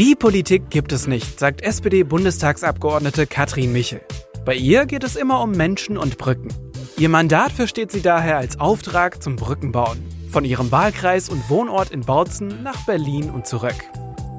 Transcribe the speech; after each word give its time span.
Die 0.00 0.14
Politik 0.14 0.70
gibt 0.70 0.92
es 0.92 1.06
nicht, 1.06 1.38
sagt 1.38 1.60
SPD-Bundestagsabgeordnete 1.60 3.26
Katrin 3.26 3.70
Michel. 3.70 4.00
Bei 4.46 4.54
ihr 4.54 4.86
geht 4.86 5.04
es 5.04 5.14
immer 5.14 5.42
um 5.42 5.50
Menschen 5.50 5.98
und 5.98 6.16
Brücken. 6.16 6.48
Ihr 6.96 7.10
Mandat 7.10 7.52
versteht 7.52 7.92
sie 7.92 8.00
daher 8.00 8.38
als 8.38 8.58
Auftrag 8.58 9.22
zum 9.22 9.36
Brückenbauen. 9.36 10.02
Von 10.30 10.46
ihrem 10.46 10.72
Wahlkreis 10.72 11.28
und 11.28 11.50
Wohnort 11.50 11.90
in 11.90 12.00
Bautzen 12.00 12.62
nach 12.62 12.86
Berlin 12.86 13.28
und 13.28 13.46
zurück. 13.46 13.74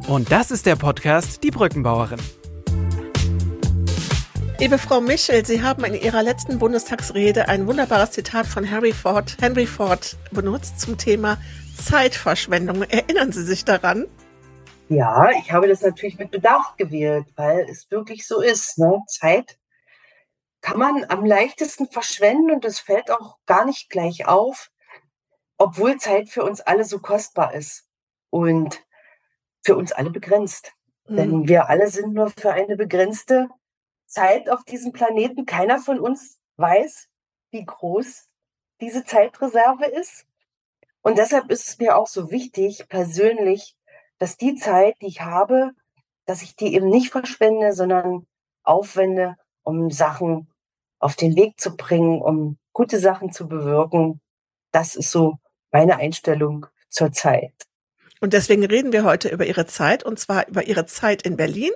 Und 0.08 0.32
das 0.32 0.50
ist 0.50 0.66
der 0.66 0.78
Podcast 0.78 1.44
Die 1.44 1.52
Brückenbauerin. 1.52 2.20
Liebe 4.58 4.80
Frau 4.80 5.00
Michel, 5.00 5.46
Sie 5.46 5.62
haben 5.62 5.84
in 5.84 5.94
Ihrer 5.94 6.24
letzten 6.24 6.58
Bundestagsrede 6.58 7.50
ein 7.50 7.68
wunderbares 7.68 8.10
Zitat 8.10 8.48
von 8.48 8.68
Harry 8.68 8.94
Ford, 8.94 9.38
Henry 9.40 9.68
Ford 9.68 10.18
benutzt 10.32 10.80
zum 10.80 10.98
Thema 10.98 11.38
Zeitverschwendung. 11.78 12.82
Erinnern 12.82 13.32
Sie 13.32 13.44
sich 13.44 13.64
daran? 13.64 14.08
Ja, 14.92 15.30
ich 15.32 15.54
habe 15.54 15.70
das 15.70 15.82
natürlich 15.82 16.20
mit 16.20 16.32
Bedacht 16.32 16.78
gewählt, 16.78 17.26
weil 17.38 17.62
es 17.70 17.90
wirklich 17.92 18.28
so 18.28 18.42
ist. 18.42 18.78
Ne? 18.78 19.02
Zeit 19.08 19.58
kann 20.60 20.78
man 20.78 21.06
am 21.06 21.26
leichtesten 21.26 21.88
verschwenden 21.90 22.52
und 22.52 22.66
es 22.66 22.82
fällt 22.82 23.10
auch 23.10 23.38
gar 23.46 23.64
nicht 23.64 23.90
gleich 23.90 24.26
auf, 24.28 24.70
obwohl 25.58 25.96
Zeit 25.96 26.28
für 26.28 26.44
uns 26.44 26.60
alle 26.60 26.84
so 26.84 27.00
kostbar 27.00 27.54
ist 27.54 27.88
und 28.32 28.86
für 29.64 29.78
uns 29.78 29.94
alle 29.94 30.10
begrenzt. 30.10 30.74
Mhm. 31.08 31.16
Denn 31.16 31.48
wir 31.48 31.70
alle 31.70 31.88
sind 31.88 32.14
nur 32.14 32.30
für 32.30 32.52
eine 32.52 32.76
begrenzte 32.76 33.48
Zeit 34.08 34.50
auf 34.50 34.66
diesem 34.66 34.92
Planeten. 34.92 35.46
Keiner 35.46 35.80
von 35.80 36.02
uns 36.02 36.38
weiß, 36.58 37.08
wie 37.52 37.64
groß 37.64 38.28
diese 38.82 39.06
Zeitreserve 39.06 39.86
ist. 39.86 40.26
Und 41.02 41.18
deshalb 41.18 41.50
ist 41.50 41.70
es 41.70 41.80
mir 41.80 41.96
auch 41.96 42.08
so 42.08 42.30
wichtig, 42.30 42.90
persönlich, 42.90 43.78
dass 44.22 44.38
die 44.38 44.54
Zeit, 44.54 44.98
die 45.02 45.08
ich 45.08 45.22
habe, 45.22 45.72
dass 46.28 46.44
ich 46.44 46.56
die 46.56 46.76
eben 46.76 46.90
nicht 46.90 47.10
verschwende, 47.10 47.74
sondern 47.74 48.28
aufwende, 48.62 49.36
um 49.64 49.90
Sachen 49.90 50.48
auf 51.00 51.16
den 51.16 51.36
Weg 51.36 51.60
zu 51.60 51.76
bringen, 51.76 52.22
um 52.22 52.60
gute 52.72 53.00
Sachen 53.00 53.32
zu 53.32 53.48
bewirken. 53.48 54.22
Das 54.72 54.96
ist 54.96 55.10
so 55.10 55.40
meine 55.72 55.98
Einstellung 55.98 56.68
zur 56.92 57.12
Zeit. 57.12 57.52
Und 58.20 58.34
deswegen 58.34 58.64
reden 58.64 58.94
wir 58.94 59.06
heute 59.06 59.30
über 59.30 59.48
Ihre 59.48 59.66
Zeit, 59.66 60.04
und 60.04 60.20
zwar 60.20 60.48
über 60.48 60.68
Ihre 60.68 60.86
Zeit 60.86 61.24
in 61.24 61.36
Berlin 61.36 61.72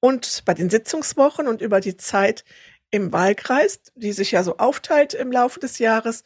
und 0.00 0.46
bei 0.46 0.54
den 0.54 0.70
Sitzungswochen 0.70 1.46
und 1.46 1.60
über 1.60 1.80
die 1.80 1.98
Zeit 1.98 2.46
im 2.90 3.12
Wahlkreis, 3.12 3.80
die 3.96 4.12
sich 4.12 4.30
ja 4.30 4.42
so 4.42 4.56
aufteilt 4.56 5.12
im 5.12 5.30
Laufe 5.30 5.60
des 5.60 5.78
Jahres. 5.78 6.24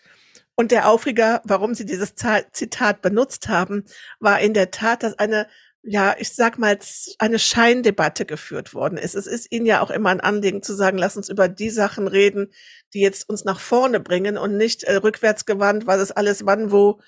Und 0.56 0.72
der 0.72 0.88
Aufreger, 0.88 1.42
warum 1.44 1.74
Sie 1.74 1.84
dieses 1.84 2.14
Zitat 2.14 3.02
benutzt 3.02 3.48
haben, 3.48 3.84
war 4.20 4.40
in 4.40 4.54
der 4.54 4.70
Tat, 4.70 5.02
dass 5.02 5.18
eine, 5.18 5.48
ja, 5.82 6.16
ich 6.18 6.34
sag 6.34 6.58
mal, 6.58 6.78
eine 7.18 7.38
Scheindebatte 7.38 8.24
geführt 8.24 8.72
worden 8.72 8.96
ist. 8.96 9.14
Es 9.14 9.26
ist 9.26 9.52
Ihnen 9.52 9.66
ja 9.66 9.82
auch 9.82 9.90
immer 9.90 10.08
ein 10.08 10.22
Anliegen 10.22 10.62
zu 10.62 10.74
sagen, 10.74 10.96
lass 10.96 11.16
uns 11.16 11.28
über 11.28 11.48
die 11.48 11.68
Sachen 11.68 12.08
reden, 12.08 12.52
die 12.94 13.00
jetzt 13.00 13.28
uns 13.28 13.44
nach 13.44 13.60
vorne 13.60 14.00
bringen 14.00 14.38
und 14.38 14.56
nicht 14.56 14.82
äh, 14.84 14.94
rückwärts 14.96 15.44
gewandt, 15.44 15.86
was 15.86 16.00
ist 16.00 16.12
alles 16.12 16.46
wann, 16.46 16.72
wo 16.72 17.00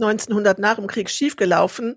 1900 0.00 0.58
nach 0.58 0.76
dem 0.76 0.88
Krieg 0.88 1.10
schiefgelaufen. 1.10 1.96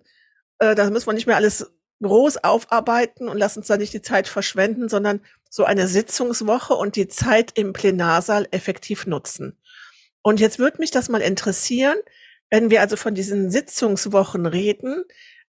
Äh, 0.60 0.76
da 0.76 0.88
müssen 0.92 1.08
wir 1.08 1.14
nicht 1.14 1.28
mehr 1.28 1.38
alles 1.38 1.72
groß 2.04 2.44
aufarbeiten 2.44 3.30
und 3.30 3.38
lass 3.38 3.58
uns 3.58 3.68
da 3.68 3.78
nicht 3.78 3.94
die 3.94 4.02
Zeit 4.02 4.28
verschwenden, 4.28 4.90
sondern 4.90 5.22
so 5.50 5.64
eine 5.64 5.88
Sitzungswoche 5.88 6.76
und 6.76 6.96
die 6.96 7.08
Zeit 7.08 7.58
im 7.58 7.74
Plenarsaal 7.74 8.48
effektiv 8.52 9.08
nutzen. 9.08 9.58
Und 10.24 10.40
jetzt 10.40 10.58
würde 10.58 10.80
mich 10.80 10.90
das 10.90 11.10
mal 11.10 11.22
interessieren, 11.22 11.98
wenn 12.50 12.72
wir 12.72 12.82
also 12.82 12.96
von 12.96 13.14
diesen 13.14 13.52
Sitzungswochen 13.52 14.46
reden, 14.46 15.04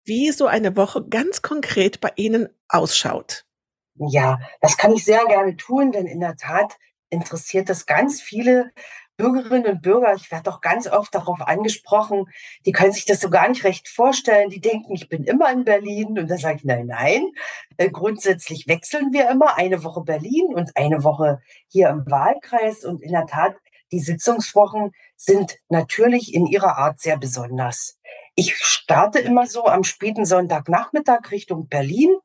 wie 0.04 0.30
so 0.32 0.46
eine 0.46 0.76
Woche 0.76 1.06
ganz 1.08 1.40
konkret 1.40 2.00
bei 2.00 2.12
Ihnen 2.16 2.48
ausschaut. 2.68 3.46
Ja, 3.94 4.40
das 4.60 4.76
kann 4.76 4.92
ich 4.92 5.04
sehr 5.04 5.24
gerne 5.26 5.56
tun, 5.56 5.92
denn 5.92 6.06
in 6.06 6.20
der 6.20 6.36
Tat 6.36 6.76
interessiert 7.10 7.68
das 7.68 7.86
ganz 7.86 8.20
viele 8.20 8.72
Bürgerinnen 9.16 9.66
und 9.66 9.82
Bürger, 9.82 10.14
ich 10.14 10.30
werde 10.32 10.50
doch 10.50 10.60
ganz 10.60 10.88
oft 10.88 11.14
darauf 11.14 11.40
angesprochen, 11.40 12.26
die 12.66 12.72
können 12.72 12.92
sich 12.92 13.04
das 13.04 13.20
so 13.20 13.30
gar 13.30 13.48
nicht 13.48 13.62
recht 13.62 13.88
vorstellen. 13.88 14.50
Die 14.50 14.60
denken, 14.60 14.92
ich 14.92 15.08
bin 15.08 15.24
immer 15.24 15.52
in 15.52 15.64
Berlin. 15.64 16.18
Und 16.18 16.28
da 16.28 16.36
sage 16.36 16.56
ich, 16.56 16.64
nein, 16.64 16.86
nein. 16.86 17.30
Äh, 17.76 17.90
grundsätzlich 17.90 18.66
wechseln 18.66 19.12
wir 19.12 19.30
immer 19.30 19.56
eine 19.56 19.84
Woche 19.84 20.02
Berlin 20.02 20.46
und 20.52 20.76
eine 20.76 21.04
Woche 21.04 21.40
hier 21.68 21.90
im 21.90 22.04
Wahlkreis. 22.10 22.84
Und 22.84 23.02
in 23.02 23.12
der 23.12 23.26
Tat, 23.26 23.54
die 23.92 24.00
Sitzungswochen 24.00 24.92
sind 25.16 25.58
natürlich 25.68 26.34
in 26.34 26.46
ihrer 26.46 26.78
Art 26.78 27.00
sehr 27.00 27.16
besonders. 27.16 27.98
Ich 28.34 28.56
starte 28.56 29.18
immer 29.18 29.46
so 29.46 29.66
am 29.66 29.84
späten 29.84 30.26
Sonntagnachmittag 30.26 31.30
Richtung 31.30 31.68
Berlin, 31.68 32.16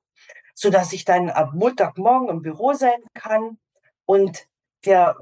so 0.55 0.69
dass 0.69 0.93
ich 0.93 1.05
dann 1.05 1.29
ab 1.29 1.51
Montagmorgen 1.53 2.29
im 2.29 2.41
Büro 2.41 2.73
sein 2.73 3.01
kann. 3.13 3.57
Und 4.05 4.47
wir 4.81 5.17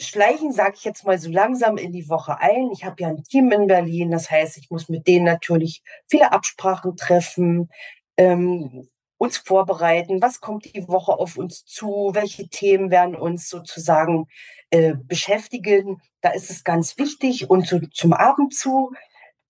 schleichen, 0.00 0.52
sage 0.52 0.74
ich 0.76 0.84
jetzt 0.84 1.04
mal 1.04 1.18
so 1.18 1.30
langsam 1.30 1.76
in 1.76 1.92
die 1.92 2.08
Woche 2.08 2.38
ein. 2.38 2.70
Ich 2.72 2.84
habe 2.84 3.02
ja 3.02 3.08
ein 3.08 3.24
Team 3.24 3.50
in 3.50 3.66
Berlin, 3.66 4.10
das 4.10 4.30
heißt, 4.30 4.58
ich 4.58 4.70
muss 4.70 4.88
mit 4.88 5.06
denen 5.06 5.24
natürlich 5.24 5.82
viele 6.08 6.32
Absprachen 6.32 6.96
treffen, 6.96 7.70
ähm, 8.16 8.88
uns 9.16 9.36
vorbereiten, 9.38 10.22
was 10.22 10.40
kommt 10.40 10.64
die 10.64 10.86
Woche 10.86 11.12
auf 11.12 11.36
uns 11.36 11.64
zu, 11.64 12.10
welche 12.12 12.48
Themen 12.48 12.90
werden 12.90 13.16
uns 13.16 13.48
sozusagen 13.48 14.28
äh, 14.70 14.94
beschäftigen. 14.94 16.00
Da 16.20 16.30
ist 16.30 16.50
es 16.50 16.64
ganz 16.64 16.98
wichtig. 16.98 17.50
Und 17.50 17.66
so, 17.66 17.80
zum 17.92 18.12
Abend 18.12 18.54
zu 18.54 18.92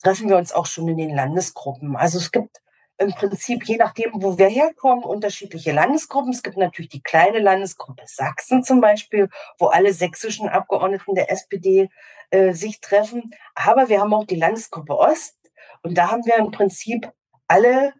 treffen 0.02 0.28
wir 0.28 0.36
uns 0.36 0.52
auch 0.52 0.66
schon 0.66 0.88
in 0.88 0.96
den 0.96 1.14
Landesgruppen. 1.14 1.96
Also 1.96 2.18
es 2.18 2.30
gibt 2.30 2.60
im 2.98 3.12
Prinzip, 3.12 3.64
je 3.64 3.76
nachdem, 3.76 4.10
wo 4.14 4.38
wir 4.38 4.48
herkommen, 4.48 5.04
unterschiedliche 5.04 5.72
Landesgruppen. 5.72 6.32
Es 6.32 6.42
gibt 6.42 6.56
natürlich 6.56 6.90
die 6.90 7.02
kleine 7.02 7.38
Landesgruppe 7.38 8.02
Sachsen 8.06 8.64
zum 8.64 8.80
Beispiel, 8.80 9.28
wo 9.58 9.66
alle 9.66 9.92
sächsischen 9.92 10.48
Abgeordneten 10.48 11.14
der 11.14 11.30
SPD 11.30 11.88
äh, 12.30 12.52
sich 12.52 12.80
treffen. 12.80 13.30
Aber 13.54 13.88
wir 13.88 14.00
haben 14.00 14.12
auch 14.14 14.24
die 14.24 14.36
Landesgruppe 14.36 14.98
Ost 14.98 15.36
und 15.82 15.96
da 15.96 16.10
haben 16.10 16.26
wir 16.26 16.36
im 16.36 16.50
Prinzip 16.50 17.10
alle 17.46 17.94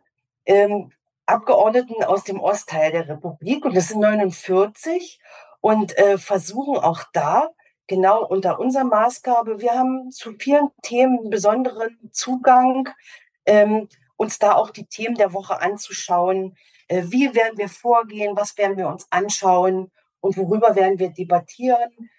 ähm, 0.47 0.91
Abgeordneten 1.27 2.03
aus 2.03 2.25
dem 2.25 2.41
Ostteil 2.41 2.91
der 2.91 3.09
Republik 3.09 3.65
und 3.65 3.77
das 3.77 3.89
sind 3.89 4.01
49 4.01 5.21
und 5.61 5.97
äh, 5.99 6.19
versuchen 6.19 6.77
auch 6.77 7.05
da 7.13 7.51
genau 7.87 8.25
unter 8.25 8.61
unserer 8.61 8.85
Maßgabe, 8.85 9.61
wir 9.61 9.73
haben 9.73 10.11
zu 10.11 10.35
vielen 10.39 10.69
Themen 10.83 11.31
besonderen 11.31 12.11
Zugang. 12.13 12.89
Ähm, 13.47 13.89
uns 14.19 14.39
da 14.39 14.55
auch 14.55 14.71
die 14.71 14.85
Themen 14.85 15.15
der 15.15 15.33
Woche 15.33 15.61
anzuschauen. 15.63 16.57
Äh, 16.89 17.05
wie 17.07 17.35
werden 17.35 17.57
wir 17.57 17.69
vorgehen? 17.69 18.37
Was 18.37 18.59
werden 18.59 18.77
wir 18.77 18.89
uns 18.89 19.07
anschauen? 19.11 19.91
Und 20.21 20.37
worüber 20.37 20.75
werden 20.77 20.99
wir 20.99 21.11
debattieren? 21.11 22.11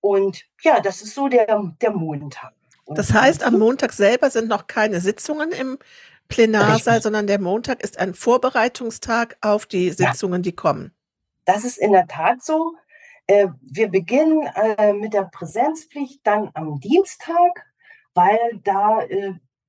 Und 0.00 0.44
ja, 0.62 0.80
das 0.80 1.02
ist 1.02 1.14
so 1.14 1.28
der, 1.28 1.46
der 1.80 1.90
Montag. 1.90 2.52
das 2.86 3.12
heißt, 3.12 3.42
am 3.42 3.58
Montag 3.58 3.92
selber 3.92 4.30
sind 4.30 4.48
noch 4.48 4.68
keine 4.68 5.00
Sitzungen 5.00 5.50
im 5.50 5.78
Plenarsaal, 6.28 6.74
Richtig. 6.74 7.02
sondern 7.02 7.26
der 7.26 7.40
Montag 7.40 7.82
ist 7.82 7.98
ein 7.98 8.14
Vorbereitungstag 8.14 9.36
auf 9.40 9.66
die 9.66 9.90
Sitzungen, 9.90 10.42
ja. 10.42 10.50
die 10.50 10.52
kommen. 10.52 10.94
Das 11.44 11.64
ist 11.64 11.78
in 11.78 11.92
der 11.92 12.06
Tat 12.06 12.44
so. 12.44 12.74
Äh, 13.28 13.48
wir 13.60 13.88
beginnen 13.88 14.42
äh, 14.54 14.92
mit 14.92 15.14
der 15.14 15.24
Präsenzpflicht 15.24 16.20
dann 16.24 16.50
am 16.54 16.80
Dienstag, 16.80 17.66
weil 18.14 18.38
da 18.64 19.00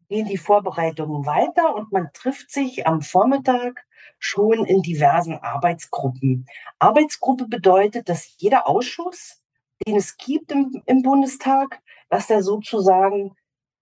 gehen 0.09 0.25
die 0.25 0.37
Vorbereitungen 0.37 1.25
weiter 1.25 1.75
und 1.75 1.91
man 1.91 2.09
trifft 2.13 2.51
sich 2.51 2.87
am 2.87 3.01
Vormittag 3.01 3.85
schon 4.17 4.65
in 4.65 4.81
diversen 4.81 5.37
Arbeitsgruppen. 5.37 6.45
Arbeitsgruppe 6.79 7.47
bedeutet, 7.47 8.09
dass 8.09 8.35
jeder 8.37 8.67
Ausschuss, 8.67 9.41
den 9.85 9.95
es 9.95 10.17
gibt 10.17 10.51
im, 10.51 10.81
im 10.87 11.03
Bundestag, 11.03 11.79
dass 12.09 12.27
der 12.27 12.41
sozusagen 12.41 13.35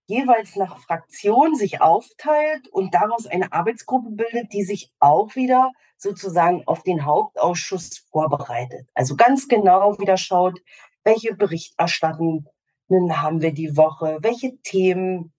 jeweils 0.07 0.55
nach 0.55 0.79
Fraktion 0.79 1.55
sich 1.55 1.81
aufteilt 1.81 2.67
und 2.69 2.93
daraus 2.93 3.27
eine 3.27 3.51
Arbeitsgruppe 3.51 4.09
bildet, 4.11 4.53
die 4.53 4.63
sich 4.63 4.91
auch 4.99 5.35
wieder 5.35 5.71
sozusagen 5.97 6.63
auf 6.65 6.83
den 6.83 7.05
Hauptausschuss 7.05 8.05
vorbereitet. 8.11 8.87
Also 8.93 9.15
ganz 9.15 9.47
genau 9.47 9.99
wieder 9.99 10.17
schaut, 10.17 10.59
welche 11.03 11.35
Berichterstattungen 11.35 12.47
haben 12.89 13.41
wir 13.41 13.51
die 13.51 13.75
Woche, 13.75 14.17
welche 14.21 14.57
Themen 14.61 15.33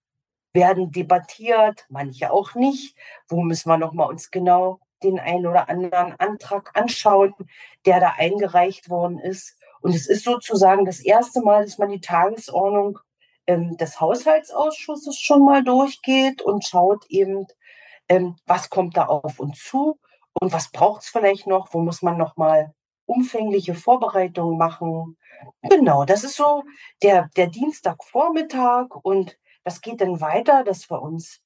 werden 0.53 0.91
debattiert, 0.91 1.87
manche 1.89 2.33
auch 2.33 2.55
nicht. 2.55 2.97
Wo 3.29 3.43
müssen 3.43 3.69
wir 3.69 3.79
noch 3.79 3.93
mal 3.93 4.07
uns 4.07 4.31
genau 4.31 4.81
den 5.03 5.19
einen 5.19 5.47
oder 5.47 5.69
anderen 5.69 6.13
Antrag 6.19 6.71
anschauen, 6.75 7.35
der 7.87 8.01
da 8.01 8.15
eingereicht 8.19 8.91
worden 8.91 9.19
ist. 9.19 9.57
Und 9.81 9.95
es 9.95 10.09
ist 10.09 10.25
sozusagen 10.25 10.85
das 10.85 11.01
erste 11.01 11.41
Mal, 11.41 11.65
dass 11.65 11.79
man 11.79 11.91
die 11.91 12.01
Tagesordnung 12.01 12.99
ähm, 13.49 13.77
des 13.79 14.01
Haushaltsausschusses 14.01 15.19
schon 15.19 15.45
mal 15.45 15.65
durchgeht 15.65 16.43
und 16.43 16.65
schaut 16.65 17.05
eben, 17.09 17.47
ähm, 18.09 18.37
was 18.47 18.71
kommt 18.71 18.97
da 18.97 19.07
auf 19.07 19.41
uns 19.41 19.65
zu 19.65 19.99
und 20.41 20.53
was 20.53 20.71
braucht 20.71 21.03
es 21.03 21.09
vielleicht 21.09 21.47
noch, 21.47 21.73
wo 21.73 21.81
muss 21.81 22.03
man 22.03 22.17
noch 22.19 22.37
mal 22.37 22.73
umfängliche 23.07 23.75
Vorbereitungen 23.75 24.59
machen. 24.59 25.17
Genau, 25.63 26.05
das 26.05 26.25
ist 26.25 26.37
so 26.37 26.65
der, 27.03 27.31
der 27.37 27.47
Dienstagvormittag 27.47 28.95
und 29.03 29.39
das 29.65 29.81
geht 29.81 30.03
dann 30.03 30.21
weiter, 30.21 30.63
dass 30.63 30.91
wir 30.91 31.01
uns 31.01 31.41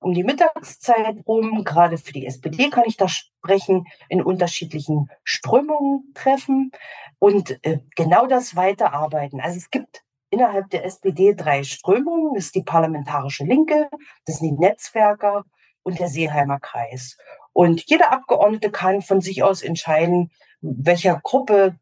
um 0.00 0.14
die 0.14 0.24
Mittagszeit 0.24 1.18
rum, 1.26 1.64
gerade 1.64 1.98
für 1.98 2.12
die 2.12 2.26
SPD 2.26 2.70
kann 2.70 2.84
ich 2.86 2.96
da 2.96 3.08
sprechen, 3.08 3.86
in 4.08 4.22
unterschiedlichen 4.22 5.10
Strömungen 5.22 6.12
treffen 6.14 6.72
und 7.18 7.62
äh, 7.64 7.80
genau 7.94 8.26
das 8.26 8.56
weiterarbeiten. 8.56 9.40
Also 9.40 9.58
es 9.58 9.70
gibt 9.70 10.02
innerhalb 10.32 10.70
der 10.70 10.84
SPD 10.84 11.34
drei 11.34 11.62
Strömungen. 11.62 12.34
Das 12.34 12.46
ist 12.46 12.54
die 12.54 12.64
parlamentarische 12.64 13.44
Linke, 13.44 13.88
das 14.24 14.38
sind 14.38 14.48
die 14.48 14.66
Netzwerker 14.66 15.44
und 15.82 15.98
der 15.98 16.08
Seeheimer 16.08 16.58
Kreis. 16.58 17.16
Und 17.52 17.84
jeder 17.86 18.12
Abgeordnete 18.12 18.70
kann 18.70 19.02
von 19.02 19.20
sich 19.20 19.42
aus 19.42 19.62
entscheiden, 19.62 20.30
welcher 20.60 21.20
Gruppe 21.22 21.76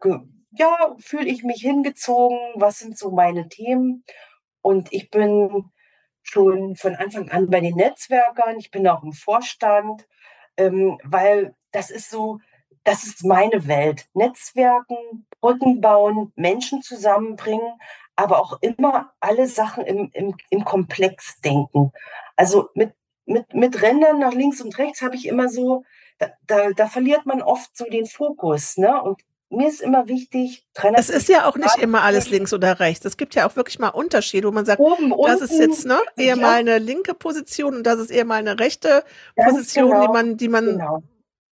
ja, 0.53 0.97
fühle 0.99 1.29
ich 1.29 1.45
mich 1.45 1.61
hingezogen, 1.61 2.39
was 2.57 2.79
sind 2.79 2.99
so 2.99 3.13
meine 3.13 3.49
Themen. 3.49 4.05
Und 4.63 4.93
ich 4.93 5.11
bin 5.11 5.71
schon 6.23 6.75
von 6.75 6.97
Anfang 6.97 7.31
an 7.31 7.49
bei 7.49 7.61
den 7.61 7.77
Netzwerkern, 7.77 8.59
ich 8.59 8.71
bin 8.71 8.87
auch 8.89 9.03
im 9.03 9.13
Vorstand, 9.13 10.07
ähm, 10.57 10.99
weil 11.05 11.55
das 11.71 11.91
ist 11.91 12.11
so, 12.11 12.41
das 12.85 13.05
ist 13.05 13.25
meine 13.25 13.67
Welt. 13.67 14.07
Netzwerken, 14.15 15.27
Brücken 15.41 15.81
bauen, 15.81 16.33
Menschen 16.37 16.83
zusammenbringen, 16.83 17.79
aber 18.17 18.41
auch 18.41 18.59
immer 18.61 19.13
alle 19.21 19.47
Sachen 19.47 19.85
im, 19.85 20.11
im, 20.13 20.35
im 20.51 20.65
Komplex 20.65 21.41
denken. 21.41 21.93
Also 22.37 22.69
mit, 22.75 22.93
mit, 23.27 23.53
mit 23.55 23.83
Rändern 23.83 24.19
nach 24.19 24.33
links 24.33 24.61
und 24.61 24.77
rechts 24.79 25.03
habe 25.03 25.17
ich 25.17 25.27
immer 25.27 25.49
so, 25.49 25.85
da, 26.19 26.31
da, 26.47 26.71
da 26.71 26.87
verliert 26.87 27.27
man 27.27 27.43
oft 27.43 27.77
so 27.77 27.85
den 27.85 28.07
Fokus. 28.07 28.77
Ne? 28.77 29.01
Und 29.03 29.23
mir 29.51 29.69
ist 29.69 29.81
immer 29.81 30.07
wichtig, 30.07 30.65
Es 30.95 31.11
ist 31.11 31.29
ja 31.29 31.49
auch 31.49 31.57
nicht 31.57 31.77
immer 31.79 32.03
alles 32.03 32.31
links 32.31 32.53
oder 32.53 32.79
rechts. 32.79 33.05
Es 33.05 33.17
gibt 33.17 33.35
ja 33.35 33.49
auch 33.49 33.57
wirklich 33.57 33.79
mal 33.79 33.89
Unterschiede, 33.89 34.47
wo 34.47 34.53
man 34.53 34.65
sagt, 34.65 34.81
oben, 34.81 35.13
das 35.27 35.41
ist 35.41 35.59
jetzt 35.59 35.87
ne, 35.87 35.99
eher 36.17 36.37
ja. 36.37 36.37
mal 36.37 36.61
eine 36.61 36.79
linke 36.79 37.15
Position 37.15 37.75
und 37.75 37.83
das 37.85 37.99
ist 37.99 38.11
eher 38.11 38.25
mal 38.25 38.37
eine 38.37 38.61
rechte 38.61 39.03
Position, 39.35 39.91
genau. 39.91 40.03
die 40.03 40.13
man, 40.13 40.37
die 40.37 40.49
man, 40.49 40.67
genau. 40.67 41.03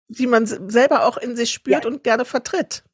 Die 0.09 0.27
man 0.27 0.47
selber 0.47 1.07
auch 1.07 1.17
in 1.17 1.37
sich 1.37 1.53
spürt 1.53 1.85
ja. 1.85 1.91
und 1.91 2.05
gerne 2.05 2.25
vertritt. 2.25 2.85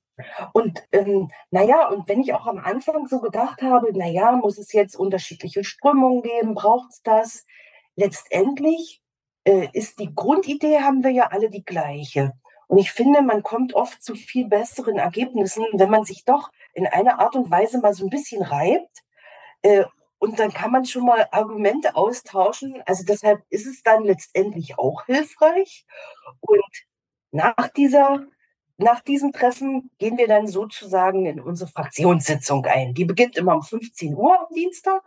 Und 0.53 0.83
ähm, 0.93 1.31
naja, 1.51 1.89
und 1.89 2.09
wenn 2.09 2.21
ich 2.21 2.35
auch 2.35 2.47
am 2.47 2.59
Anfang 2.59 3.07
so 3.07 3.21
gedacht 3.21 3.63
habe, 3.63 3.97
naja, 3.97 4.33
muss 4.33 4.59
es 4.59 4.73
jetzt 4.73 4.95
unterschiedliche 4.95 5.65
Strömungen 5.65 6.23
geben, 6.23 6.55
braucht 6.55 6.91
es 6.91 7.03
das? 7.03 7.47
Letztendlich 7.97 9.03
äh, 9.45 9.69
ist 9.73 9.99
die 9.99 10.15
Grundidee, 10.15 10.81
haben 10.81 11.03
wir 11.03 11.11
ja 11.11 11.29
alle 11.29 11.51
die 11.51 11.65
gleiche. 11.65 12.33
Und 12.69 12.79
ich 12.79 12.93
finde, 12.93 13.23
man 13.23 13.43
kommt 13.43 13.75
oft 13.75 14.03
zu 14.03 14.15
viel 14.15 14.49
besseren 14.49 14.97
Ergebnissen, 14.97 15.65
wenn 15.75 15.91
man 15.91 16.05
sich 16.05 16.25
doch 16.25 16.51
in 16.73 16.87
einer 16.87 17.19
Art 17.19 17.37
und 17.37 17.51
Weise 17.51 17.81
mal 17.81 17.95
so 17.95 18.05
ein 18.05 18.11
bisschen 18.11 18.43
reibt. 18.43 19.03
Äh, 19.63 19.85
und 20.19 20.39
dann 20.39 20.53
kann 20.53 20.71
man 20.71 20.85
schon 20.85 21.05
mal 21.05 21.27
Argumente 21.33 21.97
austauschen. 21.97 22.81
Also 22.87 23.05
deshalb 23.05 23.43
ist 23.51 23.67
es 23.67 23.83
dann 23.83 24.05
letztendlich 24.05 24.79
auch 24.79 25.05
hilfreich. 25.07 25.85
Und 26.41 26.63
nach 27.33 27.69
dieser 27.69 28.25
nach 28.79 29.01
diesem 29.01 29.33
Treffen 29.33 29.91
gehen 29.99 30.19
wir 30.19 30.27
dann 30.27 30.47
sozusagen 30.49 31.27
in 31.27 31.41
unsere 31.41 31.71
Fraktionssitzung 31.71 32.65
ein. 32.67 32.95
Die 32.95 33.05
beginnt 33.05 33.37
immer 33.37 33.55
um 33.55 33.63
15 33.63 34.15
Uhr 34.17 34.41
am 34.41 34.53
Dienstag. 34.55 35.03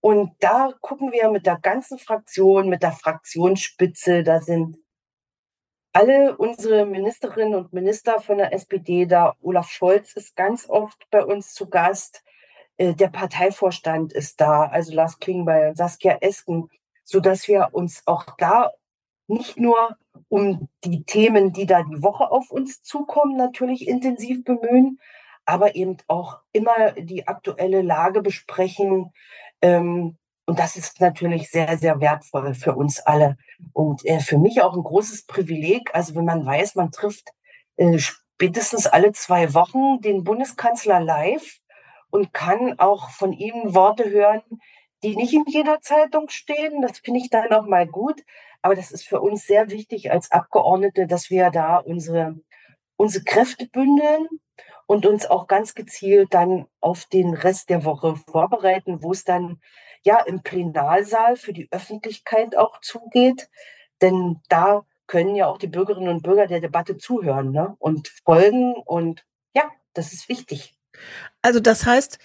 Und 0.00 0.32
da 0.40 0.72
gucken 0.80 1.12
wir 1.12 1.30
mit 1.30 1.44
der 1.44 1.58
ganzen 1.58 1.98
Fraktion, 1.98 2.68
mit 2.68 2.82
der 2.82 2.92
Fraktionsspitze, 2.92 4.22
da 4.22 4.40
sind 4.40 4.78
alle 5.92 6.36
unsere 6.36 6.86
Ministerinnen 6.86 7.56
und 7.56 7.72
Minister 7.72 8.20
von 8.20 8.38
der 8.38 8.52
SPD 8.52 9.06
da. 9.06 9.34
Olaf 9.42 9.68
Scholz 9.68 10.12
ist 10.12 10.36
ganz 10.36 10.68
oft 10.68 10.98
bei 11.10 11.24
uns 11.24 11.54
zu 11.54 11.68
Gast. 11.68 12.22
Äh, 12.76 12.94
der 12.94 13.08
Parteivorstand 13.08 14.12
ist 14.12 14.40
da, 14.40 14.66
also 14.66 14.94
Lars 14.94 15.18
Klingbeil, 15.18 15.74
Saskia 15.74 16.18
Esken, 16.20 16.68
sodass 17.02 17.48
wir 17.48 17.70
uns 17.72 18.02
auch 18.06 18.36
da 18.36 18.70
nicht 19.26 19.58
nur 19.58 19.96
um 20.28 20.68
die 20.84 21.04
Themen, 21.04 21.52
die 21.52 21.66
da 21.66 21.82
die 21.82 22.02
Woche 22.02 22.30
auf 22.30 22.50
uns 22.50 22.82
zukommen, 22.82 23.36
natürlich 23.36 23.88
intensiv 23.88 24.44
bemühen, 24.44 24.98
aber 25.44 25.74
eben 25.76 25.96
auch 26.08 26.38
immer 26.52 26.92
die 26.92 27.26
aktuelle 27.26 27.82
Lage 27.82 28.22
besprechen, 28.22 29.12
ähm, 29.62 30.16
und 30.48 30.58
das 30.58 30.76
ist 30.76 30.98
natürlich 30.98 31.50
sehr, 31.50 31.76
sehr 31.76 32.00
wertvoll 32.00 32.54
für 32.54 32.74
uns 32.74 33.00
alle. 33.00 33.36
Und 33.74 34.02
äh, 34.06 34.18
für 34.18 34.38
mich 34.38 34.62
auch 34.62 34.74
ein 34.74 34.82
großes 34.82 35.26
Privileg. 35.26 35.94
Also 35.94 36.14
wenn 36.14 36.24
man 36.24 36.46
weiß, 36.46 36.74
man 36.74 36.90
trifft 36.90 37.28
äh, 37.76 37.98
spätestens 37.98 38.86
alle 38.86 39.12
zwei 39.12 39.52
Wochen 39.52 40.00
den 40.00 40.24
Bundeskanzler 40.24 41.00
live 41.00 41.58
und 42.08 42.32
kann 42.32 42.78
auch 42.78 43.10
von 43.10 43.34
ihm 43.34 43.74
Worte 43.74 44.08
hören, 44.08 44.40
die 45.02 45.16
nicht 45.16 45.34
in 45.34 45.44
jeder 45.46 45.82
Zeitung 45.82 46.30
stehen. 46.30 46.80
Das 46.80 47.00
finde 47.00 47.20
ich 47.20 47.28
dann 47.28 47.52
auch 47.52 47.66
mal 47.66 47.86
gut. 47.86 48.22
Aber 48.62 48.74
das 48.74 48.90
ist 48.90 49.06
für 49.06 49.20
uns 49.20 49.46
sehr 49.46 49.70
wichtig 49.70 50.10
als 50.10 50.30
Abgeordnete, 50.30 51.06
dass 51.06 51.30
wir 51.30 51.50
da 51.50 51.78
unsere, 51.78 52.36
unsere 52.96 53.24
Kräfte 53.24 53.66
bündeln 53.66 54.28
und 54.86 55.06
uns 55.06 55.26
auch 55.26 55.46
ganz 55.46 55.74
gezielt 55.74 56.34
dann 56.34 56.66
auf 56.80 57.04
den 57.06 57.34
Rest 57.34 57.68
der 57.68 57.84
Woche 57.84 58.16
vorbereiten, 58.30 59.02
wo 59.02 59.12
es 59.12 59.24
dann 59.24 59.60
ja 60.04 60.20
im 60.20 60.42
Plenarsaal 60.42 61.36
für 61.36 61.52
die 61.52 61.68
Öffentlichkeit 61.70 62.56
auch 62.56 62.80
zugeht. 62.80 63.48
Denn 64.00 64.40
da 64.48 64.84
können 65.06 65.34
ja 65.34 65.46
auch 65.46 65.58
die 65.58 65.66
Bürgerinnen 65.66 66.08
und 66.08 66.22
Bürger 66.22 66.46
der 66.46 66.60
Debatte 66.60 66.96
zuhören 66.96 67.50
ne? 67.50 67.76
und 67.78 68.08
folgen. 68.24 68.74
Und 68.74 69.24
ja, 69.54 69.70
das 69.92 70.12
ist 70.12 70.28
wichtig. 70.28 70.78
Also 71.42 71.60
das 71.60 71.86
heißt, 71.86 72.18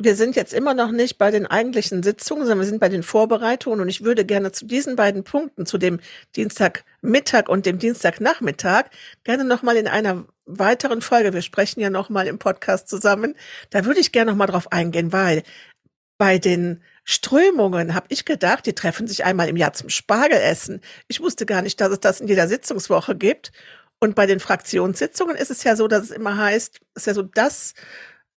wir 0.00 0.14
sind 0.14 0.36
jetzt 0.36 0.54
immer 0.54 0.74
noch 0.74 0.92
nicht 0.92 1.18
bei 1.18 1.32
den 1.32 1.46
eigentlichen 1.46 2.04
Sitzungen, 2.04 2.42
sondern 2.42 2.60
wir 2.60 2.66
sind 2.66 2.78
bei 2.78 2.88
den 2.88 3.02
Vorbereitungen. 3.02 3.80
Und 3.80 3.88
ich 3.88 4.04
würde 4.04 4.24
gerne 4.24 4.52
zu 4.52 4.64
diesen 4.64 4.94
beiden 4.94 5.24
Punkten, 5.24 5.66
zu 5.66 5.76
dem 5.76 5.98
Dienstagmittag 6.36 7.48
und 7.48 7.66
dem 7.66 7.80
Dienstagnachmittag, 7.80 8.84
gerne 9.24 9.44
nochmal 9.44 9.76
in 9.76 9.88
einer 9.88 10.24
weiteren 10.46 11.02
Folge, 11.02 11.32
wir 11.32 11.42
sprechen 11.42 11.80
ja 11.80 11.90
nochmal 11.90 12.28
im 12.28 12.38
Podcast 12.38 12.88
zusammen, 12.88 13.34
da 13.70 13.84
würde 13.84 14.00
ich 14.00 14.12
gerne 14.12 14.30
nochmal 14.30 14.46
drauf 14.46 14.72
eingehen, 14.72 15.12
weil 15.12 15.42
bei 16.16 16.38
den 16.38 16.82
Strömungen 17.04 17.94
habe 17.94 18.06
ich 18.10 18.24
gedacht, 18.24 18.66
die 18.66 18.74
treffen 18.74 19.06
sich 19.06 19.24
einmal 19.24 19.48
im 19.48 19.56
Jahr 19.56 19.72
zum 19.72 19.88
Spargelessen. 19.88 20.80
Ich 21.08 21.20
wusste 21.20 21.46
gar 21.46 21.62
nicht, 21.62 21.80
dass 21.80 21.90
es 21.90 22.00
das 22.00 22.20
in 22.20 22.28
jeder 22.28 22.48
Sitzungswoche 22.48 23.16
gibt. 23.16 23.52
Und 24.00 24.14
bei 24.14 24.26
den 24.26 24.40
Fraktionssitzungen 24.40 25.36
ist 25.36 25.50
es 25.50 25.64
ja 25.64 25.74
so, 25.74 25.88
dass 25.88 26.04
es 26.04 26.10
immer 26.10 26.36
heißt, 26.36 26.80
ist 26.94 27.06
ja 27.06 27.14
so 27.14 27.22
das, 27.22 27.74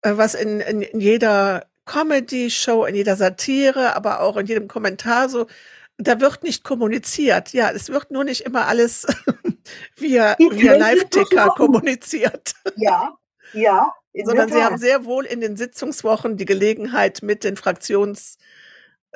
was 0.02 0.34
in, 0.34 0.60
in, 0.60 0.82
in 0.82 1.00
jeder 1.00 1.66
Comedy-Show, 1.86 2.84
in 2.84 2.94
jeder 2.94 3.16
Satire, 3.16 3.96
aber 3.96 4.20
auch 4.20 4.36
in 4.36 4.46
jedem 4.46 4.68
Kommentar 4.68 5.28
so, 5.28 5.46
da 5.96 6.20
wird 6.20 6.44
nicht 6.44 6.62
kommuniziert. 6.62 7.52
Ja, 7.52 7.70
es 7.70 7.88
wird 7.88 8.10
nur 8.10 8.24
nicht 8.24 8.42
immer 8.42 8.66
alles 8.66 9.06
via, 9.96 10.36
via 10.38 10.76
Live-Ticker 10.76 11.48
kommuniziert. 11.56 12.54
Ja, 12.76 13.16
ja. 13.52 13.92
Sondern 14.24 14.48
sie 14.50 14.62
haben 14.62 14.78
sehr 14.78 15.04
wohl 15.04 15.24
in 15.26 15.40
den 15.40 15.56
Sitzungswochen 15.56 16.36
die 16.36 16.44
Gelegenheit, 16.44 17.22
mit 17.22 17.44
den 17.44 17.56
Fraktions, 17.56 18.36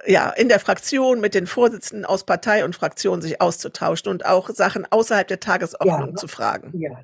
ja, 0.07 0.31
in 0.31 0.49
der 0.49 0.61
Fraktion 0.61 1.21
mit 1.21 1.35
den 1.35 1.47
Vorsitzenden 1.47 2.05
aus 2.05 2.25
Partei 2.25 2.65
und 2.65 2.77
Fraktion 2.77 3.21
sich 3.21 3.41
auszutauschen 3.41 4.11
und 4.11 4.27
auch 4.27 4.51
Sachen 4.51 4.87
außerhalb 4.91 5.27
der 5.27 5.41
Tagesordnung 5.41 6.11
ja, 6.11 6.15
zu 6.15 6.29
fragen. 6.29 6.71
Ja, 6.75 7.01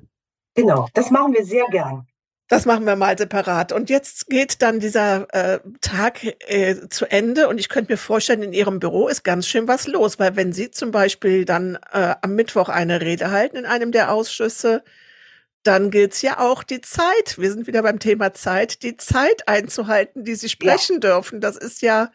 genau. 0.55 0.87
Das 0.93 1.11
machen 1.11 1.33
wir 1.33 1.45
sehr 1.45 1.65
gern. 1.71 2.07
Das 2.49 2.65
machen 2.65 2.87
wir 2.87 2.95
mal 2.95 3.15
separat. 3.15 3.71
Und 3.71 3.91
jetzt 3.91 4.27
geht 4.27 4.63
dann 4.63 4.79
dieser 4.79 5.27
äh, 5.35 5.59
Tag 5.81 6.23
äh, 6.47 6.89
zu 6.89 7.05
Ende 7.05 7.47
und 7.47 7.59
ich 7.59 7.69
könnte 7.69 7.93
mir 7.93 7.97
vorstellen, 7.97 8.41
in 8.41 8.53
Ihrem 8.53 8.79
Büro 8.79 9.07
ist 9.07 9.23
ganz 9.23 9.47
schön 9.47 9.67
was 9.67 9.85
los, 9.85 10.17
weil 10.17 10.35
wenn 10.35 10.51
Sie 10.51 10.71
zum 10.71 10.89
Beispiel 10.89 11.45
dann 11.45 11.77
äh, 11.93 12.15
am 12.23 12.33
Mittwoch 12.33 12.67
eine 12.67 13.01
Rede 13.01 13.29
halten 13.29 13.55
in 13.55 13.65
einem 13.67 13.91
der 13.91 14.11
Ausschüsse, 14.11 14.83
dann 15.61 15.91
gilt's 15.91 16.23
ja 16.23 16.39
auch 16.39 16.63
die 16.63 16.81
Zeit. 16.81 17.37
Wir 17.37 17.51
sind 17.51 17.67
wieder 17.67 17.83
beim 17.83 17.99
Thema 17.99 18.33
Zeit, 18.33 18.81
die 18.81 18.97
Zeit 18.97 19.47
einzuhalten, 19.47 20.23
die 20.23 20.33
Sie 20.33 20.49
sprechen 20.49 20.95
ja. 20.95 21.11
dürfen. 21.11 21.41
Das 21.41 21.55
ist 21.55 21.83
ja. 21.83 22.09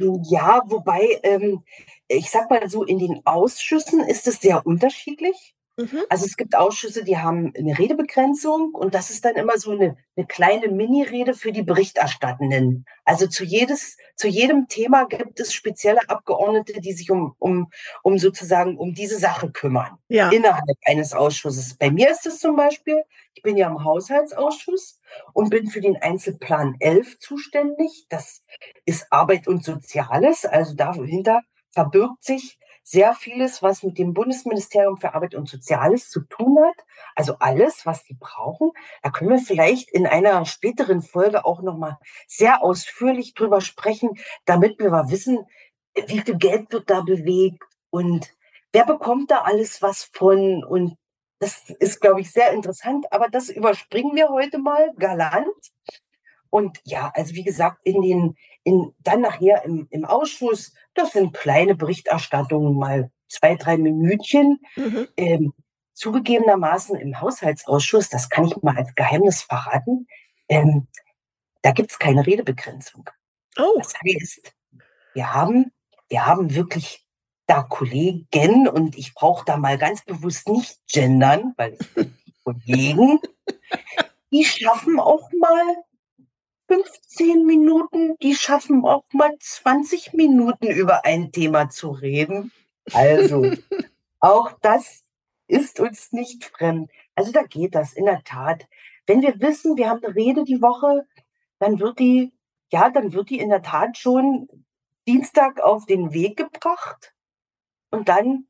Ja, 0.00 0.62
wobei, 0.66 1.20
ähm, 1.22 1.62
ich 2.08 2.30
sag 2.30 2.50
mal 2.50 2.68
so, 2.68 2.82
in 2.82 2.98
den 2.98 3.22
Ausschüssen 3.24 4.00
ist 4.00 4.26
es 4.26 4.40
sehr 4.40 4.66
unterschiedlich. 4.66 5.55
Mhm. 5.76 6.02
Also 6.08 6.24
es 6.24 6.36
gibt 6.36 6.56
Ausschüsse, 6.56 7.04
die 7.04 7.18
haben 7.18 7.52
eine 7.56 7.78
Redebegrenzung 7.78 8.74
und 8.74 8.94
das 8.94 9.10
ist 9.10 9.24
dann 9.24 9.36
immer 9.36 9.58
so 9.58 9.72
eine, 9.72 9.96
eine 10.16 10.26
kleine 10.26 10.68
Mini-Rede 10.68 11.34
für 11.34 11.52
die 11.52 11.62
Berichterstattenden. 11.62 12.86
Also 13.04 13.26
zu, 13.26 13.44
jedes, 13.44 13.98
zu 14.16 14.26
jedem 14.26 14.68
Thema 14.68 15.04
gibt 15.04 15.38
es 15.38 15.52
spezielle 15.52 16.08
Abgeordnete, 16.08 16.80
die 16.80 16.92
sich 16.92 17.10
um, 17.10 17.34
um, 17.38 17.70
um 18.02 18.18
sozusagen 18.18 18.78
um 18.78 18.94
diese 18.94 19.18
Sache 19.18 19.50
kümmern. 19.50 19.98
Ja. 20.08 20.30
Innerhalb 20.30 20.78
eines 20.86 21.12
Ausschusses. 21.12 21.74
Bei 21.74 21.90
mir 21.90 22.10
ist 22.10 22.26
es 22.26 22.38
zum 22.38 22.56
Beispiel, 22.56 23.02
ich 23.34 23.42
bin 23.42 23.58
ja 23.58 23.68
im 23.68 23.84
Haushaltsausschuss 23.84 24.98
und 25.34 25.50
bin 25.50 25.68
für 25.68 25.82
den 25.82 25.96
Einzelplan 25.96 26.76
11 26.80 27.18
zuständig. 27.18 28.06
Das 28.08 28.42
ist 28.86 29.06
Arbeit 29.10 29.46
und 29.46 29.62
Soziales. 29.62 30.46
Also 30.46 30.74
dahinter 30.74 31.42
verbirgt 31.70 32.24
sich 32.24 32.58
sehr 32.88 33.14
vieles, 33.14 33.62
was 33.62 33.82
mit 33.82 33.98
dem 33.98 34.14
Bundesministerium 34.14 34.96
für 34.96 35.14
Arbeit 35.14 35.34
und 35.34 35.48
Soziales 35.48 36.08
zu 36.08 36.20
tun 36.20 36.56
hat. 36.64 36.86
Also 37.16 37.36
alles, 37.40 37.84
was 37.84 38.04
sie 38.04 38.14
brauchen. 38.14 38.70
Da 39.02 39.10
können 39.10 39.30
wir 39.30 39.38
vielleicht 39.38 39.90
in 39.90 40.06
einer 40.06 40.44
späteren 40.44 41.02
Folge 41.02 41.44
auch 41.44 41.62
nochmal 41.62 41.98
sehr 42.28 42.62
ausführlich 42.62 43.34
drüber 43.34 43.60
sprechen, 43.60 44.10
damit 44.44 44.78
wir 44.78 44.90
mal 44.90 45.10
wissen, 45.10 45.46
wie 45.94 46.20
viel 46.20 46.36
Geld 46.36 46.72
wird 46.72 46.90
da 46.90 47.00
bewegt, 47.00 47.64
und 47.90 48.30
wer 48.72 48.84
bekommt 48.84 49.30
da 49.30 49.38
alles 49.38 49.80
was 49.80 50.04
von 50.12 50.62
und 50.64 50.96
das 51.38 51.70
ist, 51.80 52.00
glaube 52.00 52.20
ich, 52.20 52.30
sehr 52.30 52.52
interessant, 52.52 53.06
aber 53.10 53.28
das 53.28 53.48
überspringen 53.48 54.16
wir 54.16 54.28
heute 54.28 54.58
mal 54.58 54.92
galant. 54.96 55.46
Und 56.56 56.80
ja, 56.84 57.12
also 57.14 57.34
wie 57.34 57.44
gesagt, 57.44 57.80
in 57.84 58.00
den, 58.00 58.34
in, 58.64 58.94
dann 59.00 59.20
nachher 59.20 59.62
im, 59.66 59.88
im 59.90 60.06
Ausschuss, 60.06 60.72
das 60.94 61.12
sind 61.12 61.34
kleine 61.34 61.74
Berichterstattungen, 61.74 62.78
mal 62.78 63.10
zwei, 63.28 63.56
drei 63.56 63.76
Minütchen. 63.76 64.58
Mhm. 64.74 65.06
Ähm, 65.18 65.52
zugegebenermaßen 65.92 66.96
im 66.96 67.20
Haushaltsausschuss, 67.20 68.08
das 68.08 68.30
kann 68.30 68.46
ich 68.46 68.56
mal 68.62 68.74
als 68.74 68.94
Geheimnis 68.94 69.42
verraten, 69.42 70.06
ähm, 70.48 70.88
da 71.60 71.72
gibt 71.72 71.90
es 71.90 71.98
keine 71.98 72.26
Redebegrenzung. 72.26 73.10
Oh. 73.58 73.74
Das 73.76 73.92
heißt, 73.92 74.54
wir 75.12 75.34
haben, 75.34 75.72
wir 76.08 76.24
haben 76.24 76.54
wirklich 76.54 77.06
da 77.46 77.64
Kollegen 77.64 78.66
und 78.66 78.96
ich 78.96 79.12
brauche 79.12 79.44
da 79.44 79.58
mal 79.58 79.76
ganz 79.76 80.02
bewusst 80.06 80.48
nicht 80.48 80.78
gendern, 80.90 81.52
weil 81.58 81.76
es 81.78 81.86
sind 81.94 82.16
die 82.26 82.34
Kollegen, 82.44 83.20
die 84.32 84.44
schaffen 84.46 84.98
auch 84.98 85.28
mal 85.38 85.84
15 86.68 87.46
Minuten, 87.46 88.16
die 88.22 88.34
schaffen 88.34 88.84
auch 88.84 89.04
mal 89.12 89.30
20 89.38 90.12
Minuten 90.14 90.66
über 90.66 91.04
ein 91.04 91.32
Thema 91.32 91.68
zu 91.68 91.90
reden. 91.90 92.52
Also, 92.92 93.50
auch 94.20 94.52
das 94.62 95.04
ist 95.46 95.80
uns 95.80 96.12
nicht 96.12 96.44
fremd. 96.44 96.90
Also 97.14 97.32
da 97.32 97.42
geht 97.42 97.74
das 97.74 97.92
in 97.92 98.04
der 98.04 98.22
Tat. 98.24 98.66
Wenn 99.06 99.22
wir 99.22 99.40
wissen, 99.40 99.76
wir 99.76 99.88
haben 99.88 100.04
eine 100.04 100.14
Rede 100.14 100.44
die 100.44 100.60
Woche, 100.60 101.06
dann 101.58 101.78
wird 101.78 101.98
die, 101.98 102.32
ja, 102.72 102.90
dann 102.90 103.12
wird 103.12 103.30
die 103.30 103.38
in 103.38 103.50
der 103.50 103.62
Tat 103.62 103.96
schon 103.96 104.48
Dienstag 105.06 105.60
auf 105.60 105.86
den 105.86 106.12
Weg 106.12 106.36
gebracht 106.36 107.14
und 107.90 108.08
dann 108.08 108.48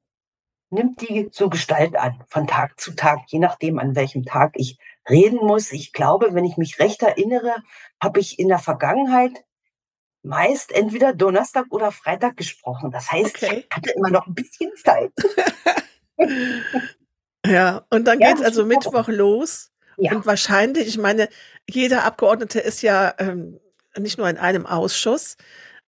nimmt 0.71 1.01
die 1.01 1.29
so 1.33 1.49
Gestalt 1.49 1.97
an, 1.97 2.23
von 2.29 2.47
Tag 2.47 2.81
zu 2.81 2.93
Tag, 2.93 3.21
je 3.29 3.39
nachdem, 3.39 3.79
an 3.79 3.95
welchem 3.95 4.25
Tag 4.25 4.53
ich 4.57 4.79
reden 5.09 5.39
muss. 5.39 5.73
Ich 5.73 5.93
glaube, 5.93 6.35
wenn 6.35 6.45
ich 6.45 6.57
mich 6.57 6.79
recht 6.79 7.03
erinnere, 7.03 7.57
habe 8.03 8.21
ich 8.21 8.39
in 8.39 8.49
der 8.49 8.59
Vergangenheit 8.59 9.45
meist 10.23 10.73
entweder 10.73 11.13
Donnerstag 11.15 11.67
oder 11.71 11.93
Freitag 11.93 12.37
gesprochen. 12.37 12.91
Das 12.91 13.11
heißt, 13.11 13.43
okay. 13.43 13.65
ich 13.69 13.77
hatte 13.77 13.93
immer 13.93 14.11
noch 14.11 14.27
ein 14.27 14.35
bisschen 14.35 14.73
Zeit. 14.77 15.13
ja, 17.47 17.87
und 17.91 18.05
dann 18.05 18.21
ja, 18.21 18.29
geht 18.29 18.41
es 18.41 18.45
also 18.45 18.65
Mittwoch 18.65 19.09
los. 19.09 19.71
Ja. 19.99 20.13
Und 20.13 20.27
wahrscheinlich, 20.27 20.89
ich 20.89 20.99
meine, 20.99 21.29
jeder 21.69 22.05
Abgeordnete 22.05 22.61
ist 22.61 22.83
ja 22.83 23.15
ähm, 23.19 23.61
nicht 23.97 24.19
nur 24.19 24.29
in 24.29 24.37
einem 24.37 24.67
Ausschuss. 24.67 25.37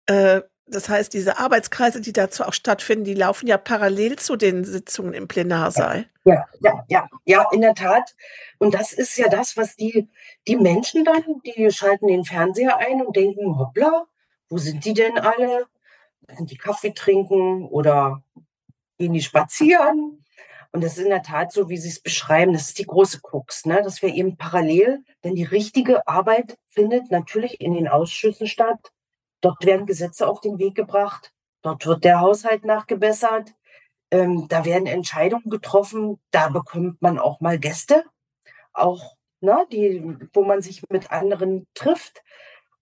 Äh, 0.05 0.41
das 0.67 0.89
heißt, 0.89 1.13
diese 1.13 1.37
Arbeitskreise, 1.37 2.01
die 2.01 2.13
dazu 2.13 2.43
auch 2.43 2.53
stattfinden, 2.53 3.05
die 3.05 3.13
laufen 3.13 3.47
ja 3.47 3.57
parallel 3.57 4.17
zu 4.17 4.35
den 4.35 4.63
Sitzungen 4.63 5.13
im 5.13 5.27
Plenarsaal. 5.27 6.07
Ja, 6.23 6.45
ja, 6.59 6.83
ja, 6.87 7.07
ja, 7.23 7.47
in 7.51 7.61
der 7.61 7.75
Tat. 7.75 8.15
Und 8.57 8.73
das 8.73 8.91
ist 8.91 9.15
ja 9.17 9.27
das, 9.27 9.57
was 9.57 9.75
die, 9.75 10.09
die 10.47 10.55
Menschen 10.55 11.05
dann, 11.05 11.23
die 11.45 11.69
schalten 11.71 12.07
den 12.07 12.25
Fernseher 12.25 12.77
ein 12.77 13.05
und 13.05 13.15
denken, 13.15 13.59
hoppla, 13.59 14.05
wo 14.49 14.57
sind 14.57 14.85
die 14.85 14.93
denn 14.93 15.19
alle? 15.19 15.67
Sind 16.35 16.49
die 16.49 16.57
Kaffee 16.57 16.93
trinken 16.93 17.65
oder 17.65 18.23
gehen 18.97 19.13
die 19.13 19.21
spazieren? 19.21 20.23
Und 20.71 20.83
das 20.83 20.97
ist 20.97 21.03
in 21.03 21.09
der 21.09 21.21
Tat 21.21 21.53
so, 21.53 21.69
wie 21.69 21.77
Sie 21.77 21.89
es 21.89 22.01
beschreiben, 22.01 22.53
das 22.53 22.69
ist 22.69 22.79
die 22.79 22.85
große 22.85 23.21
Krux, 23.21 23.65
ne? 23.65 23.81
dass 23.81 24.01
wir 24.01 24.13
eben 24.13 24.35
parallel, 24.35 25.03
denn 25.23 25.35
die 25.35 25.43
richtige 25.43 26.05
Arbeit 26.07 26.57
findet 26.67 27.11
natürlich 27.11 27.61
in 27.61 27.75
den 27.75 27.87
Ausschüssen 27.87 28.47
statt, 28.47 28.91
Dort 29.41 29.65
werden 29.65 29.85
Gesetze 29.85 30.27
auf 30.27 30.41
den 30.41 30.57
Weg 30.57 30.75
gebracht. 30.75 31.31
Dort 31.61 31.85
wird 31.85 32.03
der 32.03 32.21
Haushalt 32.21 32.65
nachgebessert. 32.65 33.51
Ähm, 34.11 34.47
da 34.49 34.65
werden 34.65 34.87
Entscheidungen 34.87 35.49
getroffen. 35.49 36.19
Da 36.31 36.49
bekommt 36.49 37.01
man 37.01 37.19
auch 37.19 37.41
mal 37.41 37.59
Gäste, 37.59 38.03
auch 38.73 39.15
ne, 39.41 39.65
die, 39.71 40.17
wo 40.33 40.43
man 40.43 40.61
sich 40.61 40.83
mit 40.89 41.11
anderen 41.11 41.67
trifft. 41.73 42.23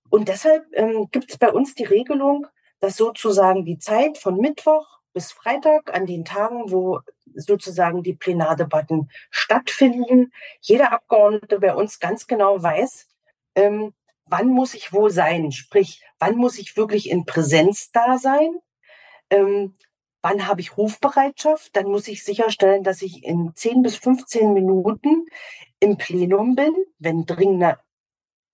Und 0.09 0.27
deshalb 0.27 0.65
ähm, 0.73 1.07
gibt 1.11 1.31
es 1.31 1.37
bei 1.37 1.51
uns 1.51 1.75
die 1.75 1.85
Regelung, 1.85 2.47
dass 2.79 2.97
sozusagen 2.97 3.65
die 3.65 3.79
Zeit 3.79 4.17
von 4.17 4.37
Mittwoch 4.37 4.99
bis 5.13 5.31
Freitag 5.31 5.93
an 5.93 6.05
den 6.05 6.25
Tagen, 6.25 6.71
wo 6.71 6.99
sozusagen 7.35 8.03
die 8.03 8.13
Plenardebatten 8.13 9.09
stattfinden, 9.29 10.31
jeder 10.61 10.91
Abgeordnete 10.91 11.59
bei 11.59 11.73
uns 11.73 11.99
ganz 11.99 12.27
genau 12.27 12.61
weiß, 12.61 13.07
ähm, 13.55 13.93
wann 14.33 14.49
muss 14.49 14.73
ich 14.73 14.91
wo 14.91 15.09
sein? 15.09 15.51
Sprich, 15.51 16.01
wann 16.17 16.37
muss 16.37 16.57
ich 16.57 16.75
wirklich 16.75 17.07
in 17.11 17.23
Präsenz 17.23 17.91
da 17.91 18.17
sein? 18.17 18.49
Ähm, 19.29 19.77
wann 20.23 20.47
habe 20.47 20.59
ich 20.59 20.75
Rufbereitschaft? 20.75 21.75
Dann 21.75 21.85
muss 21.85 22.07
ich 22.07 22.23
sicherstellen, 22.23 22.81
dass 22.81 23.03
ich 23.03 23.23
in 23.23 23.51
10 23.53 23.83
bis 23.83 23.95
15 23.97 24.53
Minuten 24.53 25.27
im 25.79 25.97
Plenum 25.97 26.55
bin, 26.55 26.73
wenn 26.97 27.27
dringende 27.27 27.77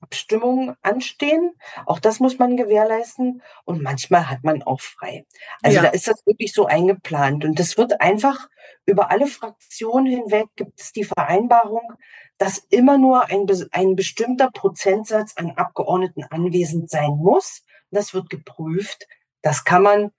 Abstimmungen 0.01 0.75
anstehen. 0.81 1.53
Auch 1.85 1.99
das 1.99 2.19
muss 2.19 2.39
man 2.39 2.57
gewährleisten. 2.57 3.41
Und 3.65 3.81
manchmal 3.81 4.29
hat 4.29 4.43
man 4.43 4.63
auch 4.63 4.81
frei. 4.81 5.25
Also 5.61 5.77
ja. 5.77 5.83
da 5.83 5.89
ist 5.89 6.07
das 6.07 6.25
wirklich 6.25 6.53
so 6.53 6.65
eingeplant. 6.65 7.45
Und 7.45 7.59
das 7.59 7.77
wird 7.77 8.01
einfach 8.01 8.47
über 8.85 9.11
alle 9.11 9.27
Fraktionen 9.27 10.07
hinweg 10.07 10.47
gibt 10.55 10.79
es 10.79 10.91
die 10.91 11.03
Vereinbarung, 11.03 11.93
dass 12.37 12.57
immer 12.69 12.97
nur 12.97 13.25
ein, 13.25 13.45
ein 13.71 13.95
bestimmter 13.95 14.49
Prozentsatz 14.51 15.33
an 15.35 15.51
Abgeordneten 15.51 16.23
anwesend 16.23 16.89
sein 16.89 17.11
muss. 17.11 17.63
Das 17.91 18.13
wird 18.13 18.29
geprüft. 18.29 19.07
Das 19.41 19.63
kann 19.63 19.83
man, 19.83 20.11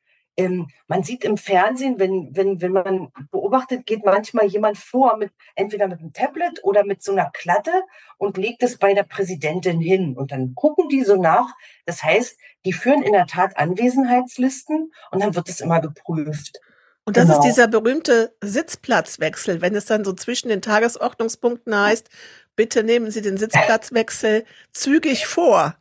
man 0.87 1.03
sieht 1.03 1.25
im 1.25 1.37
Fernsehen, 1.37 1.99
wenn, 1.99 2.35
wenn, 2.35 2.61
wenn 2.61 2.73
man 2.73 3.13
beobachtet, 3.31 3.85
geht 3.85 4.05
manchmal 4.05 4.47
jemand 4.47 4.79
vor 4.79 5.17
mit 5.17 5.33
entweder 5.55 5.87
mit 5.87 6.01
einem 6.01 6.13
Tablet 6.13 6.65
oder 6.65 6.85
mit 6.85 7.03
so 7.03 7.13
einer 7.13 7.31
Klatte 7.31 7.73
und 8.17 8.37
legt 8.37 8.63
es 8.63 8.79
bei 8.79 8.95
der 8.95 9.03
Präsidentin 9.03 9.81
hin. 9.81 10.17
Und 10.17 10.33
dann 10.33 10.55
gucken 10.55 10.89
die 10.89 11.05
so 11.05 11.17
nach. 11.17 11.53
Das 11.85 12.03
heißt, 12.03 12.39
die 12.65 12.73
führen 12.73 13.03
in 13.03 13.13
der 13.13 13.27
Tat 13.27 13.57
Anwesenheitslisten 13.57 14.93
und 15.11 15.23
dann 15.23 15.35
wird 15.35 15.49
es 15.49 15.61
immer 15.61 15.81
geprüft. 15.81 16.61
Und 17.05 17.17
das 17.17 17.27
genau. 17.27 17.39
ist 17.39 17.45
dieser 17.45 17.67
berühmte 17.67 18.35
Sitzplatzwechsel, 18.41 19.61
wenn 19.61 19.75
es 19.75 19.87
dann 19.87 20.05
so 20.05 20.13
zwischen 20.13 20.49
den 20.49 20.63
Tagesordnungspunkten 20.63 21.77
heißt, 21.77 22.09
bitte 22.57 22.85
nehmen 22.85 23.11
Sie 23.11 23.23
den 23.23 23.37
Sitzplatzwechsel 23.37 24.45
zügig 24.73 25.27
vor. 25.27 25.75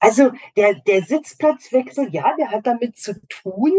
Also 0.00 0.30
der, 0.56 0.74
der 0.74 1.02
Sitzplatzwechsel, 1.02 2.08
ja, 2.12 2.34
der 2.38 2.50
hat 2.50 2.66
damit 2.66 2.96
zu 2.96 3.20
tun. 3.28 3.72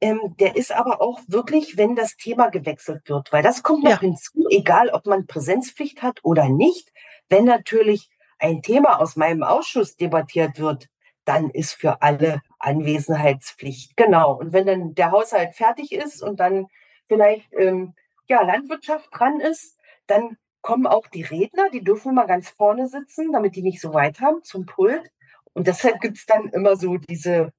Ähm, 0.00 0.34
der 0.38 0.56
ist 0.56 0.72
aber 0.72 1.00
auch 1.00 1.20
wirklich, 1.26 1.76
wenn 1.76 1.96
das 1.96 2.16
Thema 2.16 2.50
gewechselt 2.50 3.08
wird, 3.08 3.32
weil 3.32 3.42
das 3.42 3.62
kommt 3.62 3.84
noch 3.84 3.90
ja. 3.90 4.00
hinzu, 4.00 4.46
egal 4.50 4.90
ob 4.90 5.06
man 5.06 5.26
Präsenzpflicht 5.26 6.02
hat 6.02 6.20
oder 6.22 6.48
nicht. 6.48 6.92
Wenn 7.28 7.44
natürlich 7.44 8.10
ein 8.38 8.60
Thema 8.60 9.00
aus 9.00 9.16
meinem 9.16 9.42
Ausschuss 9.42 9.96
debattiert 9.96 10.58
wird, 10.58 10.88
dann 11.24 11.48
ist 11.48 11.72
für 11.72 12.02
alle 12.02 12.42
Anwesenheitspflicht. 12.58 13.96
Genau. 13.96 14.34
Und 14.34 14.52
wenn 14.52 14.66
dann 14.66 14.94
der 14.94 15.10
Haushalt 15.10 15.54
fertig 15.54 15.92
ist 15.92 16.22
und 16.22 16.40
dann 16.40 16.66
vielleicht 17.06 17.50
ähm, 17.54 17.94
ja, 18.28 18.42
Landwirtschaft 18.42 19.08
dran 19.12 19.40
ist, 19.40 19.78
dann 20.06 20.36
kommen 20.60 20.86
auch 20.86 21.06
die 21.08 21.22
Redner, 21.22 21.70
die 21.70 21.84
dürfen 21.84 22.14
mal 22.14 22.26
ganz 22.26 22.48
vorne 22.48 22.88
sitzen, 22.88 23.32
damit 23.32 23.56
die 23.56 23.62
nicht 23.62 23.80
so 23.80 23.92
weit 23.92 24.20
haben 24.20 24.42
zum 24.44 24.66
Pult. 24.66 25.10
Und 25.54 25.66
deshalb 25.68 26.00
gibt 26.00 26.18
es 26.18 26.26
dann 26.26 26.48
immer 26.50 26.76
so 26.76 26.98
diese, 26.98 27.52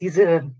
diese 0.00 0.50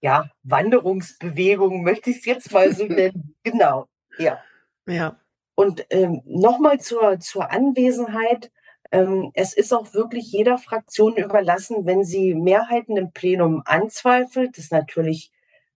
ja, 0.00 0.30
Wanderungsbewegung, 0.42 1.82
möchte 1.82 2.10
ich 2.10 2.18
es 2.18 2.24
jetzt 2.26 2.52
mal 2.52 2.72
so 2.72 2.84
nennen. 2.86 3.34
Genau, 3.42 3.88
ja. 4.18 4.38
Ja. 4.86 5.18
Und 5.54 5.86
ähm, 5.90 6.22
nochmal 6.26 6.78
zur, 6.80 7.18
zur 7.18 7.50
Anwesenheit. 7.50 8.52
Ähm, 8.92 9.32
es 9.34 9.54
ist 9.54 9.72
auch 9.72 9.94
wirklich 9.94 10.30
jeder 10.30 10.58
Fraktion 10.58 11.16
überlassen, 11.16 11.86
wenn 11.86 12.04
sie 12.04 12.34
Mehrheiten 12.34 12.96
im 12.96 13.10
Plenum 13.10 13.62
anzweifelt. 13.64 14.56
Das 14.56 14.66
ist 14.66 14.72
natürlich 14.72 15.32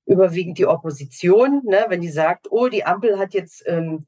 überwiegend 0.07 0.59
die 0.59 0.67
Opposition, 0.67 1.63
ne, 1.65 1.87
wenn 1.89 2.01
die 2.01 2.11
sagt, 2.11 2.49
oh, 2.51 2.69
die 2.69 2.85
Ampel 2.85 3.19
hat 3.19 3.33
jetzt 3.33 3.65
ähm, 3.67 4.07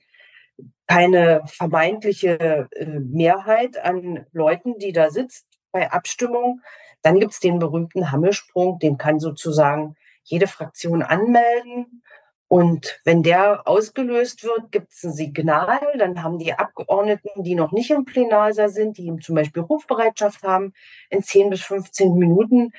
keine 0.86 1.42
vermeintliche 1.46 2.68
äh, 2.72 3.00
Mehrheit 3.00 3.78
an 3.82 4.26
Leuten, 4.32 4.78
die 4.78 4.92
da 4.92 5.10
sitzt 5.10 5.51
bei 5.72 5.90
Abstimmung. 5.90 6.60
Dann 7.02 7.18
gibt 7.18 7.32
es 7.32 7.40
den 7.40 7.58
berühmten 7.58 8.12
Hammelsprung, 8.12 8.78
den 8.78 8.96
kann 8.96 9.18
sozusagen 9.18 9.96
jede 10.22 10.46
Fraktion 10.46 11.02
anmelden. 11.02 12.02
Und 12.48 13.00
wenn 13.04 13.22
der 13.22 13.66
ausgelöst 13.66 14.44
wird, 14.44 14.70
gibt 14.72 14.92
es 14.92 15.02
ein 15.04 15.12
Signal. 15.12 15.80
Dann 15.98 16.22
haben 16.22 16.38
die 16.38 16.52
Abgeordneten, 16.52 17.42
die 17.42 17.54
noch 17.54 17.72
nicht 17.72 17.90
im 17.90 18.04
Plenarsaal 18.04 18.68
sind, 18.68 18.98
die 18.98 19.10
zum 19.22 19.34
Beispiel 19.34 19.62
Rufbereitschaft 19.62 20.42
haben, 20.42 20.74
in 21.08 21.22
10 21.22 21.48
bis 21.48 21.62
15 21.62 22.14
Minuten 22.14 22.72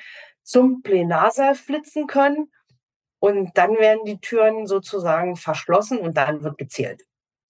zum 0.44 0.82
Plenarsaal 0.82 1.56
flitzen 1.56 2.06
können. 2.06 2.52
Und 3.18 3.58
dann 3.58 3.76
werden 3.78 4.04
die 4.04 4.20
Türen 4.20 4.66
sozusagen 4.66 5.34
verschlossen 5.34 5.98
und 5.98 6.16
dann 6.16 6.44
wird 6.44 6.56
gezählt. 6.56 7.02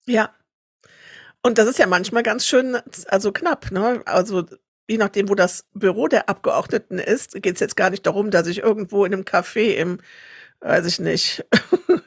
Ja. 0.06 0.30
Und 1.42 1.58
das 1.58 1.68
ist 1.68 1.78
ja 1.78 1.86
manchmal 1.86 2.22
ganz 2.22 2.46
schön, 2.46 2.78
also 3.08 3.32
knapp, 3.32 3.70
ne? 3.70 4.00
Also 4.06 4.44
je 4.88 4.98
nachdem, 4.98 5.28
wo 5.28 5.34
das 5.34 5.64
Büro 5.74 6.08
der 6.08 6.28
Abgeordneten 6.28 6.98
ist, 6.98 7.40
geht 7.42 7.54
es 7.54 7.60
jetzt 7.60 7.76
gar 7.76 7.90
nicht 7.90 8.06
darum, 8.06 8.30
dass 8.30 8.46
ich 8.46 8.58
irgendwo 8.58 9.04
in 9.04 9.12
einem 9.12 9.24
Café 9.24 9.74
im 9.74 9.98
weiß 10.64 10.86
ich 10.86 10.98
nicht, 10.98 11.44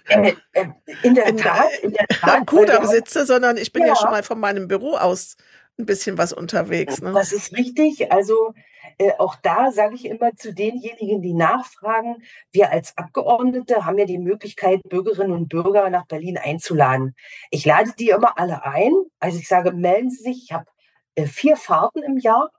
äh, 0.09 0.33
äh, 0.53 0.65
in 1.03 1.13
der 1.13 1.25
in 1.27 1.37
Tat, 1.37 1.69
in 1.83 1.91
der 1.93 2.07
Tat. 2.09 2.87
Sitze, 2.87 3.25
sondern 3.25 3.57
ich 3.57 3.71
bin 3.71 3.83
ja. 3.83 3.89
ja. 3.89 3.95
schon 3.95 4.09
mal 4.09 4.23
von 4.23 4.39
meinem 4.39 4.67
Büro 4.67 4.95
aus 4.95 5.37
ein 5.79 5.85
bisschen 5.85 6.17
was 6.17 6.33
unterwegs. 6.33 7.01
Ne? 7.01 7.13
Das 7.13 7.31
ist 7.31 7.55
richtig. 7.55 8.11
Also 8.11 8.55
äh, 8.97 9.11
auch 9.19 9.35
da 9.43 9.71
sage 9.71 9.93
ich 9.93 10.05
immer 10.05 10.35
zu 10.35 10.53
denjenigen, 10.53 11.21
die 11.21 11.33
nachfragen, 11.33 12.23
wir 12.51 12.71
als 12.71 12.97
Abgeordnete 12.97 13.85
haben 13.85 13.99
ja 13.99 14.05
die 14.05 14.17
Möglichkeit, 14.17 14.81
Bürgerinnen 14.89 15.33
und 15.33 15.49
Bürger 15.49 15.89
nach 15.91 16.07
Berlin 16.07 16.39
einzuladen. 16.39 17.15
Ich 17.51 17.63
lade 17.63 17.93
die 17.99 18.09
immer 18.09 18.39
alle 18.39 18.65
ein. 18.65 18.91
Also 19.19 19.37
ich 19.37 19.47
sage, 19.47 19.71
melden 19.71 20.09
Sie 20.09 20.23
sich. 20.23 20.45
Ich 20.45 20.51
habe 20.51 20.65
äh, 21.13 21.27
vier 21.27 21.57
Fahrten 21.57 22.01
im 22.01 22.17
Jahr 22.17 22.49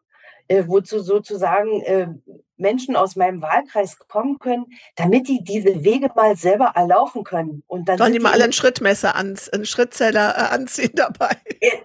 äh, 0.48 0.64
wozu 0.66 1.00
sozusagen 1.00 1.82
äh, 1.82 2.08
Menschen 2.56 2.96
aus 2.96 3.16
meinem 3.16 3.40
Wahlkreis 3.40 3.98
kommen 4.08 4.38
können, 4.38 4.66
damit 4.96 5.28
die 5.28 5.44
diese 5.44 5.84
Wege 5.84 6.10
mal 6.14 6.36
selber 6.36 6.72
erlaufen 6.74 7.22
können. 7.22 7.62
Und 7.66 7.88
dann 7.88 7.98
Sollen 7.98 8.12
die 8.12 8.18
mal 8.18 8.32
alle 8.32 8.44
ein 8.44 8.52
Schrittmesser, 8.52 9.14
an, 9.14 9.38
einen 9.52 9.64
Schrittzähler 9.64 10.36
äh, 10.36 10.54
anziehen 10.54 10.92
dabei? 10.94 11.36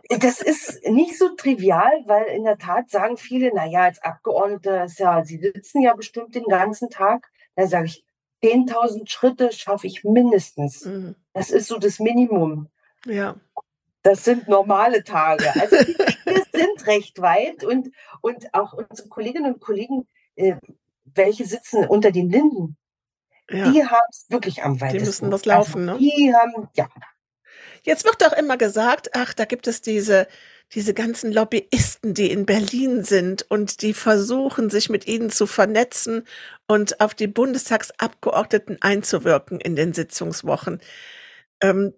Das 0.10 0.42
ist 0.42 0.84
nicht 0.88 1.18
so 1.18 1.30
trivial, 1.36 1.92
weil 2.06 2.26
in 2.36 2.44
der 2.44 2.58
Tat 2.58 2.90
sagen 2.90 3.18
viele, 3.18 3.52
na 3.54 3.66
ja, 3.66 3.82
als 3.84 4.02
Abgeordnete 4.02 4.84
ist 4.86 5.00
ja, 5.00 5.24
sie 5.24 5.38
sitzen 5.38 5.82
ja 5.82 5.94
bestimmt 5.94 6.36
den 6.36 6.46
ganzen 6.46 6.90
Tag. 6.90 7.30
Da 7.56 7.68
sage 7.68 7.86
ich, 7.86 8.04
10.000 8.44 9.10
Schritte 9.10 9.52
schaffe 9.52 9.88
ich 9.88 10.04
mindestens. 10.04 10.86
Mhm. 10.86 11.16
Das 11.34 11.50
ist 11.50 11.68
so 11.68 11.78
das 11.78 12.00
Minimum. 12.00 12.68
Ja. 13.06 13.36
Das 14.04 14.26
sind 14.26 14.50
normale 14.50 15.04
Tage. 15.04 15.50
Also 15.60 15.78
die 15.78 15.98
Wege 15.98 16.44
sind 16.54 16.88
recht 16.88 17.22
weit 17.22 17.64
und, 17.64 17.90
und 18.22 18.54
auch 18.54 18.74
unsere 18.74 19.08
Kolleginnen 19.08 19.54
und 19.54 19.62
Kollegen, 19.62 20.08
äh, 20.36 20.56
welche 21.06 21.46
sitzen 21.46 21.86
unter 21.88 22.12
den 22.12 22.30
Linden, 22.30 22.78
ja. 23.50 23.72
die 23.72 23.86
haben 23.86 24.08
es 24.12 24.26
wirklich 24.30 24.64
am 24.64 24.80
weitesten. 24.80 25.00
Die 25.00 25.06
müssen 25.06 25.32
was 25.32 25.46
laufen, 25.46 25.90
also, 25.90 26.00
ne? 26.02 26.10
Die 26.12 26.34
haben, 26.34 26.70
ja. 26.76 26.90
Jetzt 27.84 28.06
wird 28.06 28.22
doch 28.22 28.34
immer 28.34 28.58
gesagt, 28.58 29.12
ach, 29.14 29.34
da 29.34 29.46
gibt 29.46 29.68
es 29.68 29.82
diese, 29.82 30.28
diese 30.74 30.94
ganzen 30.94 31.32
Lobbyisten, 31.32 32.14
die 32.14 32.32
in 32.32 32.46
Berlin 32.46 33.04
sind 33.04 33.44
und 33.50 33.82
die 33.82 33.94
versuchen, 33.94 34.70
sich 34.70 34.90
mit 34.90 35.08
ihnen 35.08 35.30
zu 35.30 35.48
vernetzen 35.48 36.26
und 36.68 37.00
auf 37.02 37.14
die 37.14 37.28
Bundestagsabgeordneten 37.28 38.82
einzuwirken 38.82 39.60
in 39.60 39.76
den 39.76 39.94
Sitzungswochen. 39.94 40.82
Ähm, 41.62 41.94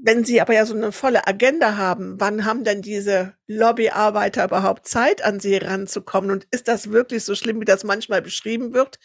wenn 0.00 0.24
Sie 0.24 0.40
aber 0.40 0.54
ja 0.54 0.64
so 0.64 0.74
eine 0.74 0.92
volle 0.92 1.26
Agenda 1.26 1.76
haben, 1.76 2.20
wann 2.20 2.44
haben 2.44 2.64
denn 2.64 2.82
diese 2.82 3.34
Lobbyarbeiter 3.46 4.44
überhaupt 4.44 4.86
Zeit, 4.86 5.24
an 5.24 5.40
Sie 5.40 5.56
ranzukommen? 5.56 6.30
Und 6.30 6.46
ist 6.50 6.68
das 6.68 6.90
wirklich 6.90 7.24
so 7.24 7.34
schlimm, 7.34 7.60
wie 7.60 7.64
das 7.64 7.84
manchmal 7.84 8.22
beschrieben 8.22 8.74
wird? 8.74 8.98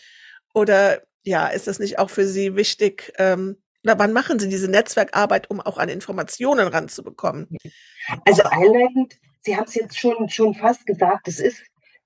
Oder 0.53 1.01
ja, 1.23 1.47
ist 1.47 1.67
das 1.67 1.79
nicht 1.79 1.99
auch 1.99 2.09
für 2.09 2.27
Sie 2.27 2.55
wichtig? 2.55 3.13
Ähm, 3.17 3.57
oder 3.83 3.99
wann 3.99 4.13
machen 4.13 4.39
Sie 4.39 4.49
diese 4.49 4.69
Netzwerkarbeit, 4.69 5.49
um 5.49 5.59
auch 5.59 5.77
an 5.77 5.89
Informationen 5.89 6.67
ranzubekommen? 6.67 7.57
Also 8.25 8.43
einleitend, 8.43 9.19
Sie 9.41 9.57
haben 9.57 9.65
es 9.65 9.75
jetzt 9.75 9.99
schon, 9.99 10.29
schon 10.29 10.53
fast 10.53 10.85
gesagt, 10.85 11.27
es 11.27 11.39
ist, 11.39 11.61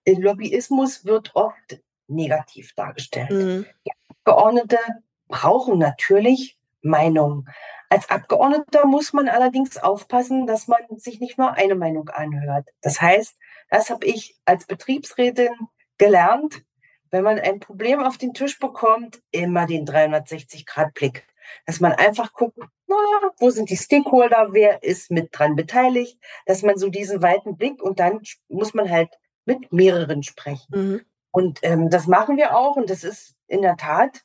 Lobbyismus 0.07 1.05
wird 1.05 1.35
oft 1.35 1.79
negativ 2.07 2.73
dargestellt. 2.73 3.31
Mhm. 3.31 3.65
Abgeordnete 4.09 4.79
brauchen 5.27 5.77
natürlich 5.77 6.57
Meinung. 6.81 7.47
Als 7.89 8.09
Abgeordneter 8.09 8.85
muss 8.85 9.13
man 9.13 9.29
allerdings 9.29 9.77
aufpassen, 9.77 10.45
dass 10.45 10.67
man 10.67 10.81
sich 10.97 11.19
nicht 11.19 11.37
nur 11.37 11.53
eine 11.53 11.75
Meinung 11.75 12.09
anhört. 12.09 12.69
Das 12.81 13.01
heißt, 13.01 13.37
das 13.69 13.89
habe 13.89 14.05
ich 14.05 14.37
als 14.45 14.65
Betriebsrätin 14.65 15.53
gelernt, 15.97 16.63
wenn 17.11 17.23
man 17.23 17.39
ein 17.39 17.59
Problem 17.59 18.03
auf 18.03 18.17
den 18.17 18.33
Tisch 18.33 18.59
bekommt, 18.59 19.21
immer 19.31 19.65
den 19.65 19.85
360-Grad-Blick. 19.85 21.25
Dass 21.65 21.79
man 21.79 21.93
einfach 21.93 22.33
guckt, 22.33 22.59
na, 22.87 22.95
wo 23.39 23.49
sind 23.49 23.69
die 23.69 23.77
Stakeholder, 23.77 24.49
wer 24.51 24.83
ist 24.83 25.11
mit 25.11 25.29
dran 25.31 25.55
beteiligt, 25.55 26.19
dass 26.45 26.61
man 26.61 26.77
so 26.77 26.89
diesen 26.89 27.21
weiten 27.21 27.55
Blick 27.55 27.81
und 27.81 28.01
dann 28.01 28.21
muss 28.49 28.73
man 28.73 28.89
halt 28.89 29.09
mit 29.45 29.71
mehreren 29.71 30.23
sprechen. 30.23 30.67
Mhm. 30.69 31.01
Und 31.31 31.59
ähm, 31.61 31.89
das 31.89 32.07
machen 32.07 32.35
wir 32.35 32.57
auch 32.57 32.75
und 32.75 32.89
das 32.89 33.03
ist 33.03 33.35
in 33.47 33.61
der 33.61 33.77
Tat 33.77 34.23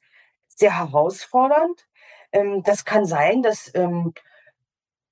sehr 0.49 0.79
herausfordernd. 0.79 1.87
Ähm, 2.33 2.63
das 2.63 2.85
kann 2.85 3.07
sein, 3.07 3.43
dass 3.43 3.71
ähm, 3.75 4.13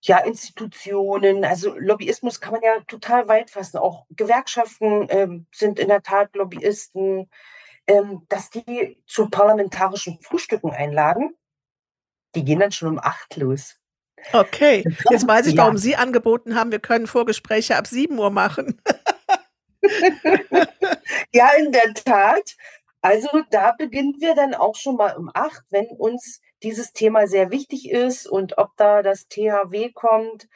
ja 0.03 0.19
Institutionen, 0.19 1.45
also 1.45 1.77
Lobbyismus 1.79 2.41
kann 2.41 2.53
man 2.53 2.63
ja 2.63 2.81
total 2.87 3.29
weit 3.29 3.51
fassen. 3.51 3.79
Auch 3.79 4.07
Gewerkschaften 4.11 5.07
ähm, 5.11 5.47
sind 5.53 5.79
in 5.79 5.89
der 5.89 6.03
Tat 6.03 6.35
Lobbyisten, 6.35 7.31
ähm, 7.87 8.27
dass 8.29 8.51
die 8.51 9.03
zu 9.07 9.29
parlamentarischen 9.29 10.19
Frühstücken 10.23 10.71
einladen. 10.71 11.37
Die 12.35 12.45
gehen 12.45 12.61
dann 12.61 12.73
schon 12.73 12.89
um 12.89 12.99
acht 12.99 13.37
los. 13.37 13.77
Okay, 14.33 14.85
jetzt 15.11 15.27
weiß 15.27 15.47
ich, 15.47 15.57
warum 15.57 15.75
ja. 15.75 15.79
Sie 15.79 15.97
angeboten 15.97 16.55
haben, 16.55 16.71
wir 16.71 16.79
können 16.79 17.07
Vorgespräche 17.07 17.77
ab 17.77 17.87
sieben 17.87 18.19
Uhr 18.19 18.31
machen. 18.31 18.81
ja, 21.33 21.51
in 21.59 21.73
der 21.73 21.95
Tat. 21.95 22.57
Also 23.01 23.29
da 23.51 23.73
beginnen 23.73 24.17
wir 24.19 24.35
dann 24.35 24.55
auch 24.55 24.77
schon 24.77 24.97
mal 24.97 25.17
um 25.17 25.31
acht, 25.33 25.65
wenn 25.71 25.87
uns 25.87 26.41
dieses 26.63 26.93
Thema 26.93 27.27
sehr 27.27 27.51
wichtig 27.51 27.91
ist 27.91 28.27
und 28.27 28.59
ob 28.59 28.77
da 28.77 29.03
das 29.03 29.29
THW 29.29 29.91
kommt. 29.93 30.49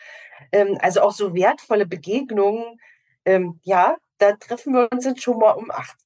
Ähm, 0.52 0.78
also 0.80 1.02
auch 1.02 1.12
so 1.12 1.34
wertvolle 1.34 1.86
Begegnungen. 1.86 2.80
Ähm, 3.24 3.60
ja, 3.62 3.96
da 4.18 4.32
treffen 4.32 4.74
wir 4.74 4.90
uns 4.92 5.04
dann 5.04 5.16
schon 5.16 5.38
mal 5.38 5.52
um 5.52 5.70
acht. 5.70 5.96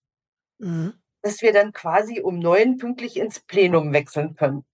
Mhm. 0.58 0.94
Dass 1.22 1.42
wir 1.42 1.52
dann 1.52 1.72
quasi 1.72 2.20
um 2.20 2.38
neun 2.38 2.78
pünktlich 2.78 3.16
ins 3.16 3.40
Plenum 3.40 3.92
wechseln 3.92 4.36
können. 4.36 4.64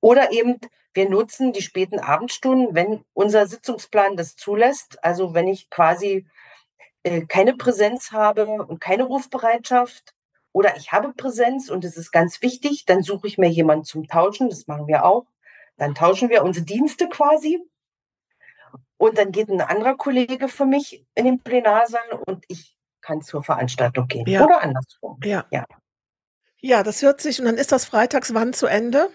Oder 0.00 0.32
eben, 0.32 0.58
wir 0.94 1.08
nutzen 1.08 1.52
die 1.52 1.62
späten 1.62 1.98
Abendstunden, 1.98 2.74
wenn 2.74 3.04
unser 3.12 3.46
Sitzungsplan 3.46 4.16
das 4.16 4.36
zulässt. 4.36 5.02
Also 5.04 5.34
wenn 5.34 5.48
ich 5.48 5.70
quasi 5.70 6.26
äh, 7.02 7.22
keine 7.26 7.54
Präsenz 7.54 8.12
habe 8.12 8.46
und 8.46 8.80
keine 8.80 9.04
Rufbereitschaft, 9.04 10.14
oder 10.52 10.76
ich 10.76 10.92
habe 10.92 11.12
Präsenz 11.12 11.70
und 11.70 11.84
es 11.84 11.96
ist 11.96 12.10
ganz 12.10 12.42
wichtig, 12.42 12.84
dann 12.84 13.02
suche 13.02 13.26
ich 13.26 13.38
mir 13.38 13.48
jemanden 13.48 13.84
zum 13.84 14.06
Tauschen, 14.06 14.48
das 14.48 14.66
machen 14.66 14.86
wir 14.86 15.04
auch. 15.04 15.26
Dann 15.76 15.94
tauschen 15.94 16.28
wir 16.28 16.42
unsere 16.42 16.66
Dienste 16.66 17.08
quasi. 17.08 17.60
Und 18.96 19.16
dann 19.16 19.32
geht 19.32 19.48
ein 19.48 19.60
anderer 19.60 19.96
Kollege 19.96 20.48
für 20.48 20.66
mich 20.66 21.06
in 21.14 21.24
den 21.24 21.40
Plenarsaal 21.40 22.20
und 22.26 22.44
ich 22.48 22.76
kann 23.00 23.22
zur 23.22 23.42
Veranstaltung 23.42 24.06
gehen. 24.08 24.26
Ja. 24.26 24.44
Oder 24.44 24.60
andersrum. 24.60 25.18
Ja. 25.24 25.46
ja. 25.50 25.64
Ja, 26.62 26.82
das 26.82 27.00
hört 27.00 27.22
sich, 27.22 27.38
und 27.38 27.46
dann 27.46 27.56
ist 27.56 27.72
das 27.72 27.86
freitags 27.86 28.34
wann 28.34 28.52
zu 28.52 28.66
Ende? 28.66 29.10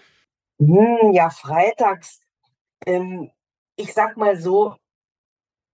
Hm, 0.58 1.12
ja, 1.12 1.30
freitags, 1.30 2.20
ähm, 2.84 3.30
ich 3.76 3.94
sag 3.94 4.16
mal 4.16 4.36
so, 4.36 4.74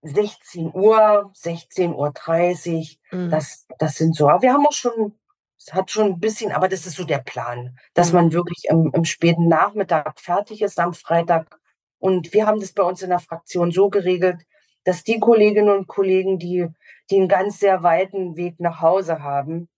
16 0.03 0.71
Uhr, 0.73 1.31
16.30 1.33 2.97
Uhr, 3.11 3.17
mhm. 3.17 3.31
das, 3.31 3.65
das 3.79 3.95
sind 3.95 4.15
so. 4.15 4.29
Aber 4.29 4.41
wir 4.43 4.53
haben 4.53 4.67
auch 4.67 4.73
schon 4.73 5.17
es 5.65 5.73
hat 5.73 5.91
schon 5.91 6.07
ein 6.07 6.19
bisschen, 6.19 6.51
aber 6.51 6.67
das 6.67 6.85
ist 6.85 6.97
so 6.97 7.05
der 7.05 7.19
Plan, 7.19 7.77
dass 7.93 8.09
mhm. 8.11 8.15
man 8.15 8.33
wirklich 8.33 8.65
im, 8.69 8.91
im 8.93 9.05
späten 9.05 9.47
Nachmittag 9.47 10.19
fertig 10.19 10.61
ist 10.61 10.79
am 10.79 10.93
Freitag. 10.93 11.59
Und 11.99 12.33
wir 12.33 12.45
haben 12.45 12.59
das 12.59 12.73
bei 12.73 12.83
uns 12.83 13.01
in 13.01 13.09
der 13.09 13.19
Fraktion 13.19 13.71
so 13.71 13.89
geregelt, 13.89 14.41
dass 14.83 15.03
die 15.03 15.19
Kolleginnen 15.19 15.69
und 15.69 15.87
Kollegen, 15.87 16.37
die, 16.37 16.67
die 17.09 17.17
einen 17.17 17.29
ganz 17.29 17.59
sehr 17.59 17.81
weiten 17.81 18.35
Weg 18.35 18.59
nach 18.59 18.81
Hause 18.81 19.23
haben, 19.23 19.69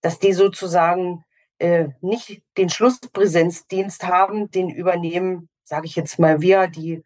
dass 0.00 0.18
die 0.18 0.32
sozusagen 0.32 1.24
äh, 1.58 1.88
nicht 2.00 2.42
den 2.56 2.70
Schlusspräsenzdienst 2.70 4.04
haben, 4.04 4.50
den 4.50 4.70
übernehmen, 4.70 5.50
sage 5.62 5.86
ich 5.86 5.96
jetzt 5.96 6.18
mal 6.18 6.40
wir, 6.40 6.68
die 6.68 7.02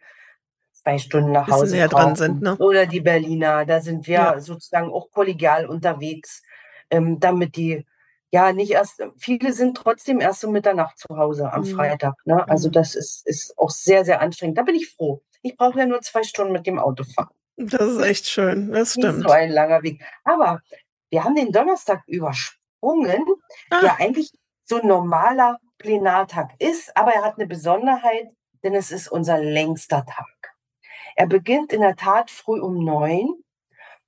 zwei 0.73 0.99
Stunden 0.99 1.33
nach 1.33 1.49
Hause 1.49 1.75
näher 1.75 1.89
dran 1.89 2.15
sind, 2.15 2.43
ne? 2.43 2.57
oder 2.59 2.87
die 2.87 3.01
Berliner. 3.01 3.65
Da 3.65 3.81
sind 3.81 4.07
wir 4.07 4.15
ja. 4.15 4.41
sozusagen 4.41 4.93
auch 4.93 5.11
kollegial 5.11 5.67
unterwegs, 5.67 6.43
ähm, 6.91 7.19
damit 7.19 7.57
die 7.57 7.85
ja, 8.33 8.53
nicht 8.53 8.71
erst, 8.71 9.03
viele 9.19 9.53
sind 9.53 9.77
trotzdem 9.77 10.21
erst 10.21 10.43
um 10.45 10.53
Mitternacht 10.53 10.99
zu 10.99 11.17
Hause 11.17 11.53
am 11.53 11.63
mhm. 11.63 11.75
Freitag. 11.75 12.15
Ne? 12.25 12.49
Also 12.49 12.69
mhm. 12.69 12.73
das 12.73 12.95
ist, 12.95 13.27
ist 13.27 13.57
auch 13.59 13.71
sehr, 13.71 14.07
sehr 14.07 14.23
anstrengend. 14.23 14.57
Da 14.57 14.63
bin 14.63 14.75
ich 14.75 14.89
froh. 14.89 15.23
Ich 15.43 15.57
brauche 15.57 15.79
ja 15.79 15.87
nur 15.87 16.01
zwei 16.01 16.23
Stunden 16.23 16.53
mit 16.53 16.67
dem 16.67 16.79
Auto 16.79 17.05
fahren. 17.05 17.35
Das 17.57 17.83
ist 17.83 18.01
echt 18.01 18.27
schön, 18.27 18.73
das 18.73 18.93
stimmt. 18.93 19.19
Nicht 19.19 19.29
so 19.29 19.35
ein 19.35 19.51
langer 19.51 19.83
Weg. 19.83 20.03
Aber 20.25 20.63
wir 21.11 21.23
haben 21.23 21.35
den 21.35 21.53
Donnerstag 21.53 22.03
übersprungen, 22.07 23.27
ah. 23.69 23.81
der 23.83 24.01
eigentlich 24.01 24.33
so 24.63 24.81
ein 24.81 24.89
normaler 24.89 25.59
Plenartag 25.77 26.53
ist, 26.59 26.97
aber 26.97 27.13
er 27.13 27.25
hat 27.25 27.37
eine 27.37 27.47
Besonderheit, 27.47 28.29
denn 28.63 28.75
es 28.75 28.91
ist 28.91 29.09
unser 29.09 29.39
längster 29.39 30.07
Tag. 30.07 30.55
Er 31.17 31.27
beginnt 31.27 31.75
in 31.75 31.83
der 31.83 31.97
Tat 31.97 32.31
früh 32.31 32.59
um 32.61 32.83
neun 32.83 33.29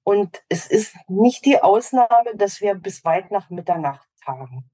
und 0.02 0.42
es 0.48 0.66
ist 0.66 0.96
nicht 1.08 1.44
die 1.44 1.60
Ausnahme, 1.62 2.34
dass 2.36 2.62
wir 2.62 2.74
bis 2.74 3.04
weit 3.04 3.30
nach 3.30 3.50
Mitternacht 3.50 4.08
tagen. 4.24 4.70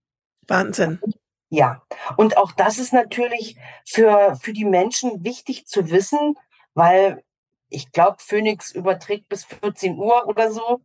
Wahnsinn. 0.46 1.00
Ja, 1.48 1.82
und 2.16 2.36
auch 2.36 2.52
das 2.52 2.78
ist 2.78 2.92
natürlich 2.92 3.56
für, 3.84 4.36
für 4.40 4.52
die 4.52 4.64
Menschen 4.64 5.24
wichtig 5.24 5.66
zu 5.66 5.90
wissen, 5.90 6.36
weil 6.74 7.24
ich 7.68 7.92
glaube, 7.92 8.16
Phoenix 8.20 8.72
überträgt 8.72 9.28
bis 9.28 9.44
14 9.44 9.98
Uhr 9.98 10.26
oder 10.26 10.50
so. 10.52 10.80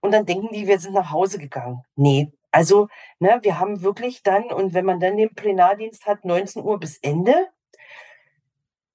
Und 0.00 0.12
dann 0.12 0.26
denken 0.26 0.48
die, 0.52 0.66
wir 0.66 0.78
sind 0.78 0.94
nach 0.94 1.10
Hause 1.10 1.38
gegangen. 1.38 1.82
Nee, 1.96 2.32
also 2.50 2.88
ne, 3.18 3.40
wir 3.42 3.58
haben 3.58 3.82
wirklich 3.82 4.22
dann, 4.22 4.44
und 4.44 4.74
wenn 4.74 4.84
man 4.84 5.00
dann 5.00 5.16
den 5.16 5.34
Plenardienst 5.34 6.06
hat, 6.06 6.24
19 6.24 6.62
Uhr 6.62 6.78
bis 6.78 6.98
Ende. 6.98 7.48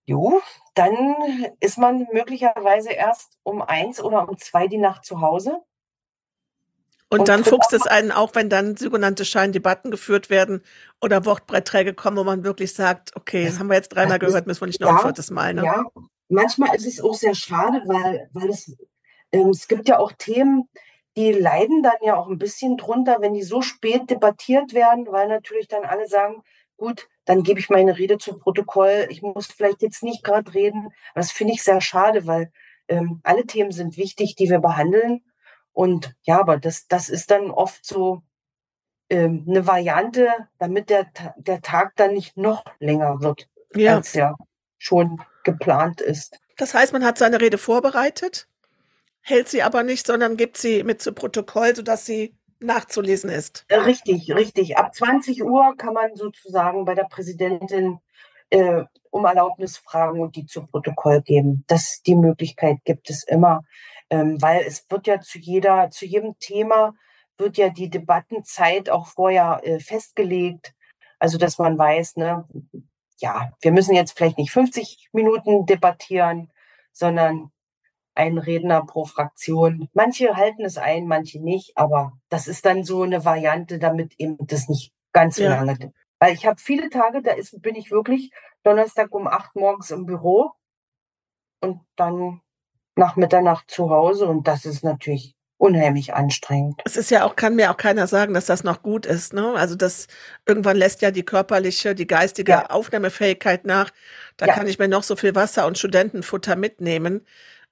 Jo, 0.06 0.42
dann 0.76 1.16
ist 1.60 1.78
man 1.78 2.08
möglicherweise 2.12 2.92
erst 2.92 3.38
um 3.44 3.62
eins 3.62 4.02
oder 4.02 4.30
um 4.30 4.38
zwei 4.38 4.68
die 4.68 4.78
Nacht 4.78 5.04
zu 5.06 5.22
Hause. 5.22 5.62
Und, 7.12 7.22
und 7.22 7.28
dann 7.28 7.44
fuchst 7.44 7.74
es 7.74 7.88
einen 7.88 8.12
auch, 8.12 8.36
wenn 8.36 8.50
dann 8.50 8.78
sogenannte 8.78 9.26
Scheindebatten 9.26 9.90
geführt 9.90 10.30
werden 10.30 10.62
oder 11.02 11.26
Wortbeiträge 11.26 11.96
kommen, 11.96 12.18
wo 12.18 12.24
man 12.24 12.44
wirklich 12.44 12.76
sagt, 12.76 13.16
okay, 13.16 13.46
das 13.46 13.58
haben 13.58 13.68
wir 13.68 13.76
jetzt 13.76 13.90
dreimal 13.90 14.20
gehört, 14.20 14.46
müssen 14.46 14.62
wir 14.62 14.68
nicht 14.68 14.80
noch 14.80 14.90
ja, 14.90 14.96
ein 14.98 15.02
viertes 15.02 15.32
Mal. 15.32 15.56
Ne? 15.56 15.64
Ja, 15.64 15.84
manchmal 16.28 16.76
ist 16.76 16.86
es 16.86 17.02
auch 17.02 17.16
sehr 17.16 17.34
schade, 17.34 17.82
weil, 17.86 18.30
weil 18.34 18.50
es, 18.50 18.78
ähm, 19.32 19.50
es 19.50 19.68
gibt 19.68 19.88
ja 19.88 19.98
auch 19.98 20.12
Themen, 20.12 20.70
die 21.18 21.32
leiden 21.32 21.82
dann 21.82 21.98
ja 22.02 22.16
auch 22.16 22.28
ein 22.30 22.38
bisschen 22.38 22.78
drunter, 22.78 23.18
wenn 23.22 23.34
die 23.34 23.44
so 23.44 23.64
spät 23.64 24.10
debattiert 24.12 24.74
werden, 24.74 25.08
weil 25.10 25.28
natürlich 25.28 25.68
dann 25.68 25.84
alle 25.84 26.08
sagen, 26.08 26.44
gut, 26.78 27.08
dann 27.26 27.44
gebe 27.44 27.60
ich 27.60 27.70
meine 27.70 27.98
Rede 27.98 28.20
zu 28.20 28.38
Protokoll. 28.38 29.08
Ich 29.10 29.22
muss 29.22 29.48
vielleicht 29.48 29.82
jetzt 29.82 30.04
nicht 30.04 30.24
gerade 30.24 30.54
reden. 30.54 30.90
Das 31.16 31.32
finde 31.32 31.54
ich 31.54 31.64
sehr 31.64 31.82
schade, 31.82 32.28
weil 32.28 32.52
ähm, 32.88 33.20
alle 33.24 33.46
Themen 33.46 33.72
sind 33.72 33.98
wichtig, 33.98 34.36
die 34.36 34.50
wir 34.50 34.60
behandeln. 34.60 35.24
Und 35.74 36.16
ja, 36.24 36.40
aber 36.40 36.58
das, 36.58 36.88
das 36.88 37.10
ist 37.10 37.32
dann 37.32 37.52
oft 37.52 37.86
so 37.86 38.22
ähm, 39.10 39.46
eine 39.48 39.66
Variante, 39.66 40.30
damit 40.58 40.90
der, 40.90 41.08
der 41.38 41.62
Tag 41.62 41.96
dann 41.96 42.14
nicht 42.14 42.38
noch 42.38 42.64
länger 42.80 43.22
wird, 43.22 43.48
ja. 43.76 43.96
als 43.96 44.14
ja 44.14 44.36
schon 44.78 45.22
geplant 45.44 46.02
ist. 46.02 46.40
Das 46.58 46.74
heißt, 46.74 46.94
man 46.94 47.06
hat 47.06 47.18
seine 47.18 47.40
Rede 47.40 47.58
vorbereitet, 47.58 48.48
hält 49.22 49.48
sie 49.50 49.64
aber 49.64 49.84
nicht, 49.84 50.08
sondern 50.08 50.38
gibt 50.38 50.58
sie 50.58 50.84
mit 50.84 51.02
zu 51.02 51.14
Protokoll, 51.14 51.76
sodass 51.76 52.06
sie 52.06 52.36
nachzulesen 52.60 53.30
ist. 53.30 53.66
Äh, 53.70 53.78
richtig, 53.78 54.34
richtig. 54.34 54.78
Ab 54.78 54.94
20 54.94 55.44
Uhr 55.44 55.76
kann 55.78 55.94
man 55.94 56.16
sozusagen 56.16 56.86
bei 56.86 56.96
der 56.96 57.06
Präsidentin 57.06 58.00
äh, 58.50 58.84
um 59.12 59.26
Erlaubnis 59.26 59.78
fragen 59.78 60.20
und 60.22 60.36
die 60.36 60.46
zu 60.46 60.66
Protokoll 60.66 61.22
geben. 61.22 61.64
Das, 61.68 62.02
die 62.06 62.16
Möglichkeit 62.16 62.78
gibt 62.84 63.10
es 63.10 63.24
immer, 63.24 63.64
ähm, 64.10 64.42
weil 64.42 64.62
es 64.62 64.86
wird 64.90 65.08
ja 65.08 65.20
zu 65.22 65.40
jeder, 65.40 65.92
zu 65.92 66.06
jedem 66.06 66.38
Thema 66.40 66.96
wird 67.38 67.58
ja 67.58 67.70
die 67.70 67.90
Debattenzeit 67.90 68.90
auch 68.90 69.08
vorher 69.08 69.62
äh, 69.64 69.80
festgelegt. 69.80 70.74
Also, 71.20 71.38
dass 71.38 71.58
man 71.58 71.78
weiß, 71.78 72.18
ne, 72.18 72.48
ja, 73.18 73.52
wir 73.62 73.72
müssen 73.72 73.96
jetzt 73.96 74.18
vielleicht 74.18 74.38
nicht 74.38 74.52
50 74.52 75.10
Minuten 75.14 75.66
debattieren, 75.66 76.52
sondern 76.92 77.52
ein 78.16 78.38
Redner 78.38 78.86
pro 78.86 79.06
Fraktion. 79.06 79.90
Manche 79.94 80.36
halten 80.36 80.66
es 80.66 80.78
ein, 80.78 81.08
manche 81.08 81.42
nicht, 81.42 81.78
aber 81.78 82.14
das 82.30 82.48
ist 82.48 82.66
dann 82.66 82.84
so 82.84 83.04
eine 83.04 83.24
Variante, 83.24 83.80
damit 83.80 84.14
eben 84.18 84.38
das 84.40 84.68
nicht 84.68 84.94
ganz 85.14 85.38
so 85.38 85.44
ja. 85.44 85.62
lange. 85.62 85.94
Weil 86.20 86.34
ich 86.34 86.46
habe 86.46 86.60
viele 86.60 86.90
Tage, 86.90 87.22
da 87.22 87.32
ist, 87.32 87.62
bin 87.62 87.76
ich 87.76 87.92
wirklich 87.92 88.32
Donnerstag 88.64 89.14
um 89.14 89.28
acht 89.28 89.56
morgens 89.56 89.92
im 89.92 90.06
Büro 90.06 90.52
und 91.62 91.82
dann 91.96 92.42
nach 93.00 93.16
Mitternacht 93.16 93.72
zu 93.72 93.90
Hause 93.90 94.28
und 94.28 94.48
das 94.48 94.66
ist 94.66 94.84
natürlich 94.84 95.36
unheimlich 95.58 96.14
anstrengend. 96.14 96.82
Es 96.86 96.96
ist 96.96 97.12
ja 97.12 97.26
auch, 97.26 97.36
kann 97.36 97.56
mir 97.56 97.70
auch 97.70 97.78
keiner 97.78 98.08
sagen, 98.08 98.34
dass 98.34 98.46
das 98.46 98.64
noch 98.64 98.82
gut 98.82 99.06
ist. 99.06 99.34
Ne? 99.34 99.54
Also 99.56 99.76
das 99.76 100.08
irgendwann 100.46 100.78
lässt 100.78 101.02
ja 101.02 101.12
die 101.12 101.24
körperliche, 101.24 101.96
die 101.96 102.08
geistige 102.08 102.54
ja. 102.54 102.70
Aufnahmefähigkeit 102.70 103.66
nach. 103.66 103.92
Da 104.38 104.46
ja. 104.46 104.54
kann 104.54 104.68
ich 104.68 104.80
mir 104.80 104.88
noch 104.88 105.04
so 105.04 105.18
viel 105.18 105.36
Wasser 105.36 105.68
und 105.68 105.78
Studentenfutter 105.78 106.56
mitnehmen. 106.56 107.26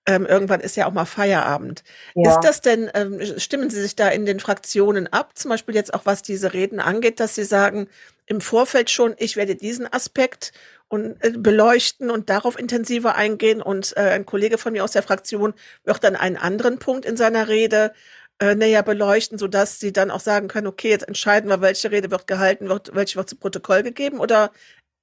Ähm, 0.06 0.26
irgendwann 0.26 0.60
ist 0.60 0.76
ja 0.76 0.86
auch 0.86 0.94
mal 0.94 1.06
Feierabend. 1.06 1.84
Ja. 2.14 2.32
Ist 2.32 2.42
das 2.42 2.62
denn, 2.62 2.92
ähm, 2.94 3.22
stimmen 3.38 3.70
Sie 3.70 3.82
sich 3.82 3.96
da 3.96 4.10
in 4.10 4.26
den 4.26 4.42
Fraktionen 4.42 5.08
ab, 5.08 5.32
zum 5.38 5.50
Beispiel 5.50 5.76
jetzt 5.76 5.94
auch 5.94 6.06
was 6.06 6.22
diese 6.22 6.54
Reden 6.54 6.82
angeht, 6.82 7.22
dass 7.22 7.36
Sie 7.36 7.44
sagen, 7.46 7.88
im 8.28 8.42
Vorfeld 8.42 8.90
schon, 8.90 9.16
ich 9.18 9.36
werde 9.38 9.56
diesen 9.56 9.92
Aspekt 9.92 10.52
und 10.90 11.18
äh, 11.24 11.32
beleuchten 11.32 12.12
und 12.12 12.30
darauf 12.30 12.60
intensiver 12.60 13.16
eingehen 13.16 13.62
und 13.62 13.94
äh, 13.98 14.02
ein 14.02 14.26
Kollege 14.26 14.58
von 14.58 14.74
mir 14.74 14.84
aus 14.84 14.92
der 14.92 15.04
Fraktion 15.04 15.54
wird 15.84 16.04
dann 16.04 16.16
einen 16.16 16.38
anderen 16.38 16.78
Punkt 16.78 17.06
in 17.06 17.18
seiner 17.18 17.48
Rede 17.48 17.94
äh, 18.40 18.54
näher 18.56 18.84
beleuchten, 18.84 19.38
sodass 19.38 19.80
sie 19.80 19.92
dann 19.92 20.12
auch 20.12 20.20
sagen 20.20 20.48
können, 20.48 20.68
okay, 20.68 20.90
jetzt 20.90 21.08
entscheiden 21.08 21.50
wir, 21.50 21.62
welche 21.62 21.92
Rede 21.92 22.12
wird 22.12 22.28
gehalten, 22.28 22.70
wird, 22.70 22.94
welche 22.94 23.16
wird 23.16 23.30
zu 23.30 23.38
Protokoll 23.38 23.82
gegeben 23.82 24.20
oder 24.20 24.52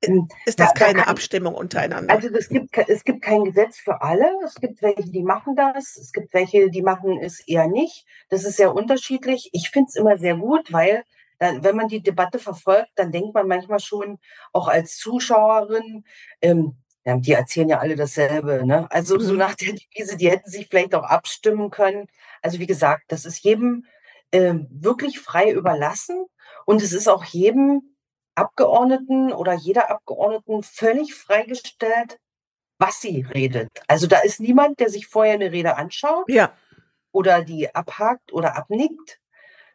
hm, 0.05 0.29
ist 0.45 0.61
das 0.61 0.75
keine 0.75 0.99
da 0.99 1.05
kann, 1.05 1.11
Abstimmung 1.11 1.55
untereinander? 1.55 2.13
Also 2.13 2.29
es 2.29 2.49
gibt, 2.49 2.77
es 2.89 3.05
gibt 3.05 3.23
kein 3.23 3.45
Gesetz 3.45 3.79
für 3.79 4.03
alle. 4.03 4.27
Es 4.45 4.57
gibt 4.57 4.83
welche, 4.83 5.11
die 5.11 5.23
machen 5.23 5.57
das. 5.57 5.97
Es 5.97 6.13
gibt 6.13 6.35
welche, 6.35 6.71
die 6.71 6.83
machen 6.83 7.19
es 7.23 7.41
eher 7.47 7.69
nicht. 7.69 8.07
Das 8.29 8.45
ist 8.45 8.57
sehr 8.57 8.75
unterschiedlich. 8.75 9.51
Ich 9.53 9.71
finde 9.71 9.89
es 9.89 9.97
immer 9.97 10.19
sehr 10.19 10.37
gut, 10.37 10.73
weil 10.73 11.05
dann, 11.39 11.65
wenn 11.65 11.77
man 11.77 11.89
die 11.89 12.03
Debatte 12.03 12.39
verfolgt, 12.39 12.91
dann 12.97 13.13
denkt 13.13 13.35
man 13.35 13.49
manchmal 13.49 13.81
schon 13.81 14.19
auch 14.53 14.69
als 14.69 14.97
Zuschauerin, 14.97 16.05
ähm, 16.41 16.77
ja, 17.05 17.17
die 17.19 17.33
erzählen 17.33 17.69
ja 17.69 17.79
alle 17.79 17.97
dasselbe. 17.97 18.65
Ne? 18.67 18.91
Also 18.91 19.19
so 19.19 19.33
mhm. 19.33 19.39
nach 19.39 19.55
der 19.55 19.75
Devise, 19.75 20.17
die 20.17 20.31
hätten 20.31 20.49
sich 20.49 20.69
vielleicht 20.69 20.95
auch 20.95 21.03
abstimmen 21.03 21.71
können. 21.71 22.07
Also 22.43 22.59
wie 22.59 22.67
gesagt, 22.67 23.05
das 23.09 23.25
ist 23.25 23.45
jedem 23.45 23.85
äh, 24.31 24.55
wirklich 24.71 25.21
frei 25.21 25.51
überlassen 25.51 26.25
und 26.67 26.83
es 26.83 26.93
ist 26.93 27.09
auch 27.09 27.25
jedem 27.25 27.95
Abgeordneten 28.35 29.33
oder 29.33 29.53
jeder 29.55 29.91
Abgeordneten 29.91 30.63
völlig 30.63 31.15
freigestellt, 31.15 32.19
was 32.79 33.01
sie 33.01 33.23
redet. 33.23 33.71
Also 33.87 34.07
da 34.07 34.21
ist 34.21 34.41
niemand, 34.41 34.81
der 34.81 34.91
sich 34.91 35.07
vorher 35.07 35.35
eine 35.35 35.53
Rede 35.53 35.77
anschaut 35.77 36.25
ja. 36.29 36.53
oder 37.13 37.43
die 37.43 37.73
abhakt 37.75 38.33
oder 38.33 38.57
abnickt, 38.57 39.21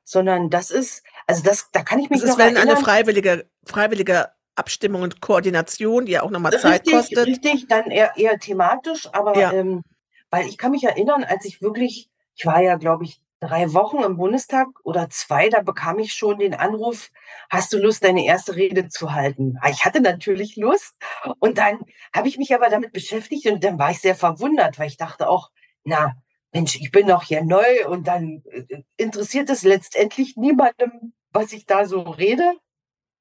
sondern 0.10 0.50
das 0.50 0.72
ist, 0.72 1.04
also 1.28 1.44
das, 1.44 1.70
da 1.72 1.84
kann 1.84 2.00
ich 2.00 2.10
mich 2.10 2.22
das 2.22 2.32
noch 2.32 2.40
ist, 2.40 2.44
wenn 2.44 2.58
eine 2.58 2.78
freiwillige, 2.78 3.48
freiwillige 3.64 4.30
Abstimmung 4.56 5.04
und 5.04 5.22
Koordination, 5.22 6.08
die 6.08 6.14
ja 6.14 6.24
auch 6.24 6.32
nochmal 6.32 6.60
Zeit 6.60 6.90
kostet. 6.90 7.28
Richtig, 7.28 7.68
dann 7.68 7.92
eher, 7.92 8.18
eher 8.18 8.40
thematisch, 8.40 9.08
aber 9.14 9.38
ja. 9.38 9.54
ähm, 9.54 9.84
weil 10.32 10.48
ich 10.48 10.58
kann 10.58 10.72
mich 10.72 10.84
erinnern, 10.84 11.24
als 11.24 11.46
ich 11.46 11.62
wirklich, 11.62 12.10
ich 12.34 12.44
war 12.48 12.60
ja, 12.60 12.78
glaube 12.78 13.04
ich, 13.04 13.22
drei 13.40 13.72
Wochen 13.74 14.00
im 14.00 14.18
Bundestag 14.18 14.68
oder 14.84 15.12
zwei, 15.12 15.50
da 15.50 15.62
bekam 15.62 16.00
ich 16.00 16.14
schon 16.14 16.40
den 16.40 16.56
Anruf, 16.56 17.12
hast 17.52 17.72
du 17.72 17.78
Lust, 17.78 18.04
deine 18.04 18.26
erste 18.26 18.56
Rede 18.56 18.90
zu 18.90 19.14
halten? 19.14 19.60
Ah, 19.62 19.70
ich 19.70 19.86
hatte 19.86 20.02
natürlich 20.02 20.56
Lust 20.56 20.96
und 21.38 21.60
dann 21.60 21.80
habe 22.16 22.28
ich 22.28 22.40
mich 22.40 22.56
aber 22.56 22.70
damit 22.70 22.94
beschäftigt 22.94 23.46
und 23.46 23.64
dann 23.64 23.78
war 23.78 23.92
ich 23.92 24.02
sehr 24.02 24.16
verwundert, 24.16 24.80
weil 24.80 24.88
ich 24.88 24.98
dachte 24.98 25.30
auch, 25.30 25.52
na, 25.84 26.16
Mensch, 26.52 26.76
ich 26.76 26.92
bin 26.92 27.08
doch 27.08 27.24
hier 27.24 27.44
neu 27.44 27.88
und 27.88 28.08
dann 28.08 28.44
äh, 28.52 28.84
interessiert 28.98 29.50
es 29.50 29.64
letztendlich 29.64 30.36
niemandem, 30.36 31.14
was 31.32 31.54
ich 31.54 31.66
da 31.66 31.86
so 31.86 32.02
rede. 32.02 32.54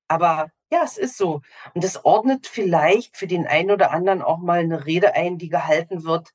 Aber 0.09 0.51
ja, 0.71 0.83
es 0.85 0.99
ist 0.99 1.17
so. 1.17 1.43
Und 1.75 1.85
das 1.85 2.05
ordnet 2.05 2.47
vielleicht 2.47 3.17
für 3.17 3.27
den 3.27 3.47
einen 3.47 3.71
oder 3.71 3.91
anderen 3.91 4.23
auch 4.23 4.38
mal 4.38 4.61
eine 4.61 4.87
Rede 4.87 5.14
ein, 5.14 5.38
die 5.38 5.49
gehalten 5.49 6.05
wird. 6.05 6.31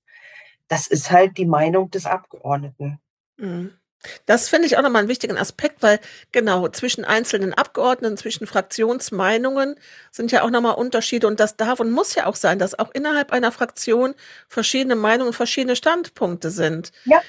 Das 0.67 0.87
ist 0.87 1.11
halt 1.11 1.37
die 1.37 1.45
Meinung 1.45 1.89
des 1.91 2.05
Abgeordneten. 2.05 2.99
Mhm. 3.37 3.77
Das 4.25 4.49
finde 4.49 4.67
ich 4.67 4.77
auch 4.77 4.81
nochmal 4.81 5.01
einen 5.01 5.09
wichtigen 5.09 5.37
Aspekt, 5.37 5.81
weil 5.81 5.99
genau 6.31 6.67
zwischen 6.69 7.05
einzelnen 7.05 7.53
Abgeordneten, 7.53 8.17
zwischen 8.17 8.47
Fraktionsmeinungen 8.47 9.75
sind 10.11 10.31
ja 10.31 10.43
auch 10.43 10.49
nochmal 10.49 10.75
Unterschiede 10.75 11.27
und 11.27 11.39
das 11.39 11.55
darf 11.55 11.79
und 11.79 11.91
muss 11.91 12.15
ja 12.15 12.25
auch 12.25 12.35
sein, 12.35 12.59
dass 12.59 12.77
auch 12.77 12.91
innerhalb 12.93 13.31
einer 13.31 13.51
Fraktion 13.51 14.15
verschiedene 14.47 14.95
Meinungen, 14.95 15.33
verschiedene 15.33 15.75
Standpunkte 15.75 16.51
sind. 16.51 16.91
Ja. 17.05 17.21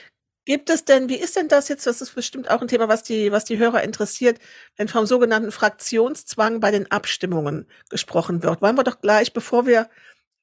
Gibt 0.46 0.68
es 0.68 0.84
denn, 0.84 1.08
wie 1.08 1.16
ist 1.16 1.36
denn 1.36 1.48
das 1.48 1.68
jetzt, 1.68 1.86
das 1.86 2.02
ist 2.02 2.14
bestimmt 2.14 2.50
auch 2.50 2.60
ein 2.60 2.68
Thema, 2.68 2.86
was 2.86 3.02
die, 3.02 3.32
was 3.32 3.46
die 3.46 3.56
Hörer 3.56 3.82
interessiert, 3.82 4.38
wenn 4.76 4.88
vom 4.88 5.06
sogenannten 5.06 5.52
Fraktionszwang 5.52 6.60
bei 6.60 6.70
den 6.70 6.90
Abstimmungen 6.90 7.66
gesprochen 7.88 8.42
wird? 8.42 8.60
Wollen 8.60 8.76
wir 8.76 8.84
doch 8.84 9.00
gleich, 9.00 9.32
bevor 9.32 9.66
wir 9.66 9.88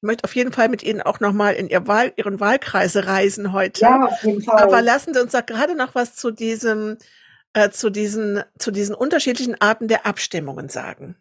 möchte 0.02 0.24
auf 0.24 0.34
jeden 0.34 0.52
Fall 0.52 0.68
mit 0.68 0.82
Ihnen 0.82 1.00
auch 1.00 1.20
nochmal 1.20 1.54
in 1.54 1.68
Ihr 1.68 1.86
Wahl, 1.86 2.12
Ihren 2.16 2.40
Wahlkreise 2.40 3.06
reisen 3.06 3.52
heute. 3.52 3.82
Ja, 3.82 4.04
auf 4.04 4.22
jeden 4.22 4.42
Fall. 4.42 4.62
Aber 4.62 4.82
lassen 4.82 5.14
Sie 5.14 5.22
uns 5.22 5.32
da 5.32 5.40
gerade 5.40 5.74
noch 5.74 5.94
was 5.94 6.16
zu 6.16 6.30
diesem, 6.30 6.98
äh, 7.54 7.70
zu 7.70 7.90
diesen, 7.90 8.42
zu 8.58 8.70
diesen 8.70 8.94
unterschiedlichen 8.94 9.60
Arten 9.60 9.88
der 9.88 10.06
Abstimmungen 10.06 10.68
sagen. 10.68 11.16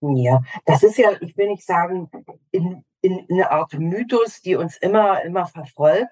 Ja, 0.00 0.42
das 0.66 0.82
ist 0.82 0.98
ja, 0.98 1.10
ich 1.20 1.36
will 1.36 1.48
nicht 1.48 1.64
sagen, 1.64 2.10
in, 2.50 2.84
in 3.00 3.26
eine 3.30 3.50
Art 3.50 3.72
Mythos, 3.72 4.42
die 4.42 4.54
uns 4.56 4.76
immer, 4.76 5.22
immer 5.22 5.46
verfolgt. 5.46 6.10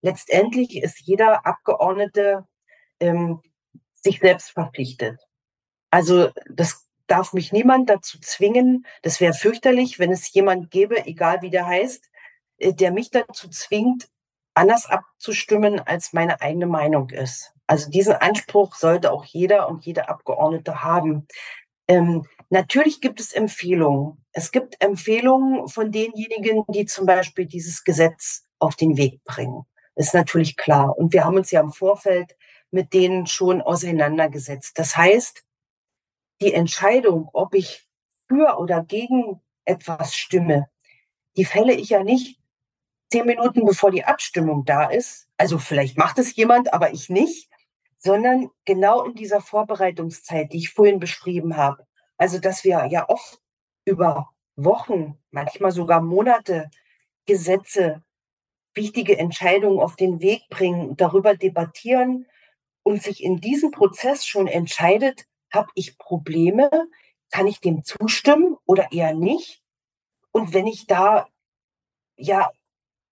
Letztendlich 0.00 0.82
ist 0.82 1.00
jeder 1.00 1.44
Abgeordnete 1.44 2.46
ähm, 3.00 3.42
sich 3.94 4.20
selbst 4.20 4.50
verpflichtet. 4.50 5.20
Also 5.90 6.30
das 6.50 6.87
darf 7.08 7.32
mich 7.32 7.52
niemand 7.52 7.90
dazu 7.90 8.20
zwingen. 8.20 8.86
Das 9.02 9.20
wäre 9.20 9.34
fürchterlich, 9.34 9.98
wenn 9.98 10.12
es 10.12 10.32
jemand 10.32 10.70
gäbe, 10.70 11.06
egal 11.06 11.42
wie 11.42 11.50
der 11.50 11.66
heißt, 11.66 12.04
äh, 12.58 12.72
der 12.72 12.92
mich 12.92 13.10
dazu 13.10 13.48
zwingt, 13.48 14.08
anders 14.54 14.86
abzustimmen, 14.86 15.80
als 15.80 16.12
meine 16.12 16.40
eigene 16.40 16.66
Meinung 16.66 17.10
ist. 17.10 17.52
Also 17.66 17.90
diesen 17.90 18.14
Anspruch 18.14 18.74
sollte 18.74 19.12
auch 19.12 19.24
jeder 19.24 19.68
und 19.68 19.84
jede 19.84 20.08
Abgeordnete 20.08 20.82
haben. 20.82 21.26
Ähm, 21.86 22.26
natürlich 22.50 23.00
gibt 23.00 23.20
es 23.20 23.32
Empfehlungen. 23.32 24.24
Es 24.32 24.50
gibt 24.50 24.82
Empfehlungen 24.82 25.68
von 25.68 25.92
denjenigen, 25.92 26.64
die 26.68 26.86
zum 26.86 27.06
Beispiel 27.06 27.46
dieses 27.46 27.84
Gesetz 27.84 28.44
auf 28.58 28.74
den 28.74 28.96
Weg 28.96 29.22
bringen. 29.24 29.64
Ist 29.94 30.14
natürlich 30.14 30.56
klar. 30.56 30.96
Und 30.96 31.12
wir 31.12 31.24
haben 31.24 31.36
uns 31.36 31.50
ja 31.50 31.60
im 31.60 31.72
Vorfeld 31.72 32.36
mit 32.70 32.92
denen 32.92 33.26
schon 33.26 33.62
auseinandergesetzt. 33.62 34.78
Das 34.78 34.96
heißt, 34.96 35.44
die 36.40 36.52
Entscheidung, 36.52 37.28
ob 37.32 37.54
ich 37.54 37.86
für 38.28 38.58
oder 38.58 38.82
gegen 38.82 39.40
etwas 39.64 40.14
stimme, 40.14 40.68
die 41.36 41.44
fälle 41.44 41.74
ich 41.74 41.90
ja 41.90 42.02
nicht 42.02 42.40
zehn 43.10 43.26
Minuten 43.26 43.64
bevor 43.64 43.90
die 43.90 44.04
Abstimmung 44.04 44.64
da 44.64 44.84
ist. 44.84 45.28
Also 45.36 45.58
vielleicht 45.58 45.96
macht 45.96 46.18
es 46.18 46.36
jemand, 46.36 46.72
aber 46.72 46.92
ich 46.92 47.08
nicht, 47.08 47.50
sondern 47.96 48.50
genau 48.64 49.04
in 49.04 49.14
dieser 49.14 49.40
Vorbereitungszeit, 49.40 50.52
die 50.52 50.58
ich 50.58 50.70
vorhin 50.70 51.00
beschrieben 51.00 51.56
habe. 51.56 51.86
Also, 52.16 52.38
dass 52.38 52.64
wir 52.64 52.86
ja 52.90 53.08
oft 53.08 53.40
über 53.84 54.30
Wochen, 54.56 55.18
manchmal 55.30 55.72
sogar 55.72 56.00
Monate 56.00 56.70
Gesetze, 57.26 58.02
wichtige 58.74 59.18
Entscheidungen 59.18 59.80
auf 59.80 59.96
den 59.96 60.20
Weg 60.20 60.48
bringen, 60.48 60.96
darüber 60.96 61.36
debattieren 61.36 62.26
und 62.82 63.02
sich 63.02 63.22
in 63.22 63.40
diesem 63.40 63.70
Prozess 63.70 64.24
schon 64.26 64.46
entscheidet, 64.46 65.26
habe 65.50 65.68
ich 65.74 65.98
Probleme, 65.98 66.70
kann 67.30 67.46
ich 67.46 67.60
dem 67.60 67.84
zustimmen 67.84 68.56
oder 68.64 68.92
eher 68.92 69.14
nicht? 69.14 69.62
Und 70.32 70.54
wenn 70.54 70.66
ich 70.66 70.86
da, 70.86 71.28
ja, 72.16 72.50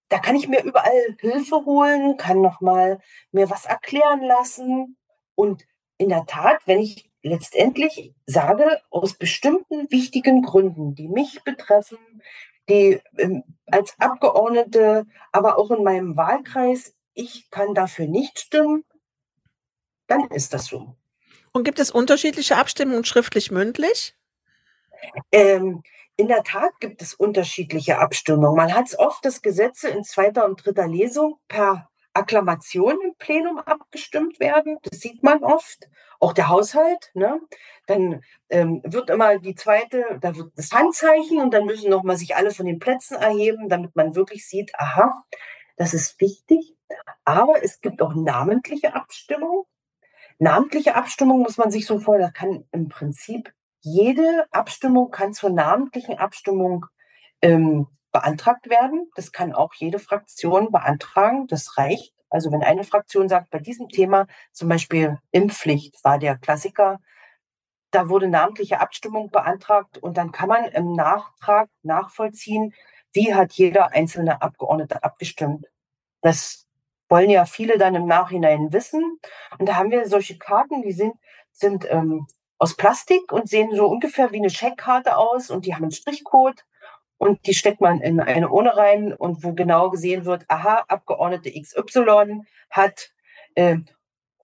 da 0.09 0.19
kann 0.19 0.37
ich 0.37 0.49
mir 0.49 0.63
überall 0.63 1.17
Hilfe 1.21 1.65
holen, 1.65 2.17
kann 2.17 2.41
nochmal 2.41 3.01
mir 3.33 3.51
was 3.51 3.65
erklären 3.65 4.23
lassen. 4.23 4.97
Und 5.35 5.67
in 5.99 6.09
der 6.09 6.27
Tat, 6.27 6.67
wenn 6.67 6.81
ich 6.81 7.11
letztendlich 7.23 8.15
sage, 8.27 8.81
aus 8.91 9.15
bestimmten 9.15 9.91
wichtigen 9.91 10.43
Gründen, 10.43 10.95
die 10.95 11.09
mich 11.09 11.43
betreffen, 11.43 11.99
die 12.69 13.01
ähm, 13.19 13.43
als 13.67 13.99
Abgeordnete, 13.99 15.07
aber 15.33 15.59
auch 15.59 15.71
in 15.71 15.83
meinem 15.83 16.17
Wahlkreis, 16.17 16.95
ich 17.15 17.51
kann 17.51 17.75
dafür 17.75 18.07
nicht 18.07 18.39
stimmen, 18.39 18.85
dann 20.07 20.29
ist 20.29 20.55
das 20.55 20.67
so. 20.67 20.97
Und 21.57 21.65
gibt 21.65 21.79
es 21.79 21.91
unterschiedliche 21.91 22.59
Abstimmungen 22.59 23.07
schriftlich 23.07 23.51
mündlich? 23.51 24.15
Ähm, 25.33 25.83
in 26.19 26.29
der 26.29 26.43
Tat 26.43 26.79
gibt 26.81 27.01
es 27.01 27.15
unterschiedliche 27.15 27.99
Abstimmungen. 27.99 28.59
Man 28.59 28.75
hat 28.75 28.89
es 28.89 28.99
oft, 28.99 29.25
dass 29.25 29.41
Gesetze 29.41 29.89
in 29.89 30.05
zweiter 30.05 30.45
und 30.45 30.63
dritter 30.63 30.87
Lesung 30.87 31.39
per 31.49 31.89
Akklamation 32.13 32.99
im 33.03 33.15
Plenum 33.17 33.57
abgestimmt 33.57 34.39
werden. 34.39 34.77
Das 34.83 35.01
sieht 35.01 35.23
man 35.23 35.43
oft. 35.43 35.89
Auch 36.21 36.35
der 36.35 36.51
Haushalt. 36.51 37.11
Ne? 37.15 37.41
Dann 37.87 38.23
ähm, 38.51 38.83
wird 38.85 39.09
immer 39.09 39.39
die 39.39 39.55
zweite, 39.55 40.19
da 40.21 40.37
wird 40.37 40.53
das 40.57 40.73
Handzeichen 40.73 41.41
und 41.41 41.55
dann 41.55 41.65
müssen 41.65 41.89
nochmal 41.89 42.19
sich 42.19 42.37
alle 42.37 42.51
von 42.51 42.67
den 42.67 42.81
Plätzen 42.81 43.15
erheben, 43.17 43.71
damit 43.71 43.97
man 43.97 44.15
wirklich 44.15 44.47
sieht, 44.47 44.73
aha, 44.75 45.25
das 45.79 45.95
ist 45.95 46.21
wichtig. 46.21 46.77
Aber 47.25 47.65
es 47.65 47.81
gibt 47.81 48.03
auch 48.03 48.15
namentliche 48.15 48.95
Abstimmung. 48.95 49.65
Namentliche 50.39 50.95
Abstimmung 50.95 51.41
muss 51.41 51.57
man 51.57 51.71
sich 51.71 51.87
so 51.87 51.99
vorstellen, 51.99 52.33
da 52.33 52.39
kann 52.39 52.65
im 52.73 52.89
Prinzip 52.89 53.53
jede 53.81 54.47
Abstimmung 54.51 55.11
kann 55.11 55.33
zur 55.33 55.51
namentlichen 55.51 56.19
Abstimmung 56.19 56.87
ähm, 57.41 57.87
beantragt 58.13 58.69
werden. 58.69 59.11
Das 59.15 59.33
kann 59.33 59.53
auch 59.53 59.75
jede 59.75 59.99
Fraktion 59.99 60.73
beantragen. 60.73 61.47
Das 61.47 61.79
reicht. 61.79 62.13
Also 62.29 62.51
wenn 62.51 62.63
eine 62.63 62.85
Fraktion 62.85 63.29
sagt, 63.29 63.51
bei 63.51 63.61
diesem 63.61 63.89
Thema, 63.89 64.27
zum 64.53 64.69
Beispiel 64.69 65.19
Impfpflicht 65.31 66.03
war 66.03 66.19
der 66.19 66.37
Klassiker, 66.37 66.99
da 67.93 68.09
wurde 68.09 68.29
namentliche 68.29 68.81
Abstimmung 68.81 69.31
beantragt 69.31 69.99
und 69.99 70.17
dann 70.17 70.33
kann 70.33 70.49
man 70.49 70.65
im 70.67 70.93
Nachtrag 70.93 71.71
nachvollziehen, 71.83 72.75
wie 73.13 73.35
hat 73.35 73.53
jeder 73.53 73.93
einzelne 73.93 74.43
Abgeordnete 74.43 75.03
abgestimmt. 75.05 75.67
Das 76.21 76.66
wollen 77.09 77.31
ja 77.31 77.45
viele 77.45 77.79
dann 77.79 77.95
im 77.95 78.07
Nachhinein 78.07 78.73
wissen. 78.73 79.19
Und 79.59 79.69
da 79.69 79.77
haben 79.77 79.91
wir 79.91 80.09
solche 80.09 80.39
Karten, 80.39 80.83
die 80.83 80.93
sind, 80.93 81.15
sind 81.53 81.87
ähm, 81.91 82.27
aus 82.59 82.77
Plastik 82.77 83.33
und 83.33 83.49
sehen 83.49 83.75
so 83.75 83.87
ungefähr 83.87 84.33
wie 84.33 84.39
eine 84.39 84.51
Scheckkarte 84.51 85.17
aus 85.17 85.51
und 85.51 85.67
die 85.67 85.75
haben 85.75 85.85
einen 85.85 85.93
Strichcode 85.93 86.65
und 87.19 87.47
die 87.47 87.55
steckt 87.55 87.81
man 87.81 88.01
in 88.01 88.21
eine 88.21 88.51
Urne 88.51 88.77
rein 88.77 89.13
und 89.13 89.43
wo 89.43 89.53
genau 89.53 89.91
gesehen 89.91 90.25
wird, 90.25 90.45
aha, 90.49 90.85
Abgeordnete 90.89 91.51
XY 91.51 92.43
hat 92.71 93.11
äh, 93.55 93.79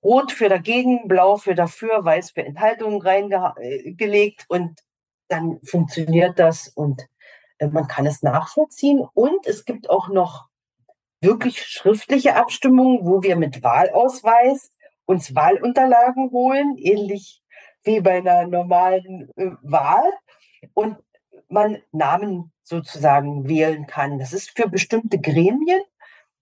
Rot 0.03 0.33
für 0.33 0.49
dagegen, 0.49 1.07
Blau 1.07 1.37
für 1.37 1.55
dafür, 1.55 2.05
Weiß 2.05 2.33
für 2.33 2.45
Enthaltungen 2.45 3.01
reingelegt 3.01 4.47
und 4.49 4.81
dann 5.29 5.61
funktioniert 5.63 6.39
das 6.39 6.69
und 6.69 7.07
äh, 7.59 7.69
man 7.69 7.87
kann 7.87 8.07
es 8.07 8.23
nachvollziehen. 8.23 9.07
Und 9.15 9.47
es 9.47 9.65
gibt 9.65 9.89
auch 9.89 10.09
noch 10.09 10.47
wirklich 11.23 11.63
schriftliche 11.63 12.37
Abstimmungen, 12.37 13.07
wo 13.07 13.23
wir 13.23 13.37
mit 13.37 13.63
Wahlausweis 13.63 14.71
uns 15.07 15.35
Wahlunterlagen 15.35 16.31
holen, 16.31 16.77
ähnlich 16.79 17.43
wie 17.85 18.01
bei 18.01 18.19
einer 18.19 18.47
normalen 18.47 19.31
äh, 19.37 19.51
Wahl 19.63 20.05
und 20.75 20.97
man 21.49 21.83
Namen 21.93 22.53
sozusagen 22.63 23.49
wählen 23.49 23.87
kann. 23.87 24.19
Das 24.19 24.33
ist 24.33 24.57
für 24.57 24.69
bestimmte 24.69 25.21
Gremien 25.21 25.83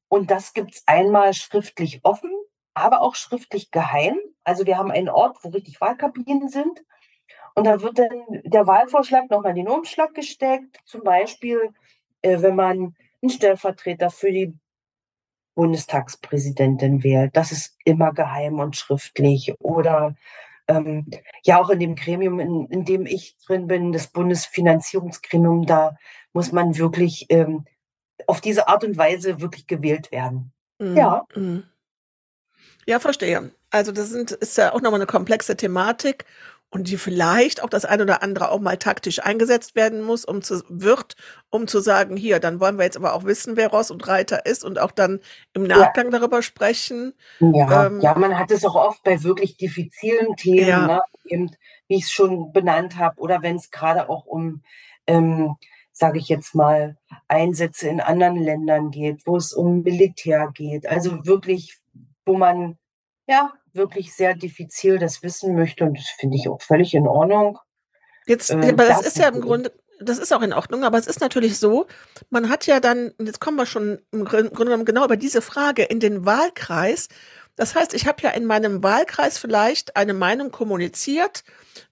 und 0.08 0.30
das 0.30 0.52
gibt 0.52 0.74
es 0.74 0.82
einmal 0.86 1.34
schriftlich 1.34 2.00
offen, 2.02 2.30
aber 2.74 3.00
auch 3.00 3.14
schriftlich 3.14 3.70
geheim. 3.70 4.18
Also 4.44 4.66
wir 4.66 4.78
haben 4.78 4.90
einen 4.90 5.08
Ort, 5.08 5.38
wo 5.42 5.48
richtig 5.48 5.80
Wahlkabinen 5.80 6.48
sind 6.48 6.84
und 7.54 7.64
da 7.64 7.82
wird 7.82 7.98
dann 7.98 8.10
der 8.44 8.66
Wahlvorschlag 8.66 9.30
nochmal 9.30 9.50
in 9.50 9.64
den 9.64 9.68
Umschlag 9.68 10.14
gesteckt. 10.14 10.78
Zum 10.84 11.02
Beispiel, 11.02 11.74
äh, 12.22 12.40
wenn 12.40 12.54
man 12.54 12.94
einen 13.22 13.30
Stellvertreter 13.30 14.10
für 14.10 14.30
die 14.30 14.54
Bundestagspräsidentin 15.54 17.02
wählt. 17.02 17.36
Das 17.36 17.52
ist 17.52 17.76
immer 17.84 18.12
geheim 18.12 18.58
und 18.58 18.76
schriftlich. 18.76 19.54
Oder 19.60 20.14
ähm, 20.68 21.06
ja 21.42 21.60
auch 21.60 21.70
in 21.70 21.80
dem 21.80 21.94
Gremium, 21.96 22.40
in, 22.40 22.66
in, 22.66 22.84
dem 22.84 23.06
ich 23.06 23.36
drin 23.46 23.66
bin, 23.66 23.92
das 23.92 24.08
Bundesfinanzierungsgremium, 24.08 25.66
da 25.66 25.96
muss 26.32 26.52
man 26.52 26.78
wirklich 26.78 27.26
ähm, 27.28 27.64
auf 28.26 28.40
diese 28.40 28.68
Art 28.68 28.84
und 28.84 28.96
Weise 28.96 29.40
wirklich 29.40 29.66
gewählt 29.66 30.12
werden. 30.12 30.52
Mhm. 30.78 30.96
Ja. 30.96 31.26
Mhm. 31.34 31.64
Ja, 32.86 32.98
verstehe. 32.98 33.52
Also 33.70 33.92
das 33.92 34.10
sind, 34.10 34.32
ist 34.32 34.58
ja 34.58 34.72
auch 34.72 34.80
nochmal 34.80 35.00
eine 35.00 35.06
komplexe 35.06 35.56
Thematik 35.56 36.24
und 36.70 36.88
die 36.88 36.96
vielleicht 36.96 37.62
auch 37.62 37.68
das 37.68 37.84
ein 37.84 38.00
oder 38.00 38.22
andere 38.22 38.50
auch 38.50 38.60
mal 38.60 38.76
taktisch 38.76 39.20
eingesetzt 39.22 39.74
werden 39.74 40.02
muss, 40.02 40.24
um 40.24 40.40
zu, 40.40 40.62
wird, 40.68 41.16
um 41.50 41.66
zu 41.66 41.80
sagen, 41.80 42.16
hier, 42.16 42.38
dann 42.38 42.60
wollen 42.60 42.78
wir 42.78 42.84
jetzt 42.84 42.96
aber 42.96 43.14
auch 43.14 43.24
wissen, 43.24 43.56
wer 43.56 43.68
Ross 43.68 43.90
und 43.90 44.06
Reiter 44.06 44.46
ist 44.46 44.64
und 44.64 44.78
auch 44.78 44.92
dann 44.92 45.20
im 45.52 45.64
Nachgang 45.64 46.12
ja. 46.12 46.18
darüber 46.18 46.42
sprechen. 46.42 47.12
Ja, 47.40 47.86
ähm, 47.86 48.00
ja, 48.00 48.14
man 48.14 48.38
hat 48.38 48.52
es 48.52 48.64
auch 48.64 48.76
oft 48.76 49.02
bei 49.02 49.22
wirklich 49.24 49.56
diffizilen 49.56 50.36
Themen, 50.36 50.68
ja. 50.68 50.86
ne? 50.86 51.00
Eben, 51.24 51.50
wie 51.88 51.96
ich 51.96 52.04
es 52.04 52.12
schon 52.12 52.52
benannt 52.52 52.96
habe, 52.96 53.20
oder 53.20 53.42
wenn 53.42 53.56
es 53.56 53.70
gerade 53.70 54.08
auch 54.08 54.24
um, 54.24 54.62
ähm, 55.08 55.56
sage 55.92 56.18
ich 56.18 56.28
jetzt 56.28 56.54
mal, 56.54 56.96
Einsätze 57.26 57.88
in 57.88 58.00
anderen 58.00 58.36
Ländern 58.36 58.90
geht, 58.92 59.26
wo 59.26 59.36
es 59.36 59.52
um 59.52 59.82
Militär 59.82 60.50
geht. 60.54 60.86
Also 60.86 61.26
wirklich, 61.26 61.78
wo 62.24 62.36
man 62.36 62.78
ja 63.26 63.52
wirklich 63.74 64.14
sehr 64.14 64.34
diffizil 64.34 64.98
das 64.98 65.22
wissen 65.22 65.54
möchte 65.54 65.84
und 65.84 65.98
das 65.98 66.08
finde 66.18 66.36
ich 66.36 66.48
auch 66.48 66.60
völlig 66.62 66.94
in 66.94 67.06
Ordnung. 67.06 67.58
Jetzt, 68.26 68.50
äh, 68.50 68.54
aber 68.54 68.84
das, 68.84 68.98
das 68.98 69.06
ist 69.08 69.18
ja 69.18 69.28
im 69.28 69.40
Grunde, 69.40 69.72
das 70.00 70.18
ist 70.18 70.32
auch 70.32 70.42
in 70.42 70.52
Ordnung, 70.52 70.84
aber 70.84 70.98
es 70.98 71.06
ist 71.06 71.20
natürlich 71.20 71.58
so, 71.58 71.86
man 72.30 72.48
hat 72.48 72.66
ja 72.66 72.80
dann, 72.80 73.12
jetzt 73.18 73.40
kommen 73.40 73.56
wir 73.56 73.66
schon 73.66 74.00
im 74.12 74.24
Grunde 74.24 74.50
genommen 74.50 74.84
genau 74.84 75.04
über 75.04 75.16
diese 75.16 75.42
Frage 75.42 75.82
in 75.84 76.00
den 76.00 76.24
Wahlkreis. 76.24 77.08
Das 77.56 77.74
heißt, 77.74 77.92
ich 77.94 78.06
habe 78.06 78.22
ja 78.22 78.30
in 78.30 78.46
meinem 78.46 78.82
Wahlkreis 78.82 79.36
vielleicht 79.36 79.96
eine 79.96 80.14
Meinung 80.14 80.50
kommuniziert, 80.50 81.44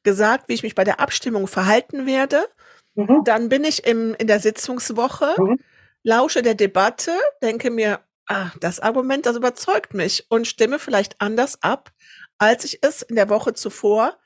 gesagt, 0.03 0.49
wie 0.49 0.55
ich 0.55 0.63
mich 0.63 0.75
bei 0.75 0.85
der 0.85 1.01
Abstimmung 1.01 1.47
verhalten 1.47 2.07
werde. 2.07 2.47
Mhm. 2.95 3.23
Dann 3.25 3.49
bin 3.49 3.65
ich 3.65 3.87
im, 3.87 4.15
in 4.19 4.27
der 4.27 4.41
Sitzungswoche, 4.41 5.35
mhm. 5.37 5.59
lausche 6.03 6.43
der 6.43 6.55
Debatte, 6.55 7.13
denke 7.43 7.71
mir, 7.71 8.01
ah, 8.29 8.51
das 8.61 8.81
Argument, 8.81 9.27
das 9.27 9.37
überzeugt 9.37 9.95
mich 9.95 10.27
und 10.31 10.47
stimme 10.47 10.79
vielleicht 10.79 11.21
anders 11.21 11.63
ab, 11.63 11.91
als 12.39 12.65
ich 12.65 12.79
es 12.83 13.03
in 13.03 13.17
der 13.17 13.29
Woche 13.29 13.55
zuvor 13.55 14.17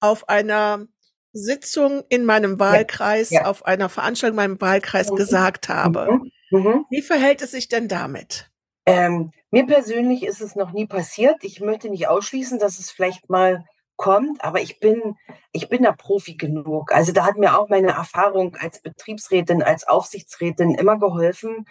auf 0.00 0.28
einer 0.28 0.86
Sitzung 1.32 2.04
in 2.08 2.24
meinem 2.24 2.60
Wahlkreis, 2.60 3.30
ja, 3.30 3.42
ja. 3.42 3.46
auf 3.46 3.64
einer 3.64 3.88
Veranstaltung 3.88 4.34
in 4.38 4.44
meinem 4.44 4.60
Wahlkreis 4.60 5.10
mhm. 5.10 5.16
gesagt 5.16 5.68
habe. 5.68 6.12
Mhm. 6.12 6.30
Mhm. 6.50 6.84
Wie 6.90 7.02
verhält 7.02 7.40
es 7.40 7.52
sich 7.52 7.68
denn 7.68 7.88
damit? 7.88 8.50
Ähm, 8.84 9.30
mir 9.50 9.66
persönlich 9.66 10.24
ist 10.24 10.40
es 10.40 10.56
noch 10.56 10.72
nie 10.72 10.86
passiert. 10.86 11.44
Ich 11.44 11.60
möchte 11.60 11.88
nicht 11.88 12.08
ausschließen, 12.08 12.58
dass 12.58 12.78
es 12.78 12.90
vielleicht 12.90 13.30
mal 13.30 13.64
kommt, 13.96 14.44
aber 14.44 14.60
ich 14.60 14.80
bin, 14.80 15.16
ich 15.52 15.68
bin 15.68 15.84
da 15.84 15.92
Profi 15.92 16.34
genug. 16.34 16.92
Also 16.92 17.12
da 17.12 17.24
hat 17.24 17.36
mir 17.36 17.58
auch 17.58 17.68
meine 17.68 17.92
Erfahrung 17.92 18.56
als 18.56 18.82
Betriebsrätin, 18.82 19.62
als 19.62 19.86
Aufsichtsrätin 19.86 20.74
immer 20.74 20.98
geholfen. 20.98 21.66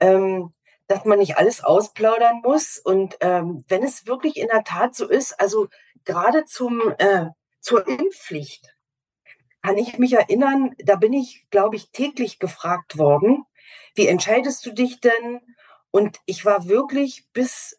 Ähm, 0.00 0.54
dass 0.86 1.04
man 1.04 1.18
nicht 1.18 1.38
alles 1.38 1.62
ausplaudern 1.62 2.40
muss. 2.42 2.78
Und 2.78 3.16
ähm, 3.20 3.64
wenn 3.68 3.82
es 3.82 4.06
wirklich 4.06 4.36
in 4.36 4.48
der 4.48 4.64
Tat 4.64 4.94
so 4.94 5.08
ist, 5.08 5.38
also 5.40 5.68
gerade 6.04 6.44
zum, 6.44 6.94
äh, 6.98 7.26
zur 7.60 7.86
Impfpflicht, 7.86 8.74
kann 9.62 9.78
ich 9.78 9.98
mich 9.98 10.12
erinnern, 10.12 10.74
da 10.78 10.96
bin 10.96 11.14
ich, 11.14 11.46
glaube 11.50 11.76
ich, 11.76 11.90
täglich 11.90 12.38
gefragt 12.38 12.98
worden, 12.98 13.44
wie 13.94 14.06
entscheidest 14.06 14.66
du 14.66 14.72
dich 14.72 15.00
denn? 15.00 15.40
Und 15.90 16.18
ich 16.26 16.44
war 16.44 16.68
wirklich 16.68 17.26
bis 17.32 17.78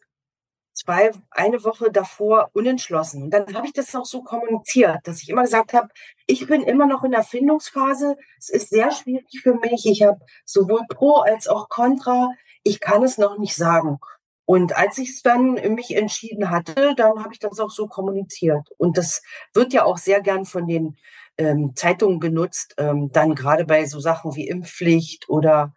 zwei, 0.76 1.10
eine 1.30 1.64
Woche 1.64 1.90
davor 1.90 2.50
unentschlossen. 2.52 3.22
Und 3.24 3.30
dann 3.30 3.54
habe 3.54 3.66
ich 3.66 3.72
das 3.72 3.94
auch 3.94 4.04
so 4.04 4.22
kommuniziert, 4.22 4.98
dass 5.04 5.22
ich 5.22 5.30
immer 5.30 5.42
gesagt 5.42 5.72
habe, 5.72 5.88
ich 6.26 6.46
bin 6.46 6.62
immer 6.62 6.86
noch 6.86 7.02
in 7.02 7.12
der 7.12 7.22
Findungsphase. 7.22 8.16
Es 8.38 8.50
ist 8.50 8.70
sehr 8.70 8.92
schwierig 8.92 9.40
für 9.42 9.54
mich. 9.54 9.86
Ich 9.86 10.02
habe 10.02 10.20
sowohl 10.44 10.82
Pro 10.88 11.16
als 11.20 11.48
auch 11.48 11.68
Contra. 11.68 12.30
Ich 12.62 12.80
kann 12.80 13.02
es 13.02 13.16
noch 13.16 13.38
nicht 13.38 13.56
sagen. 13.56 13.98
Und 14.44 14.76
als 14.76 14.98
ich 14.98 15.10
es 15.10 15.22
dann 15.22 15.54
mich 15.74 15.96
entschieden 15.96 16.50
hatte, 16.50 16.94
dann 16.94 17.24
habe 17.24 17.32
ich 17.32 17.40
das 17.40 17.58
auch 17.58 17.70
so 17.70 17.88
kommuniziert. 17.88 18.68
Und 18.76 18.96
das 18.98 19.22
wird 19.54 19.72
ja 19.72 19.84
auch 19.84 19.98
sehr 19.98 20.20
gern 20.20 20.44
von 20.44 20.66
den 20.68 20.96
ähm, 21.38 21.72
Zeitungen 21.74 22.20
genutzt, 22.20 22.74
ähm, 22.78 23.10
dann 23.12 23.34
gerade 23.34 23.64
bei 23.64 23.86
so 23.86 23.98
Sachen 23.98 24.36
wie 24.36 24.46
Impfpflicht 24.46 25.28
oder 25.28 25.74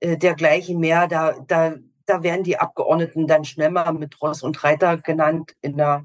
äh, 0.00 0.16
dergleichen 0.16 0.80
mehr. 0.80 1.06
Da, 1.06 1.34
da 1.46 1.74
da 2.08 2.22
werden 2.22 2.42
die 2.42 2.58
Abgeordneten 2.58 3.26
dann 3.26 3.44
schnell 3.44 3.70
mal 3.70 3.92
mit 3.92 4.20
Ross 4.20 4.42
und 4.42 4.62
Reiter 4.64 4.96
genannt 4.96 5.54
in 5.60 5.76
der 5.76 6.04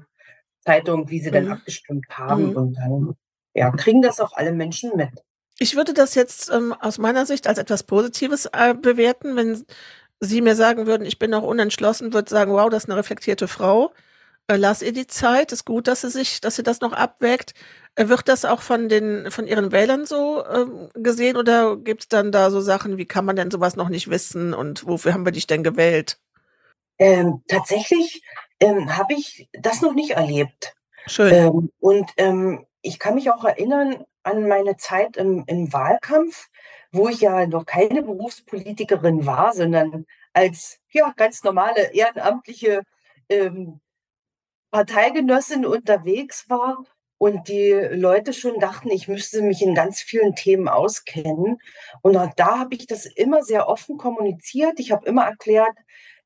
Zeitung, 0.60 1.10
wie 1.10 1.20
sie 1.20 1.30
mhm. 1.30 1.34
dann 1.34 1.52
abgestimmt 1.52 2.06
haben. 2.10 2.50
Mhm. 2.50 2.56
Und 2.56 2.74
dann 2.74 3.16
ja, 3.54 3.70
kriegen 3.70 4.02
das 4.02 4.20
auch 4.20 4.32
alle 4.32 4.52
Menschen 4.52 4.96
mit. 4.96 5.10
Ich 5.58 5.76
würde 5.76 5.94
das 5.94 6.14
jetzt 6.14 6.50
ähm, 6.50 6.72
aus 6.72 6.98
meiner 6.98 7.26
Sicht 7.26 7.46
als 7.46 7.58
etwas 7.58 7.84
Positives 7.84 8.46
äh, 8.46 8.74
bewerten, 8.74 9.36
wenn 9.36 9.64
Sie 10.20 10.40
mir 10.40 10.56
sagen 10.56 10.86
würden, 10.86 11.06
ich 11.06 11.18
bin 11.18 11.30
noch 11.30 11.42
unentschlossen, 11.42 12.12
würde 12.12 12.30
sagen, 12.30 12.52
wow, 12.52 12.70
das 12.70 12.84
ist 12.84 12.90
eine 12.90 12.98
reflektierte 12.98 13.46
Frau. 13.46 13.92
Äh, 14.46 14.56
lass 14.56 14.82
ihr 14.82 14.92
die 14.92 15.06
Zeit, 15.06 15.52
ist 15.52 15.64
gut, 15.64 15.88
dass 15.88 16.02
sie 16.02 16.10
sich, 16.10 16.40
dass 16.40 16.56
sie 16.56 16.62
das 16.62 16.80
noch 16.80 16.92
abwägt. 16.92 17.54
Äh, 17.94 18.08
wird 18.08 18.28
das 18.28 18.44
auch 18.44 18.60
von 18.60 18.88
den, 18.88 19.30
von 19.30 19.46
ihren 19.46 19.72
Wählern 19.72 20.04
so 20.04 20.44
ähm, 20.46 20.90
gesehen 20.94 21.36
oder 21.36 21.76
gibt 21.76 22.02
es 22.02 22.08
dann 22.08 22.32
da 22.32 22.50
so 22.50 22.60
Sachen, 22.60 22.98
wie 22.98 23.06
kann 23.06 23.24
man 23.24 23.36
denn 23.36 23.50
sowas 23.50 23.76
noch 23.76 23.88
nicht 23.88 24.10
wissen 24.10 24.52
und 24.52 24.86
wofür 24.86 25.14
haben 25.14 25.24
wir 25.24 25.32
dich 25.32 25.46
denn 25.46 25.62
gewählt? 25.62 26.18
Ähm, 26.98 27.42
tatsächlich 27.48 28.22
ähm, 28.60 28.96
habe 28.96 29.14
ich 29.14 29.48
das 29.52 29.80
noch 29.80 29.94
nicht 29.94 30.12
erlebt. 30.12 30.74
Schön. 31.06 31.32
Ähm, 31.32 31.70
und 31.80 32.10
ähm, 32.16 32.66
ich 32.82 32.98
kann 32.98 33.14
mich 33.14 33.30
auch 33.30 33.44
erinnern 33.44 34.04
an 34.22 34.46
meine 34.48 34.76
Zeit 34.76 35.16
im, 35.16 35.44
im 35.46 35.72
Wahlkampf, 35.72 36.48
wo 36.92 37.08
ich 37.08 37.20
ja 37.20 37.46
noch 37.46 37.66
keine 37.66 38.02
Berufspolitikerin 38.02 39.26
war, 39.26 39.52
sondern 39.54 40.06
als 40.32 40.78
ja 40.90 41.12
ganz 41.16 41.42
normale 41.44 41.92
ehrenamtliche 41.92 42.82
ähm, 43.28 43.80
Parteigenossin 44.74 45.64
unterwegs 45.64 46.50
war 46.50 46.84
und 47.16 47.46
die 47.46 47.70
Leute 47.70 48.32
schon 48.32 48.58
dachten, 48.58 48.90
ich 48.90 49.06
müsste 49.06 49.40
mich 49.40 49.62
in 49.62 49.72
ganz 49.72 50.00
vielen 50.00 50.34
Themen 50.34 50.66
auskennen. 50.66 51.58
Und 52.02 52.16
auch 52.16 52.34
da 52.34 52.58
habe 52.58 52.74
ich 52.74 52.88
das 52.88 53.06
immer 53.06 53.44
sehr 53.44 53.68
offen 53.68 53.98
kommuniziert. 53.98 54.80
Ich 54.80 54.90
habe 54.90 55.06
immer 55.06 55.26
erklärt, 55.26 55.76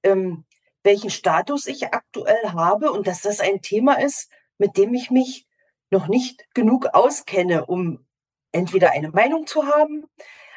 ähm, 0.03 0.47
welchen 0.83 1.11
Status 1.11 1.67
ich 1.67 1.93
aktuell 1.93 2.43
habe 2.55 2.91
und 2.91 3.07
dass 3.07 3.21
das 3.21 3.41
ein 3.41 3.61
Thema 3.61 4.01
ist, 4.01 4.31
mit 4.57 4.79
dem 4.79 4.95
ich 4.95 5.11
mich 5.11 5.47
noch 5.91 6.09
nicht 6.09 6.47
genug 6.55 6.87
auskenne, 6.95 7.67
um 7.67 8.07
entweder 8.53 8.93
eine 8.93 9.11
Meinung 9.11 9.47
zu 9.47 9.67
haben, 9.67 10.07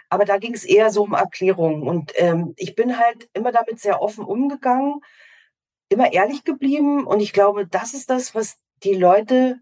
aber 0.08 0.24
da 0.24 0.38
ging 0.38 0.54
es 0.54 0.64
eher 0.64 0.92
so 0.92 1.04
um 1.04 1.14
Erklärungen. 1.14 1.84
Und 1.86 2.14
ähm, 2.16 2.54
ich 2.56 2.74
bin 2.76 2.98
halt 2.98 3.30
immer 3.34 3.52
damit 3.52 3.82
sehr 3.82 4.02
offen 4.02 4.24
umgegangen 4.24 5.02
immer 5.92 6.14
ehrlich 6.14 6.44
geblieben 6.44 7.06
und 7.06 7.20
ich 7.20 7.34
glaube, 7.34 7.68
das 7.68 7.94
ist 7.94 8.10
das, 8.10 8.34
was 8.36 8.58
die 8.84 8.96
Leute 8.96 9.60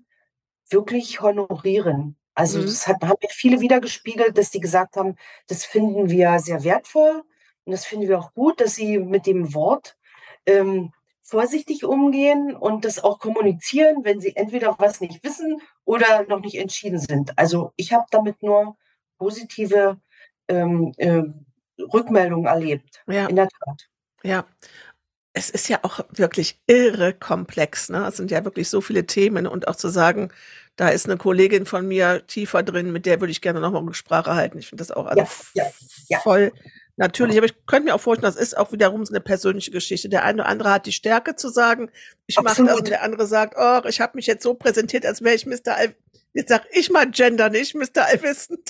wirklich 0.70 1.22
honorieren. 1.22 2.18
Also 2.34 2.60
mhm. 2.60 2.64
das 2.64 2.88
hat, 2.88 3.02
haben 3.02 3.20
mir 3.22 3.30
viele 3.32 3.60
wiedergespiegelt, 3.60 4.38
dass 4.38 4.52
die 4.52 4.60
gesagt 4.60 4.96
haben, 4.96 5.16
das 5.48 5.66
finden 5.66 6.10
wir 6.10 6.40
sehr 6.40 6.64
wertvoll 6.64 7.24
und 7.66 7.72
das 7.72 7.86
finden 7.86 8.08
wir 8.08 8.20
auch 8.20 8.34
gut, 8.34 8.62
dass 8.62 8.76
sie 8.76 8.98
mit 8.98 9.26
dem 9.26 9.54
Wort 9.54 9.98
ähm, 10.46 10.94
vorsichtig 11.22 11.84
umgehen 11.84 12.56
und 12.56 12.86
das 12.86 13.04
auch 13.04 13.20
kommunizieren, 13.20 14.04
wenn 14.04 14.20
sie 14.20 14.36
entweder 14.36 14.76
was 14.80 15.02
nicht 15.02 15.24
wissen 15.24 15.62
oder 15.86 16.26
noch 16.28 16.40
nicht 16.40 16.56
entschieden 16.56 17.00
sind. 17.00 17.38
Also 17.38 17.72
ich 17.76 17.94
habe 17.94 18.06
damit 18.10 18.42
nur 18.42 18.78
positive 19.18 20.00
ähm, 20.48 20.94
äh, 20.98 21.24
Rückmeldungen 21.94 22.46
erlebt. 22.46 23.04
Ja. 23.08 23.28
In 23.28 23.36
der 23.36 23.48
Tat. 23.48 23.90
Ja, 24.24 24.46
es 25.40 25.50
ist 25.50 25.70
ja 25.70 25.80
auch 25.84 26.02
wirklich 26.12 26.60
irre 26.68 27.14
komplex. 27.14 27.90
Ne? 27.90 28.06
Es 28.08 28.18
sind 28.18 28.30
ja 28.30 28.44
wirklich 28.46 28.70
so 28.70 28.82
viele 28.82 29.06
Themen 29.06 29.48
und 29.48 29.68
auch 29.68 29.76
zu 29.76 29.90
sagen, 29.90 30.30
da 30.76 30.90
ist 30.90 31.06
eine 31.06 31.18
Kollegin 31.18 31.66
von 31.66 31.88
mir 31.88 32.26
tiefer 32.28 32.64
drin, 32.64 32.92
mit 32.92 33.06
der 33.06 33.20
würde 33.20 33.32
ich 33.32 33.42
gerne 33.42 33.60
nochmal 33.60 33.94
Sprache 33.94 34.36
halten. 34.36 34.60
Ich 34.60 34.68
finde 34.68 34.82
das 34.82 34.92
auch 34.92 35.08
also 35.08 35.24
ja, 35.54 35.64
ja, 35.64 35.72
ja. 36.08 36.20
voll 36.20 36.52
natürlich. 36.96 37.38
Aber 37.38 37.46
ich 37.46 37.56
könnte 37.66 37.86
mir 37.86 37.96
auch 37.96 38.02
vorstellen, 38.02 38.32
das 38.32 38.42
ist 38.42 38.58
auch 38.58 38.72
wiederum 38.72 39.06
so 39.06 39.14
eine 39.14 39.22
persönliche 39.22 39.72
Geschichte. 39.72 40.10
Der 40.10 40.24
eine 40.24 40.42
oder 40.42 40.50
andere 40.50 40.72
hat 40.72 40.86
die 40.86 40.92
Stärke 40.92 41.36
zu 41.36 41.50
sagen, 41.50 41.90
ich 42.28 42.40
mache 42.40 42.64
das 42.64 42.78
und 42.78 42.88
der 42.88 43.04
andere 43.04 43.26
sagt, 43.26 43.56
oh, 43.58 43.88
ich 43.88 44.02
habe 44.02 44.14
mich 44.16 44.28
jetzt 44.28 44.44
so 44.44 44.54
präsentiert, 44.54 45.06
als 45.06 45.22
wäre 45.24 45.36
ich 45.36 45.46
Mr. 45.46 45.76
Al 45.76 45.96
Jetzt 46.32 46.50
sag 46.50 46.68
ich 46.72 46.92
mal 46.92 47.10
Gender 47.10 47.50
nicht, 47.50 47.74
Mr. 47.74 48.06
Allwissend. 48.06 48.70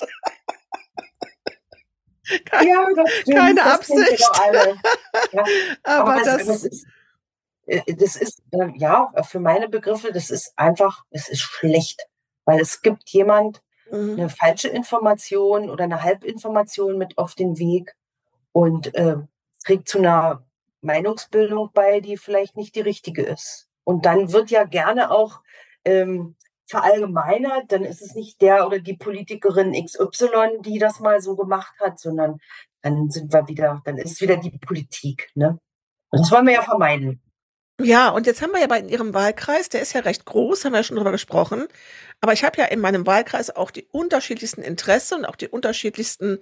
Keine, 2.44 2.70
ja, 2.70 2.86
das 2.94 3.10
stimmt, 3.12 3.36
keine 3.36 3.54
das 3.54 3.74
Absicht. 3.74 4.30
Ja. 5.32 5.44
Aber, 5.82 6.14
Aber 6.14 6.24
das, 6.24 6.46
das, 6.46 6.64
ist, 6.64 6.86
äh, 7.66 7.94
das 7.94 8.16
ist, 8.16 8.42
äh, 8.52 8.68
ja, 8.76 9.12
für 9.22 9.40
meine 9.40 9.68
Begriffe, 9.68 10.12
das 10.12 10.30
ist 10.30 10.52
einfach, 10.56 11.04
es 11.10 11.28
ist 11.28 11.40
schlecht. 11.40 12.06
Weil 12.44 12.60
es 12.60 12.82
gibt 12.82 13.08
jemand 13.10 13.62
mhm. 13.90 14.12
eine 14.12 14.28
falsche 14.28 14.68
Information 14.68 15.70
oder 15.70 15.84
eine 15.84 16.02
Halbinformation 16.02 16.98
mit 16.98 17.18
auf 17.18 17.34
den 17.34 17.58
Weg 17.58 17.94
und 18.52 18.94
äh, 18.94 19.16
trägt 19.64 19.88
zu 19.88 19.98
einer 19.98 20.44
Meinungsbildung 20.80 21.70
bei, 21.72 22.00
die 22.00 22.16
vielleicht 22.16 22.56
nicht 22.56 22.74
die 22.74 22.80
richtige 22.80 23.22
ist. 23.22 23.68
Und 23.84 24.06
dann 24.06 24.32
wird 24.32 24.50
ja 24.50 24.64
gerne 24.64 25.10
auch 25.10 25.40
ähm, 25.84 26.36
verallgemeinert, 26.70 27.72
dann 27.72 27.84
ist 27.84 28.02
es 28.02 28.14
nicht 28.14 28.40
der 28.40 28.66
oder 28.66 28.78
die 28.78 28.96
Politikerin 28.96 29.72
XY, 29.72 30.60
die 30.60 30.78
das 30.78 31.00
mal 31.00 31.20
so 31.20 31.36
gemacht 31.36 31.74
hat, 31.80 31.98
sondern 31.98 32.38
dann 32.82 33.10
sind 33.10 33.32
wir 33.32 33.48
wieder, 33.48 33.82
dann 33.84 33.98
ist 33.98 34.12
es 34.12 34.20
wieder 34.20 34.36
die 34.36 34.58
Politik. 34.58 35.30
Ne? 35.34 35.58
Das 36.10 36.30
wollen 36.30 36.46
wir 36.46 36.54
ja 36.54 36.62
vermeiden. 36.62 37.20
Ja, 37.82 38.10
und 38.10 38.26
jetzt 38.26 38.42
haben 38.42 38.52
wir 38.52 38.60
ja 38.60 38.66
bei 38.66 38.80
Ihrem 38.80 39.14
Wahlkreis, 39.14 39.70
der 39.70 39.80
ist 39.80 39.94
ja 39.94 40.02
recht 40.02 40.26
groß, 40.26 40.64
haben 40.64 40.72
wir 40.72 40.80
ja 40.80 40.84
schon 40.84 40.96
drüber 40.96 41.12
gesprochen. 41.12 41.66
Aber 42.20 42.34
ich 42.34 42.44
habe 42.44 42.58
ja 42.58 42.66
in 42.66 42.80
meinem 42.80 43.06
Wahlkreis 43.06 43.54
auch 43.54 43.70
die 43.70 43.86
unterschiedlichsten 43.90 44.60
Interessen 44.60 45.20
und 45.20 45.24
auch 45.24 45.36
die 45.36 45.48
unterschiedlichsten 45.48 46.40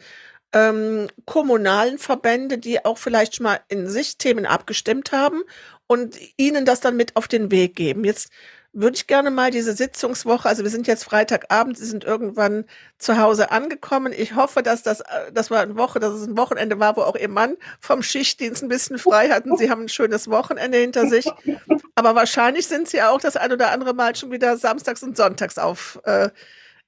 ähm, 0.53 1.09
kommunalen 1.27 1.99
Verbände, 1.99 2.59
die 2.59 2.85
auch 2.85 2.99
vielleicht 2.99 3.37
schon 3.37 3.45
mal 3.45 3.61
in 3.69 3.87
sich 3.87 4.19
Themen 4.19 4.47
abgestimmt 4.47 5.13
haben 5.13 5.43
und 5.89 6.17
Ihnen 6.37 6.65
das 6.65 6.79
dann 6.81 6.97
mit 6.97 7.17
auf 7.17 7.27
den 7.27 7.51
Weg 7.51 7.75
geben. 7.75 8.05
Jetzt 8.05 8.31
würde 8.73 8.97
ich 8.97 9.07
gerne 9.07 9.31
mal 9.31 9.51
diese 9.51 9.75
Sitzungswoche, 9.75 10.49
also 10.49 10.63
wir 10.63 10.71
sind 10.71 10.87
jetzt 10.87 11.03
Freitagabend, 11.03 11.79
Sie 11.79 11.87
sind 11.87 12.05
irgendwann 12.05 12.65
zu 12.99 13.19
Hause 13.19 13.51
angekommen. 13.51 14.13
Ich 14.17 14.37
hoffe, 14.37 14.63
dass 14.63 14.83
das, 14.83 15.01
äh, 15.01 15.33
das 15.33 15.51
war 15.51 15.61
eine 15.61 15.77
Woche, 15.77 15.99
dass 15.99 16.15
es 16.15 16.29
ein 16.29 16.37
Wochenende 16.37 16.79
war, 16.79 16.97
wo 16.97 17.01
auch 17.01 17.17
Ihr 17.17 17.29
Mann 17.29 17.57
vom 17.81 18.03
Schichtdienst 18.03 18.63
ein 18.63 18.69
bisschen 18.69 18.99
frei 18.99 19.31
hatten. 19.31 19.57
Sie 19.57 19.71
haben 19.71 19.83
ein 19.83 19.89
schönes 19.89 20.31
Wochenende 20.31 20.79
hinter 20.79 21.09
sich. 21.09 21.27
Aber 21.95 22.15
wahrscheinlich 22.15 22.67
sind 22.69 22.89
Sie 22.89 23.03
auch 23.03 23.21
das 23.21 23.37
ein 23.37 23.53
oder 23.53 23.73
andere 23.73 23.95
Mal 23.95 24.15
schon 24.15 24.31
wieder 24.31 24.57
samstags 24.59 25.03
und 25.03 25.17
sonntags 25.17 25.59
auf, 25.59 25.99
äh, 26.05 26.29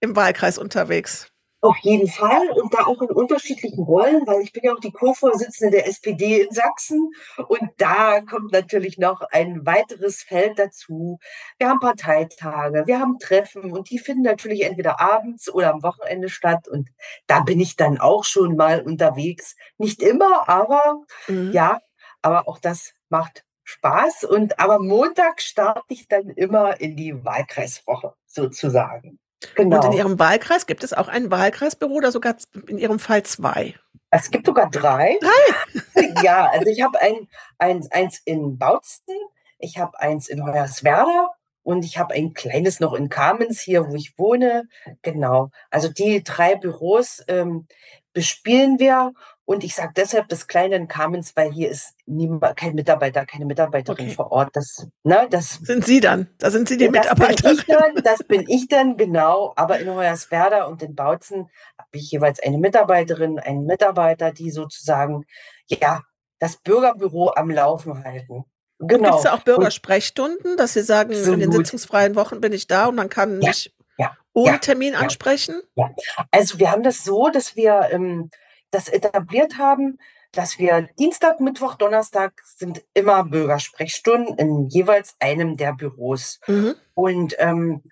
im 0.01 0.15
Wahlkreis 0.15 0.59
unterwegs. 0.59 1.29
Auf 1.63 1.77
jeden 1.83 2.09
Fall 2.09 2.49
und 2.53 2.73
da 2.73 2.87
auch 2.87 3.03
in 3.03 3.11
unterschiedlichen 3.11 3.85
Rollen, 3.85 4.27
weil 4.27 4.41
ich 4.41 4.53
bin 4.53 4.65
ja 4.65 4.73
auch 4.73 4.81
die 4.81 4.93
Co-Vorsitzende 4.93 5.77
der 5.77 5.87
SPD 5.87 6.41
in 6.41 6.51
Sachsen 6.53 7.11
und 7.49 7.71
da 7.77 8.23
kommt 8.23 8.53
natürlich 8.53 8.97
noch 8.97 9.21
ein 9.31 9.67
weiteres 9.67 10.23
Feld 10.23 10.59
dazu. 10.59 11.19
Wir 11.59 11.69
haben 11.69 11.81
Parteitage, 11.81 12.87
wir 12.87 12.99
haben 12.99 13.19
Treffen 13.19 13.73
und 13.73 13.91
die 13.91 13.99
finden 13.99 14.23
natürlich 14.23 14.63
entweder 14.65 15.01
abends 15.01 15.53
oder 15.53 15.75
am 15.75 15.83
Wochenende 15.83 16.31
statt 16.31 16.67
und 16.67 16.89
da 17.27 17.41
bin 17.41 17.61
ich 17.61 17.77
dann 17.77 17.99
auch 18.01 18.25
schon 18.25 18.57
mal 18.57 18.81
unterwegs. 18.81 19.55
Nicht 19.77 20.03
immer, 20.03 20.49
aber 20.49 21.05
mhm. 21.29 21.53
ja, 21.53 21.81
aber 22.23 22.49
auch 22.49 22.59
das 22.59 22.95
macht 23.11 23.45
Spaß 23.65 24.25
und 24.25 24.59
aber 24.59 24.79
Montag 24.79 25.43
starte 25.43 25.83
ich 25.89 26.09
dann 26.09 26.31
immer 26.31 26.81
in 26.81 26.97
die 26.97 27.23
Wahlkreiswoche 27.23 28.15
sozusagen. 28.25 29.19
Genau. 29.55 29.77
Und 29.77 29.85
in 29.87 29.93
Ihrem 29.93 30.19
Wahlkreis 30.19 30.67
gibt 30.67 30.85
es 30.85 30.93
auch 30.93 31.09
ein 31.09 31.31
Wahlkreisbüro 31.31 31.95
oder 31.95 32.13
sogar 32.13 32.37
in 32.67 32.79
Ihrem 32.79 32.99
Fall 32.99 33.23
zwei? 33.23 33.75
Es 34.11 34.31
gibt 34.31 34.47
sogar 34.47 34.71
drei. 34.71 35.19
Drei? 35.21 36.23
ja, 36.23 36.51
also 36.51 36.67
ich 36.67 36.83
habe 36.83 37.01
ein, 37.01 37.29
ein, 37.59 37.87
eins 37.91 38.21
in 38.25 38.59
Bautzen, 38.59 39.15
ich 39.59 39.79
habe 39.79 39.99
eins 40.01 40.29
in 40.29 40.45
Hoyerswerda 40.45 41.31
und 41.63 41.85
ich 41.85 41.99
habe 41.99 42.15
ein 42.15 42.35
kleines 42.35 42.81
noch 42.81 42.95
in 42.95 43.09
Kamenz, 43.09 43.61
hier 43.61 43.89
wo 43.89 43.95
ich 43.95 44.19
wohne. 44.19 44.65
Genau. 45.03 45.51
Also 45.71 45.89
die 45.89 46.25
drei 46.25 46.57
Büros 46.57 47.23
ähm, 47.29 47.67
bespielen 48.13 48.79
wir 48.79 49.13
und 49.51 49.65
ich 49.65 49.75
sage 49.75 49.93
deshalb 49.97 50.29
das 50.29 50.47
Kleine 50.47 50.77
in 50.77 50.87
Kamenz, 50.87 51.33
weil 51.35 51.51
hier 51.51 51.71
ist 51.71 51.97
niemand, 52.07 52.57
kein 52.57 52.77
Mitarbeiter, 52.77 53.27
keine 53.27 53.47
Mitarbeiterin 53.47 54.07
okay. 54.07 54.15
vor 54.15 54.31
Ort. 54.31 54.51
Das, 54.53 54.87
ne, 55.03 55.27
das 55.29 55.55
sind 55.55 55.85
Sie 55.85 55.99
dann. 55.99 56.29
Da 56.39 56.53
sind 56.53 56.69
Sie 56.69 56.77
die 56.77 56.89
Mitarbeiterin. 56.89 57.59
Das 58.05 58.23
bin 58.23 58.45
ich 58.49 58.69
dann, 58.69 58.97
genau. 58.97 59.53
Aber 59.57 59.81
in 59.81 59.93
Hoyerswerda 59.93 60.67
und 60.67 60.85
in 60.85 60.95
Bautzen 60.95 61.51
habe 61.77 61.89
ich 61.91 62.13
jeweils 62.13 62.39
eine 62.39 62.59
Mitarbeiterin, 62.59 63.41
einen 63.41 63.65
Mitarbeiter, 63.65 64.31
die 64.31 64.53
sozusagen, 64.53 65.25
ja, 65.67 66.03
das 66.39 66.59
Bürgerbüro 66.59 67.33
am 67.35 67.51
Laufen 67.51 68.05
halten. 68.05 68.45
Genau. 68.79 69.03
Gibt 69.03 69.17
es 69.17 69.23
da 69.25 69.35
auch 69.35 69.43
Bürgersprechstunden, 69.43 70.59
dass 70.59 70.75
Sie 70.75 70.83
sagen, 70.83 71.11
Absolut. 71.11 71.35
in 71.35 71.51
den 71.51 71.51
sitzungsfreien 71.51 72.15
Wochen 72.15 72.41
bin 72.41 72.53
ich 72.53 72.69
da 72.69 72.87
und 72.87 72.95
man 72.95 73.09
kann 73.09 73.43
ja, 73.43 73.49
mich 73.49 73.75
ja, 73.99 74.17
ohne 74.33 74.53
ja, 74.53 74.59
Termin 74.59 74.95
ansprechen? 74.95 75.61
Also 76.31 76.61
wir 76.61 76.71
haben 76.71 76.85
das 76.85 77.03
so, 77.03 77.31
dass 77.31 77.57
wir 77.57 77.89
ähm, 77.91 78.31
das 78.71 78.89
etabliert 78.89 79.59
haben, 79.59 79.99
dass 80.33 80.59
wir 80.59 80.89
Dienstag, 80.99 81.41
Mittwoch, 81.41 81.75
Donnerstag 81.75 82.41
sind 82.45 82.85
immer 82.95 83.25
Bürgersprechstunden 83.25 84.37
in 84.37 84.69
jeweils 84.69 85.17
einem 85.19 85.57
der 85.57 85.73
Büros. 85.73 86.41
Mhm. 86.47 86.75
Und 86.95 87.35
ähm, 87.39 87.83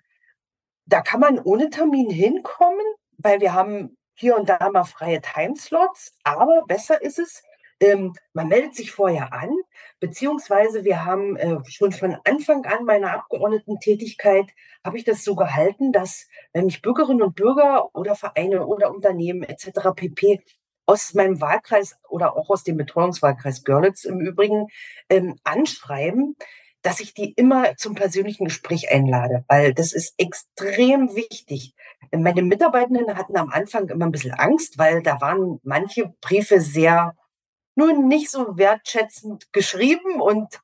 da 0.85 1.01
kann 1.01 1.19
man 1.19 1.39
ohne 1.39 1.69
Termin 1.69 2.09
hinkommen, 2.09 2.85
weil 3.17 3.41
wir 3.41 3.53
haben 3.53 3.97
hier 4.13 4.37
und 4.37 4.49
da 4.49 4.69
mal 4.71 4.85
freie 4.85 5.21
Timeslots. 5.21 6.13
Aber 6.23 6.63
besser 6.67 7.01
ist 7.01 7.19
es, 7.19 7.43
ähm, 7.81 8.13
man 8.33 8.47
meldet 8.47 8.75
sich 8.75 8.91
vorher 8.91 9.33
an, 9.33 9.51
beziehungsweise 9.99 10.83
wir 10.83 11.05
haben 11.05 11.37
äh, 11.37 11.57
schon 11.69 11.91
von 11.91 12.17
Anfang 12.25 12.65
an 12.65 12.83
meiner 12.83 13.13
Abgeordnetentätigkeit, 13.13 14.47
habe 14.83 14.97
ich 14.97 15.03
das 15.05 15.23
so 15.23 15.35
gehalten, 15.35 15.91
dass 15.91 16.27
wenn 16.51 16.65
mich 16.65 16.81
Bürgerinnen 16.81 17.21
und 17.21 17.35
Bürger 17.35 17.93
oder 17.95 18.15
Vereine 18.15 18.65
oder 18.65 18.91
Unternehmen 18.91 19.43
etc. 19.43 19.91
pp 19.95 20.41
aus 20.89 21.13
meinem 21.13 21.39
Wahlkreis 21.39 21.97
oder 22.09 22.35
auch 22.35 22.49
aus 22.49 22.63
dem 22.63 22.75
Betreuungswahlkreis 22.75 23.63
Görlitz 23.63 24.05
im 24.05 24.19
Übrigen 24.19 24.69
ähm, 25.07 25.35
anschreiben, 25.43 26.35
dass 26.81 26.99
ich 26.99 27.13
die 27.13 27.31
immer 27.33 27.75
zum 27.77 27.93
persönlichen 27.93 28.45
Gespräch 28.45 28.91
einlade, 28.91 29.45
weil 29.47 29.75
das 29.75 29.93
ist 29.93 30.15
extrem 30.17 31.15
wichtig. 31.15 31.75
Meine 32.11 32.41
Mitarbeitenden 32.41 33.15
hatten 33.15 33.37
am 33.37 33.49
Anfang 33.49 33.87
immer 33.89 34.07
ein 34.07 34.11
bisschen 34.11 34.33
Angst, 34.33 34.79
weil 34.79 35.03
da 35.03 35.21
waren 35.21 35.59
manche 35.61 36.11
Briefe 36.21 36.59
sehr 36.59 37.13
nun 37.75 38.07
nicht 38.07 38.31
so 38.31 38.57
wertschätzend 38.57 39.53
geschrieben 39.53 40.19
und 40.19 40.59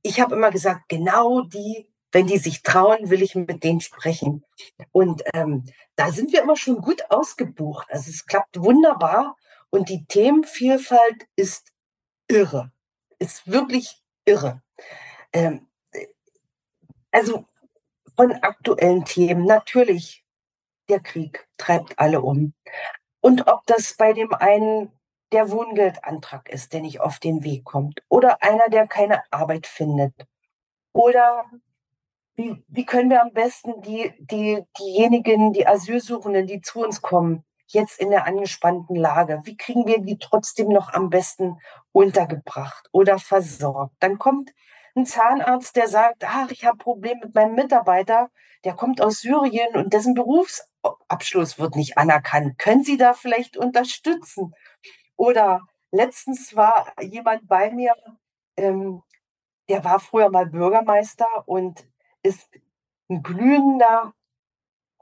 ich 0.00 0.20
habe 0.20 0.36
immer 0.36 0.50
gesagt, 0.50 0.88
genau 0.88 1.42
die, 1.42 1.86
wenn 2.12 2.26
die 2.26 2.38
sich 2.38 2.62
trauen, 2.62 3.10
will 3.10 3.20
ich 3.20 3.34
mit 3.34 3.62
denen 3.62 3.82
sprechen. 3.82 4.42
Und 4.90 5.22
ähm, 5.34 5.64
da 5.96 6.12
sind 6.12 6.32
wir 6.32 6.42
immer 6.42 6.56
schon 6.56 6.80
gut 6.80 7.02
ausgebucht. 7.10 7.88
Also 7.90 8.08
es 8.10 8.24
klappt 8.24 8.58
wunderbar. 8.58 9.36
Und 9.70 9.88
die 9.88 10.06
Themenvielfalt 10.06 11.26
ist 11.36 11.72
irre. 12.28 12.72
Ist 13.18 13.50
wirklich 13.50 14.02
irre. 14.24 14.62
Ähm, 15.32 15.68
also 17.10 17.46
von 18.16 18.32
aktuellen 18.42 19.04
Themen 19.04 19.44
natürlich 19.44 20.24
der 20.88 21.00
Krieg 21.00 21.48
treibt 21.56 21.98
alle 21.98 22.22
um. 22.22 22.54
Und 23.20 23.48
ob 23.48 23.66
das 23.66 23.96
bei 23.96 24.12
dem 24.12 24.32
einen 24.34 24.92
der 25.32 25.50
Wohngeldantrag 25.50 26.48
ist, 26.48 26.72
der 26.72 26.80
nicht 26.80 27.00
auf 27.00 27.18
den 27.18 27.42
Weg 27.42 27.64
kommt, 27.64 28.02
oder 28.08 28.42
einer, 28.42 28.68
der 28.68 28.86
keine 28.86 29.22
Arbeit 29.32 29.66
findet, 29.66 30.14
oder 30.92 31.44
wie, 32.36 32.62
wie 32.68 32.84
können 32.84 33.10
wir 33.10 33.22
am 33.22 33.32
besten 33.32 33.80
die, 33.82 34.12
die, 34.18 34.62
diejenigen, 34.78 35.52
die 35.52 35.66
Asylsuchenden, 35.66 36.46
die 36.46 36.60
zu 36.60 36.84
uns 36.84 37.02
kommen, 37.02 37.44
jetzt 37.68 37.98
in 38.00 38.10
der 38.10 38.26
angespannten 38.26 38.96
Lage? 38.96 39.40
Wie 39.44 39.56
kriegen 39.56 39.86
wir 39.86 40.00
die 40.00 40.18
trotzdem 40.18 40.68
noch 40.68 40.92
am 40.92 41.10
besten 41.10 41.58
untergebracht 41.92 42.88
oder 42.92 43.18
versorgt? 43.18 43.94
Dann 44.00 44.18
kommt 44.18 44.52
ein 44.94 45.06
Zahnarzt, 45.06 45.76
der 45.76 45.88
sagt, 45.88 46.24
ach, 46.24 46.50
ich 46.50 46.64
habe 46.64 46.78
Probleme 46.78 47.20
mit 47.24 47.34
meinem 47.34 47.54
Mitarbeiter, 47.54 48.30
der 48.64 48.74
kommt 48.74 49.00
aus 49.00 49.20
Syrien 49.20 49.76
und 49.76 49.92
dessen 49.92 50.14
Berufsabschluss 50.14 51.58
wird 51.58 51.76
nicht 51.76 51.98
anerkannt. 51.98 52.58
Können 52.58 52.82
Sie 52.82 52.96
da 52.96 53.12
vielleicht 53.12 53.56
unterstützen? 53.56 54.54
Oder 55.16 55.60
letztens 55.90 56.56
war 56.56 56.92
jemand 57.00 57.46
bei 57.46 57.70
mir, 57.70 57.94
ähm, 58.56 59.02
der 59.68 59.84
war 59.84 60.00
früher 60.00 60.30
mal 60.30 60.46
Bürgermeister 60.46 61.26
und 61.46 61.86
ist 62.22 62.48
ein 63.08 63.22
glühender 63.22 64.14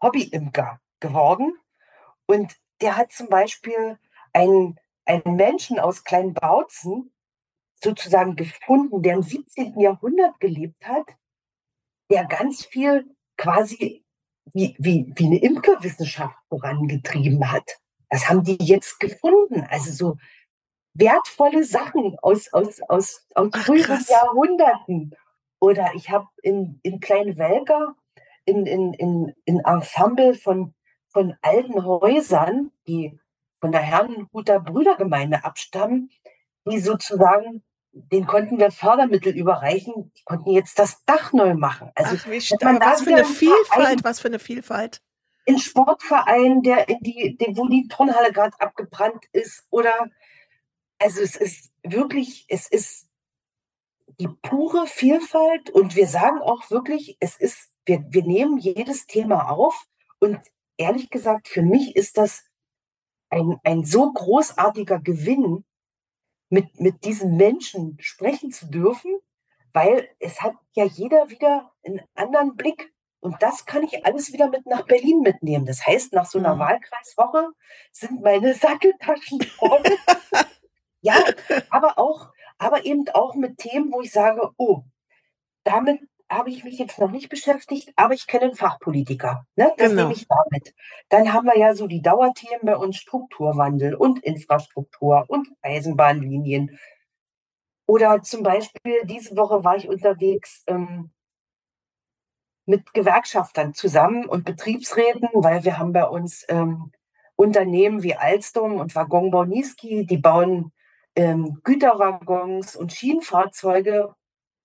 Hobbyimker 0.03 0.81
geworden 1.01 1.55
und 2.27 2.57
der 2.81 2.97
hat 2.97 3.13
zum 3.13 3.29
Beispiel 3.29 3.99
einen, 4.33 4.79
einen 5.05 5.37
Menschen 5.37 5.79
aus 5.79 6.05
Kleinbautzen 6.05 7.13
sozusagen 7.75 8.37
gefunden, 8.37 9.03
der 9.03 9.15
im 9.15 9.23
17. 9.23 9.79
Jahrhundert 9.79 10.41
gelebt 10.41 10.87
hat, 10.87 11.07
der 12.11 12.25
ganz 12.25 12.65
viel 12.65 13.05
quasi 13.37 14.05
wie, 14.53 14.77
wie, 14.79 15.13
wie 15.17 15.27
eine 15.27 15.39
Imkerwissenschaft 15.39 16.37
vorangetrieben 16.49 17.51
hat. 17.51 17.79
Das 18.11 18.29
haben 18.29 18.45
die 18.45 18.59
jetzt 18.61 19.01
gefunden. 19.01 19.67
Also 19.71 19.91
so 19.91 20.17
wertvolle 20.95 21.65
Sachen 21.65 22.17
aus, 22.21 22.53
aus, 22.53 22.81
aus, 22.89 23.27
aus 23.35 23.51
früheren 23.65 24.05
Jahrhunderten. 24.09 25.15
Oder 25.61 25.93
ich 25.95 26.11
habe 26.11 26.29
in, 26.43 26.79
in 26.83 27.01
Kleinwelger 27.01 27.97
in, 28.45 28.67
in, 28.67 28.93
in, 28.95 29.35
in 29.45 29.61
Ensemble 29.61 30.35
von 30.35 30.75
von 31.15 31.35
alten 31.41 31.83
Häusern, 31.85 32.73
die 32.87 33.19
von 33.61 33.73
der 33.73 33.81
Herrenhuter 33.81 34.61
Brüdergemeinde 34.61 35.45
abstammen, 35.45 36.11
die 36.67 36.81
sozusagen, 36.81 37.63
den 37.93 38.27
konnten 38.27 38.59
wir 38.59 38.73
Fördermittel 38.73 39.35
überreichen, 39.35 40.13
die 40.19 40.25
konnten 40.25 40.51
jetzt 40.51 40.79
das 40.79 41.05
Dach 41.07 41.33
neu 41.33 41.55
machen. 41.55 41.91
Also 41.95 42.17
Ach, 42.19 42.27
wie 42.27 42.41
was 42.41 43.03
für 43.03 43.15
eine 43.15 43.25
Vielfalt, 43.25 43.67
Verein, 43.69 44.01
was 44.03 44.21
für 44.21 44.29
eine 44.29 44.39
Vielfalt. 44.41 45.01
In 45.47 45.59
Sportverein, 45.59 46.63
der 46.63 46.89
in 46.89 46.99
die 47.01 47.39
wo 47.55 47.69
die 47.69 47.87
Turnhalle 47.89 48.33
gerade 48.33 48.59
abgebrannt 48.59 49.25
ist, 49.33 49.65
oder 49.71 50.11
also 50.99 51.21
es 51.21 51.37
ist 51.37 51.71
wirklich, 51.83 52.47
es 52.49 52.67
ist 52.67 53.09
die 54.19 54.29
pure 54.29 54.87
Vielfalt 54.87 55.71
und 55.71 55.95
wir 55.95 56.09
sagen 56.09 56.39
auch 56.39 56.71
wirklich, 56.71 57.17
es 57.21 57.37
ist, 57.37 57.71
wir, 57.85 58.05
wir 58.09 58.25
nehmen 58.25 58.59
jedes 58.59 59.07
Thema 59.07 59.51
auf 59.51 59.87
und 60.19 60.41
ehrlich 60.77 61.11
gesagt, 61.11 61.49
für 61.49 61.63
mich 61.63 61.97
ist 61.97 62.19
das 62.19 62.45
ein, 63.31 63.59
ein 63.65 63.85
so 63.85 64.13
großartiger 64.13 65.01
Gewinn, 65.01 65.65
mit, 66.55 66.81
mit 66.81 67.05
diesen 67.05 67.37
Menschen 67.37 67.97
sprechen 68.01 68.53
zu 68.53 68.67
dürfen, 68.67 69.19
weil 69.73 70.09
es 70.21 70.41
hat 70.41 70.55
ja 70.73 70.85
jeder 70.85 71.29
wieder 71.29 71.73
einen 71.85 72.01
anderen 72.15 72.57
Blick. 72.57 72.95
Und 73.21 73.43
das 73.43 73.67
kann 73.67 73.83
ich 73.83 74.07
alles 74.07 74.33
wieder 74.33 74.49
mit 74.49 74.67
nach 74.67 74.87
Berlin 74.87 75.21
mitnehmen. 75.21 75.67
Das 75.67 75.87
heißt, 75.87 76.13
nach 76.13 76.27
so 76.27 76.39
einer 76.39 76.55
mhm. 76.55 76.61
Wahlkreiswoche 76.61 77.49
sind 77.91 78.23
meine 78.23 78.55
Satteltaschen 78.55 79.41
voll. 79.43 79.83
ja, 81.01 81.17
aber 81.71 81.99
auch, 81.99 82.33
aber 82.59 82.85
eben 82.85 83.09
auch 83.15 83.35
mit 83.35 83.59
Themen, 83.59 83.93
wo 83.93 84.01
ich 84.03 84.13
sage, 84.13 84.53
oh, 84.57 84.85
damit 85.65 86.01
habe 86.31 86.51
ich 86.51 86.65
mich 86.65 86.79
jetzt 86.79 86.99
noch 86.99 87.11
nicht 87.11 87.29
beschäftigt, 87.29 87.93
aber 87.97 88.15
ich 88.15 88.27
kenne 88.27 88.45
einen 88.45 88.55
Fachpolitiker. 88.55 89.47
Ne? 89.57 89.73
Das 89.77 89.91
genau. 89.91 90.03
nehme 90.03 90.15
ich 90.15 90.27
damit. 90.27 90.75
Dann 91.09 91.33
haben 91.33 91.47
wir 91.47 91.59
ja 91.59 91.75
so 91.75 91.87
die 91.87 92.03
Dauerthemen 92.03 92.63
bei 92.63 92.77
uns 92.77 92.97
Strukturwandel 92.97 93.95
und 93.95 94.23
Infrastruktur 94.25 95.25
und 95.29 95.49
Eisenbahnlinien. 95.63 96.79
Oder 97.87 98.23
zum 98.23 98.43
Beispiel, 98.43 99.03
diese 99.05 99.37
Woche 99.37 99.63
war 99.63 99.77
ich 99.77 99.89
unterwegs 99.89 100.65
ähm, 100.67 101.11
mit 102.67 102.95
Gewerkschaftern 102.95 103.75
zusammen 103.75 104.25
und 104.25 104.45
Betriebsräten, 104.45 105.29
weil 105.35 105.65
wir 105.65 105.79
haben 105.79 105.93
bei 105.93 106.07
uns 106.07 106.45
ähm, 106.49 106.93
Unternehmen 107.37 108.03
wie 108.03 108.15
Alstom 108.15 108.81
und 108.81 108.95
Waggonbau 108.95 109.45
Niski, 109.45 110.07
die 110.07 110.17
bauen 110.17 110.73
ähm, 111.15 111.61
Güterwaggons 111.63 112.75
und 112.77 112.93
Schienenfahrzeuge 112.93 114.15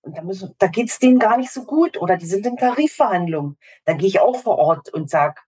und 0.02 0.16
da, 0.16 0.22
müssen, 0.22 0.54
da 0.58 0.66
geht 0.66 0.88
es 0.88 0.98
denen 0.98 1.18
gar 1.18 1.36
nicht 1.36 1.50
so 1.50 1.64
gut 1.64 2.00
oder 2.00 2.16
die 2.16 2.26
sind 2.26 2.46
in 2.46 2.56
Tarifverhandlungen. 2.56 3.58
Dann 3.84 3.98
gehe 3.98 4.08
ich 4.08 4.20
auch 4.20 4.36
vor 4.36 4.58
Ort 4.58 4.88
und 4.92 5.10
sage, 5.10 5.40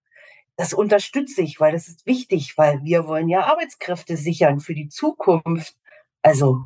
das 0.57 0.75
unterstütze 0.75 1.43
ich, 1.43 1.61
weil 1.61 1.73
das 1.73 1.89
ist 1.89 2.07
wichtig, 2.07 2.59
weil 2.59 2.83
wir 2.85 3.07
wollen 3.07 3.29
ja 3.29 3.45
Arbeitskräfte 3.45 4.17
sichern 4.17 4.61
für 4.61 4.75
die 4.75 4.89
Zukunft. 4.89 5.77
Also, 6.21 6.65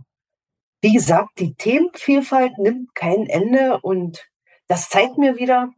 wie 0.82 0.92
gesagt, 0.92 1.38
die 1.38 1.54
Themenvielfalt 1.54 2.58
nimmt 2.58 2.94
kein 2.94 3.26
Ende 3.26 3.80
und 3.80 4.28
das 4.66 4.88
zeigt 4.88 5.16
mir 5.18 5.36
wieder, 5.36 5.70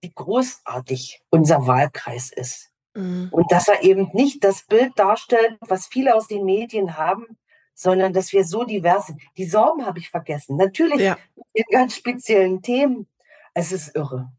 wie 0.00 0.12
großartig 0.14 1.22
unser 1.30 1.66
Wahlkreis 1.66 2.30
ist. 2.32 2.70
Mhm. 2.94 3.28
Und 3.32 3.50
dass 3.50 3.68
er 3.68 3.82
eben 3.82 4.10
nicht 4.12 4.44
das 4.44 4.64
Bild 4.66 4.92
darstellt, 4.96 5.56
was 5.60 5.86
viele 5.86 6.14
aus 6.14 6.28
den 6.28 6.44
Medien 6.44 6.96
haben, 6.96 7.38
sondern 7.74 8.12
dass 8.12 8.32
wir 8.32 8.44
so 8.44 8.64
divers 8.64 9.06
sind. 9.06 9.20
Die 9.36 9.46
Sorgen 9.46 9.84
habe 9.84 9.98
ich 9.98 10.10
vergessen. 10.10 10.56
Natürlich 10.56 11.00
ja. 11.00 11.18
in 11.52 11.64
ganz 11.70 11.96
speziellen 11.96 12.62
Themen. 12.62 13.06
Es 13.52 13.72
ist 13.72 13.94
irre. 13.94 14.32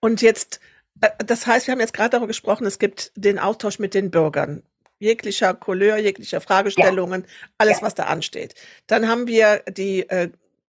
Und 0.00 0.22
jetzt, 0.22 0.60
äh, 1.00 1.10
das 1.24 1.46
heißt, 1.46 1.66
wir 1.66 1.72
haben 1.72 1.80
jetzt 1.80 1.94
gerade 1.94 2.10
darüber 2.10 2.26
gesprochen, 2.26 2.66
es 2.66 2.78
gibt 2.78 3.12
den 3.16 3.38
Austausch 3.38 3.78
mit 3.78 3.94
den 3.94 4.10
Bürgern. 4.10 4.62
Jeglicher 4.98 5.54
Couleur, 5.54 5.96
jeglicher 5.96 6.40
Fragestellungen, 6.40 7.22
ja. 7.22 7.28
alles, 7.58 7.80
ja. 7.80 7.86
was 7.86 7.94
da 7.94 8.04
ansteht. 8.04 8.54
Dann 8.86 9.08
haben 9.08 9.26
wir 9.26 9.62
die, 9.68 10.08
äh, 10.08 10.30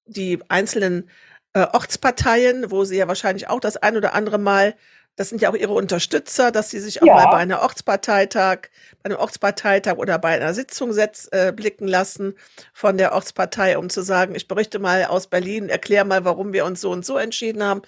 die 0.07 0.41
einzelnen 0.49 1.09
äh, 1.53 1.67
Ortsparteien, 1.73 2.71
wo 2.71 2.85
sie 2.85 2.97
ja 2.97 3.09
wahrscheinlich 3.09 3.49
auch 3.49 3.61
das 3.61 3.77
ein 3.77 3.97
oder 3.97 4.15
andere 4.15 4.39
Mal 4.39 4.77
das 5.19 5.31
sind 5.31 5.43
ja 5.43 5.51
auch 5.51 5.57
ihre 5.57 5.73
Unterstützer, 5.73 6.53
dass 6.53 6.71
sie 6.71 6.79
sich 6.79 7.03
auch 7.03 7.07
ja. 7.07 7.15
mal 7.15 7.27
bei 7.27 7.39
einer 7.39 7.61
Ortsparteitag, 7.63 8.69
bei 9.03 9.11
einem 9.11 9.19
Ortsparteitag 9.19 9.97
oder 9.97 10.17
bei 10.17 10.37
einer 10.37 10.55
Sitzung 10.55 10.93
setz, 10.93 11.29
äh, 11.33 11.53
blicken 11.53 11.89
lassen 11.89 12.37
von 12.73 12.97
der 12.97 13.13
Ortspartei, 13.13 13.79
um 13.79 13.91
zu 13.91 14.03
sagen, 14.03 14.37
ich 14.37 14.47
berichte 14.47 14.79
mal 14.79 15.05
aus 15.07 15.27
Berlin, 15.27 15.71
erkläre 15.71 16.05
mal, 16.05 16.25
warum 16.25 16.53
wir 16.53 16.65
uns 16.65 16.81
so 16.81 16.93
und 16.93 17.05
so 17.05 17.19
entschieden 17.19 17.65
haben. 17.65 17.83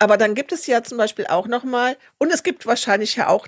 Aber 0.00 0.16
dann 0.16 0.34
gibt 0.34 0.50
es 0.50 0.66
ja 0.66 0.82
zum 0.82 0.98
Beispiel 0.98 1.28
auch 1.28 1.46
nochmal, 1.46 1.96
und 2.18 2.32
es 2.32 2.42
gibt 2.42 2.66
wahrscheinlich 2.66 3.14
ja 3.14 3.28
auch, 3.28 3.46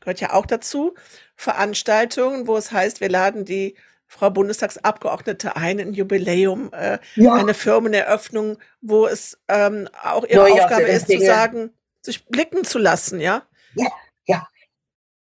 gehört 0.00 0.20
ja 0.20 0.34
auch 0.34 0.44
dazu, 0.44 0.94
Veranstaltungen, 1.34 2.46
wo 2.46 2.58
es 2.58 2.72
heißt, 2.72 3.00
wir 3.00 3.08
laden 3.08 3.46
die 3.46 3.74
Frau 4.06 4.28
Bundestagsabgeordnete 4.28 5.56
ein, 5.56 5.80
ein 5.80 5.94
Jubiläum, 5.94 6.70
äh, 6.74 6.98
ja. 7.14 7.32
eine 7.32 7.54
Firmeneröffnung, 7.54 8.58
wo 8.82 9.06
es 9.06 9.38
ähm, 9.48 9.88
auch 10.04 10.24
ihre 10.24 10.50
Neue 10.50 10.62
Aufgabe 10.62 10.82
ist, 10.82 11.10
zu 11.10 11.18
sagen, 11.20 11.70
sich 12.06 12.26
blicken 12.26 12.64
zu 12.64 12.78
lassen, 12.78 13.20
ja? 13.20 13.42
Ja, 13.74 13.88
ja. 14.26 14.48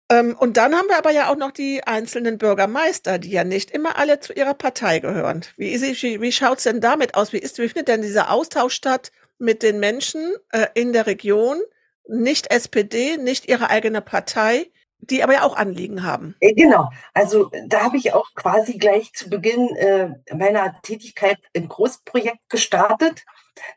Ähm, 0.10 0.36
und 0.38 0.58
dann 0.58 0.76
haben 0.76 0.88
wir 0.88 0.98
aber 0.98 1.12
ja 1.12 1.32
auch 1.32 1.38
noch 1.38 1.52
die 1.52 1.84
einzelnen 1.84 2.38
Bürgermeister, 2.38 3.18
die 3.18 3.32
ja 3.32 3.44
nicht 3.44 3.72
immer 3.72 3.98
alle 3.98 4.20
zu 4.20 4.34
ihrer 4.34 4.54
Partei 4.54 5.00
gehören. 5.00 5.46
Wie, 5.58 5.82
wie, 5.82 6.22
wie 6.22 6.32
schaut 6.32 6.60
es 6.60 6.66
denn 6.66 6.82
damit 6.82 7.16
aus? 7.16 7.34
Wie, 7.34 7.40
ist, 7.40 7.58
wie 7.58 7.68
findet 7.68 7.88
denn 7.88 8.02
dieser 8.02 8.30
Austausch 8.32 8.74
statt 8.74 9.12
mit 9.40 9.64
den 9.64 9.80
Menschen 9.80 10.34
äh, 10.52 10.68
in 10.76 10.94
der 10.94 11.08
Region? 11.08 11.60
Nicht 12.08 12.52
SPD, 12.52 13.18
nicht 13.18 13.48
ihre 13.48 13.70
eigene 13.70 14.02
Partei, 14.02 14.68
die 15.00 15.24
aber 15.24 15.34
ja 15.34 15.44
auch 15.44 15.56
Anliegen 15.56 16.04
haben. 16.04 16.36
Äh, 16.40 16.54
genau. 16.54 16.90
Also 17.14 17.50
da 17.68 17.82
habe 17.82 17.98
ich 17.98 18.14
auch 18.14 18.34
quasi 18.36 18.78
gleich 18.78 19.14
zu 19.14 19.30
Beginn 19.30 19.76
äh, 19.76 20.10
meiner 20.34 20.80
Tätigkeit 20.82 21.38
ein 21.56 21.68
Großprojekt 21.68 22.50
gestartet. 22.50 23.24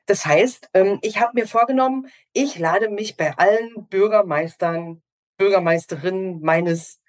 Das 0.06 0.24
heißt, 0.24 0.70
ähm, 0.74 0.98
ich 1.02 1.20
habe 1.20 1.32
mir 1.34 1.46
vorgenommen, 1.46 2.08
ich 2.32 2.58
lade 2.58 2.88
mich 2.88 3.16
bei 3.16 3.36
allen 3.36 3.86
Bürgermeistern, 3.88 5.02
Bürgermeisterinnen 5.36 6.40
meines 6.40 7.00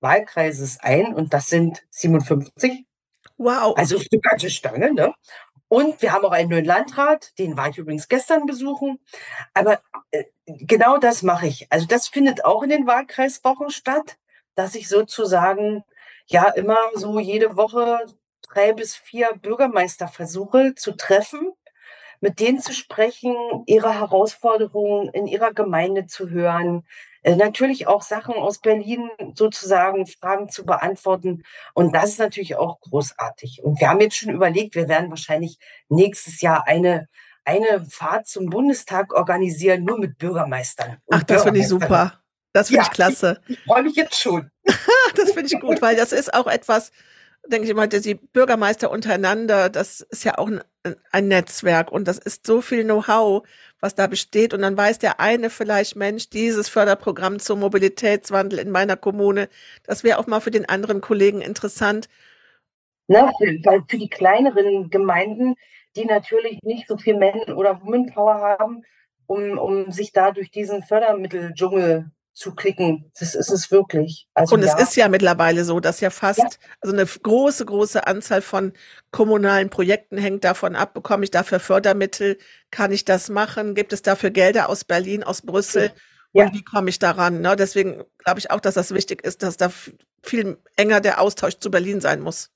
Wahlkreises 0.00 0.78
ein 0.80 1.14
und 1.14 1.32
das 1.32 1.46
sind 1.46 1.82
57. 1.90 2.84
Wow. 3.36 3.76
Also 3.76 3.96
eine 3.96 4.20
ganze 4.20 4.50
Stange, 4.50 4.92
ne? 4.92 5.14
Und 5.68 6.00
wir 6.00 6.12
haben 6.12 6.24
auch 6.24 6.32
einen 6.32 6.48
neuen 6.48 6.64
Landrat, 6.64 7.38
den 7.38 7.56
war 7.56 7.68
ich 7.68 7.78
übrigens 7.78 8.08
gestern 8.08 8.46
besuchen. 8.46 8.98
Aber 9.52 9.82
äh, 10.10 10.24
genau 10.46 10.96
das 10.98 11.22
mache 11.22 11.46
ich. 11.46 11.70
Also 11.70 11.86
das 11.86 12.08
findet 12.08 12.44
auch 12.44 12.62
in 12.62 12.70
den 12.70 12.86
Wahlkreiswochen 12.86 13.70
statt, 13.70 14.16
dass 14.54 14.74
ich 14.74 14.88
sozusagen 14.88 15.84
ja 16.26 16.48
immer 16.50 16.78
so 16.94 17.20
jede 17.20 17.56
Woche 17.56 18.06
drei 18.42 18.72
bis 18.72 18.96
vier 18.96 19.30
Bürgermeister 19.42 20.08
versuche 20.08 20.74
zu 20.74 20.92
treffen 20.92 21.52
mit 22.20 22.40
denen 22.40 22.60
zu 22.60 22.72
sprechen, 22.72 23.34
ihre 23.66 23.94
Herausforderungen 23.94 25.08
in 25.10 25.26
ihrer 25.26 25.52
Gemeinde 25.52 26.06
zu 26.06 26.30
hören, 26.30 26.86
äh, 27.22 27.36
natürlich 27.36 27.86
auch 27.86 28.02
Sachen 28.02 28.34
aus 28.34 28.60
Berlin 28.60 29.10
sozusagen 29.34 30.06
Fragen 30.06 30.48
zu 30.48 30.64
beantworten. 30.64 31.42
Und 31.74 31.94
das 31.94 32.10
ist 32.10 32.18
natürlich 32.18 32.56
auch 32.56 32.80
großartig. 32.80 33.60
Und 33.62 33.80
wir 33.80 33.88
haben 33.88 34.00
jetzt 34.00 34.16
schon 34.16 34.32
überlegt, 34.32 34.74
wir 34.74 34.88
werden 34.88 35.10
wahrscheinlich 35.10 35.58
nächstes 35.88 36.40
Jahr 36.40 36.66
eine 36.66 37.08
eine 37.48 37.86
Fahrt 37.88 38.26
zum 38.26 38.50
Bundestag 38.50 39.14
organisieren, 39.14 39.84
nur 39.84 39.98
mit 39.98 40.18
Bürgermeistern. 40.18 40.98
Ach, 41.10 41.22
das 41.22 41.44
finde 41.44 41.60
ich 41.60 41.68
super. 41.68 42.20
Das 42.52 42.68
finde 42.68 42.82
ja, 42.82 42.88
ich 42.88 42.90
klasse. 42.90 43.40
Ich, 43.46 43.56
ich 43.56 43.64
freue 43.64 43.82
mich 43.82 43.96
jetzt 43.96 44.20
schon. 44.20 44.50
das 45.14 45.32
finde 45.32 45.46
ich 45.46 45.58
gut, 45.58 45.80
weil 45.80 45.96
das 45.96 46.12
ist 46.12 46.34
auch 46.34 46.46
etwas, 46.46 46.92
denke 47.48 47.68
ich 47.68 47.74
mal, 47.74 47.88
die 47.88 48.14
Bürgermeister 48.14 48.90
untereinander, 48.90 49.68
das 49.68 50.00
ist 50.00 50.24
ja 50.24 50.38
auch 50.38 50.48
ein, 50.48 50.60
ein 51.10 51.28
Netzwerk 51.28 51.90
und 51.90 52.06
das 52.06 52.18
ist 52.18 52.46
so 52.46 52.60
viel 52.60 52.84
Know-how, 52.84 53.46
was 53.80 53.94
da 53.94 54.06
besteht. 54.06 54.54
Und 54.54 54.62
dann 54.62 54.76
weiß 54.76 54.98
der 54.98 55.20
eine 55.20 55.50
vielleicht, 55.50 55.96
Mensch, 55.96 56.30
dieses 56.30 56.68
Förderprogramm 56.68 57.38
zum 57.38 57.60
Mobilitätswandel 57.60 58.58
in 58.58 58.70
meiner 58.70 58.96
Kommune, 58.96 59.48
das 59.84 60.04
wäre 60.04 60.18
auch 60.18 60.26
mal 60.26 60.40
für 60.40 60.50
den 60.50 60.68
anderen 60.68 61.00
Kollegen 61.00 61.40
interessant. 61.40 62.08
Na, 63.08 63.30
für, 63.38 63.46
weil 63.64 63.82
für 63.88 63.98
die 63.98 64.10
kleineren 64.10 64.90
Gemeinden, 64.90 65.54
die 65.96 66.04
natürlich 66.04 66.58
nicht 66.62 66.86
so 66.86 66.98
viel 66.98 67.18
Man- 67.18 67.54
oder 67.54 67.80
Womanpower 67.82 68.34
haben, 68.34 68.82
um, 69.26 69.58
um 69.58 69.90
sich 69.90 70.12
da 70.12 70.30
durch 70.30 70.50
diesen 70.50 70.82
Fördermitteldschungel 70.82 72.10
zu 72.38 72.54
klicken. 72.54 73.10
Das 73.18 73.34
ist 73.34 73.50
es 73.50 73.70
wirklich. 73.70 74.28
Also, 74.34 74.54
und 74.54 74.62
es 74.62 74.68
ja. 74.68 74.78
ist 74.78 74.96
ja 74.96 75.08
mittlerweile 75.08 75.64
so, 75.64 75.80
dass 75.80 76.00
ja 76.00 76.10
fast, 76.10 76.38
ja. 76.38 76.48
also 76.80 76.94
eine 76.94 77.04
große, 77.04 77.66
große 77.66 78.06
Anzahl 78.06 78.42
von 78.42 78.72
kommunalen 79.10 79.70
Projekten 79.70 80.16
hängt 80.16 80.44
davon 80.44 80.76
ab, 80.76 80.94
bekomme 80.94 81.24
ich 81.24 81.30
dafür 81.30 81.60
Fördermittel, 81.60 82.38
kann 82.70 82.92
ich 82.92 83.04
das 83.04 83.28
machen, 83.28 83.74
gibt 83.74 83.92
es 83.92 84.02
dafür 84.02 84.30
Gelder 84.30 84.68
aus 84.68 84.84
Berlin, 84.84 85.24
aus 85.24 85.42
Brüssel 85.42 85.92
ja. 86.32 86.44
und 86.44 86.54
wie 86.54 86.62
komme 86.62 86.90
ich 86.90 86.98
daran? 86.98 87.40
Ne? 87.40 87.56
Deswegen 87.56 88.04
glaube 88.18 88.38
ich 88.38 88.50
auch, 88.50 88.60
dass 88.60 88.74
das 88.74 88.94
wichtig 88.94 89.24
ist, 89.24 89.42
dass 89.42 89.56
da 89.56 89.70
viel 90.22 90.58
enger 90.76 91.00
der 91.00 91.20
Austausch 91.20 91.58
zu 91.58 91.70
Berlin 91.70 92.00
sein 92.00 92.20
muss. 92.20 92.50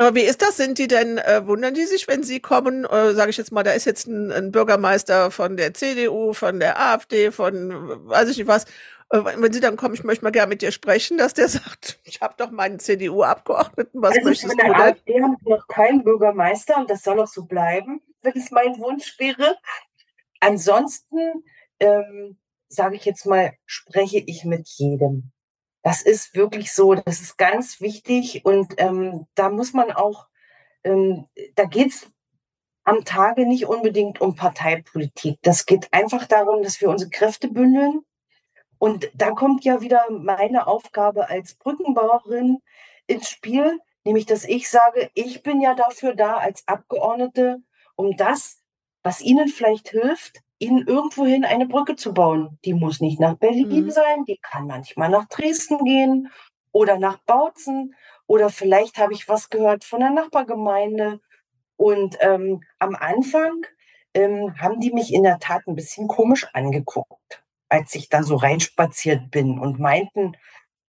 Aber 0.00 0.14
wie 0.14 0.22
ist 0.22 0.40
das? 0.40 0.56
Sind 0.56 0.78
die 0.78 0.88
denn, 0.88 1.18
äh, 1.18 1.46
wundern 1.46 1.74
die 1.74 1.84
sich, 1.84 2.08
wenn 2.08 2.22
sie 2.22 2.40
kommen? 2.40 2.86
Äh, 2.86 3.12
Sage 3.12 3.28
ich 3.28 3.36
jetzt 3.36 3.52
mal, 3.52 3.62
da 3.62 3.72
ist 3.72 3.84
jetzt 3.84 4.06
ein, 4.06 4.32
ein 4.32 4.50
Bürgermeister 4.50 5.30
von 5.30 5.58
der 5.58 5.74
CDU, 5.74 6.32
von 6.32 6.58
der 6.58 6.80
AfD, 6.80 7.30
von 7.30 8.08
weiß 8.08 8.30
ich 8.30 8.38
nicht 8.38 8.46
was 8.46 8.64
äh, 9.10 9.22
wenn 9.36 9.52
Sie 9.52 9.60
dann 9.60 9.76
kommen, 9.76 9.92
ich 9.92 10.02
möchte 10.02 10.24
mal 10.24 10.30
gerne 10.30 10.48
mit 10.48 10.62
dir 10.62 10.72
sprechen, 10.72 11.18
dass 11.18 11.34
der 11.34 11.48
sagt, 11.50 12.00
ich 12.04 12.22
habe 12.22 12.32
doch 12.38 12.50
meinen 12.50 12.78
CDU-Abgeordneten, 12.78 14.00
was 14.00 14.16
also 14.16 14.28
möchtest 14.28 14.54
du 14.54 14.56
denn? 14.56 14.72
AfD 14.72 15.22
haben 15.22 15.36
noch 15.42 15.68
keinen 15.68 16.02
Bürgermeister 16.02 16.78
und 16.78 16.88
das 16.88 17.02
soll 17.02 17.20
auch 17.20 17.26
so 17.26 17.44
bleiben, 17.44 18.00
wenn 18.22 18.32
es 18.34 18.50
mein 18.50 18.78
Wunsch 18.78 19.18
wäre. 19.18 19.58
Ansonsten, 20.40 21.44
ähm, 21.78 22.38
sage 22.68 22.96
ich 22.96 23.04
jetzt 23.04 23.26
mal, 23.26 23.52
spreche 23.66 24.22
ich 24.26 24.46
mit 24.46 24.66
jedem. 24.66 25.32
Das 25.82 26.02
ist 26.02 26.34
wirklich 26.34 26.72
so, 26.72 26.94
das 26.94 27.20
ist 27.20 27.38
ganz 27.38 27.80
wichtig 27.80 28.44
und 28.44 28.74
ähm, 28.76 29.26
da 29.34 29.48
muss 29.48 29.72
man 29.72 29.90
auch, 29.92 30.26
ähm, 30.84 31.26
da 31.54 31.64
geht 31.64 31.88
es 31.88 32.10
am 32.84 33.04
Tage 33.04 33.46
nicht 33.46 33.66
unbedingt 33.66 34.20
um 34.20 34.34
Parteipolitik. 34.34 35.38
Das 35.42 35.66
geht 35.66 35.92
einfach 35.92 36.26
darum, 36.26 36.62
dass 36.62 36.80
wir 36.80 36.88
unsere 36.90 37.10
Kräfte 37.10 37.48
bündeln 37.48 38.02
und 38.78 39.10
da 39.14 39.32
kommt 39.32 39.64
ja 39.64 39.82
wieder 39.82 40.06
meine 40.10 40.66
Aufgabe 40.66 41.28
als 41.28 41.54
Brückenbauerin 41.54 42.60
ins 43.06 43.28
Spiel, 43.28 43.78
nämlich 44.04 44.24
dass 44.26 44.44
ich 44.44 44.70
sage, 44.70 45.10
ich 45.14 45.42
bin 45.42 45.60
ja 45.60 45.74
dafür 45.74 46.14
da 46.14 46.38
als 46.38 46.66
Abgeordnete, 46.66 47.62
um 47.96 48.16
das, 48.16 48.62
was 49.02 49.20
Ihnen 49.20 49.48
vielleicht 49.48 49.90
hilft, 49.90 50.42
Ihnen 50.60 50.86
irgendwohin 50.86 51.44
eine 51.44 51.66
Brücke 51.66 51.96
zu 51.96 52.14
bauen. 52.14 52.58
Die 52.64 52.74
muss 52.74 53.00
nicht 53.00 53.18
nach 53.18 53.34
Berlin 53.34 53.86
mhm. 53.86 53.90
sein, 53.90 54.24
die 54.24 54.38
kann 54.40 54.68
manchmal 54.68 55.08
nach 55.08 55.26
Dresden 55.26 55.84
gehen 55.84 56.30
oder 56.70 56.98
nach 56.98 57.18
Bautzen 57.26 57.96
oder 58.26 58.48
vielleicht 58.48 58.98
habe 58.98 59.12
ich 59.12 59.28
was 59.28 59.50
gehört 59.50 59.82
von 59.82 59.98
der 59.98 60.10
Nachbargemeinde. 60.10 61.20
Und 61.76 62.16
ähm, 62.20 62.62
am 62.78 62.94
Anfang 62.94 63.66
ähm, 64.14 64.54
haben 64.60 64.78
die 64.80 64.92
mich 64.92 65.12
in 65.12 65.24
der 65.24 65.40
Tat 65.40 65.66
ein 65.66 65.74
bisschen 65.74 66.06
komisch 66.06 66.46
angeguckt 66.52 67.42
als 67.70 67.94
ich 67.94 68.08
da 68.08 68.22
so 68.22 68.36
reinspaziert 68.36 69.30
bin 69.30 69.58
und 69.58 69.78
meinten, 69.78 70.36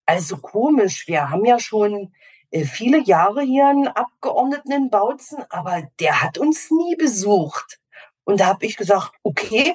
also 0.07 0.39
komisch, 0.39 1.07
wir 1.07 1.31
haben 1.31 1.45
ja 1.45 1.61
schon 1.61 2.13
äh, 2.51 2.65
viele 2.65 2.99
Jahre 2.99 3.43
hier 3.43 3.69
einen 3.69 3.87
Abgeordneten 3.87 4.73
in 4.73 4.91
Bautzen, 4.91 5.45
aber 5.51 5.83
der 6.01 6.23
hat 6.23 6.39
uns 6.39 6.71
nie 6.71 6.97
besucht. 6.97 7.79
Und 8.25 8.41
da 8.41 8.47
habe 8.47 8.67
ich 8.67 8.77
gesagt, 8.77 9.13
okay, 9.23 9.75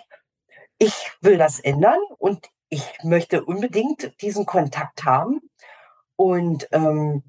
ich 0.78 1.12
will 1.22 1.38
das 1.38 1.60
ändern 1.60 2.00
und 2.18 2.48
ich 2.70 2.84
möchte 3.04 3.44
unbedingt 3.46 4.22
diesen 4.22 4.46
Kontakt 4.46 5.06
haben. 5.06 5.42
Und 6.16 6.68
ähm, 6.72 7.24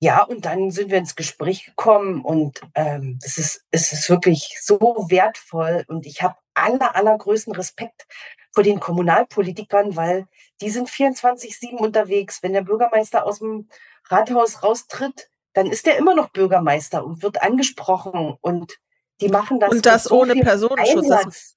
ja, 0.00 0.22
und 0.22 0.44
dann 0.44 0.70
sind 0.70 0.90
wir 0.90 0.98
ins 0.98 1.16
Gespräch 1.16 1.64
gekommen 1.64 2.22
und 2.22 2.60
ähm, 2.74 3.18
es, 3.24 3.36
ist, 3.36 3.66
es 3.72 3.92
ist 3.92 4.08
wirklich 4.08 4.56
so 4.60 4.78
wertvoll 5.08 5.84
und 5.88 6.06
ich 6.06 6.22
habe 6.22 6.36
aller, 6.54 6.94
allergrößten 6.94 7.52
Respekt 7.54 8.06
vor 8.52 8.62
den 8.62 8.78
Kommunalpolitikern, 8.78 9.96
weil 9.96 10.26
die 10.60 10.70
sind 10.70 10.88
24-7 10.88 11.76
unterwegs. 11.76 12.42
Wenn 12.42 12.52
der 12.52 12.62
Bürgermeister 12.62 13.26
aus 13.26 13.40
dem 13.40 13.68
Rathaus 14.04 14.62
raustritt, 14.62 15.30
dann 15.52 15.66
ist 15.66 15.86
er 15.88 15.96
immer 15.96 16.14
noch 16.14 16.30
Bürgermeister 16.30 17.04
und 17.04 17.22
wird 17.22 17.42
angesprochen 17.42 18.36
und 18.40 18.78
die 19.20 19.28
machen 19.28 19.60
das. 19.60 19.70
Und 19.70 19.86
das 19.86 20.04
so 20.04 20.20
ohne 20.20 20.34
Personenschutz. 20.36 21.08
Das, 21.08 21.56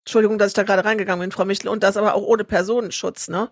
Entschuldigung, 0.00 0.38
dass 0.38 0.48
ich 0.48 0.54
da 0.54 0.62
gerade 0.62 0.84
reingegangen 0.84 1.20
bin, 1.20 1.32
Frau 1.32 1.44
Michel, 1.44 1.68
und 1.68 1.82
das 1.82 1.96
aber 1.96 2.14
auch 2.14 2.22
ohne 2.22 2.44
Personenschutz, 2.44 3.28
ne? 3.28 3.50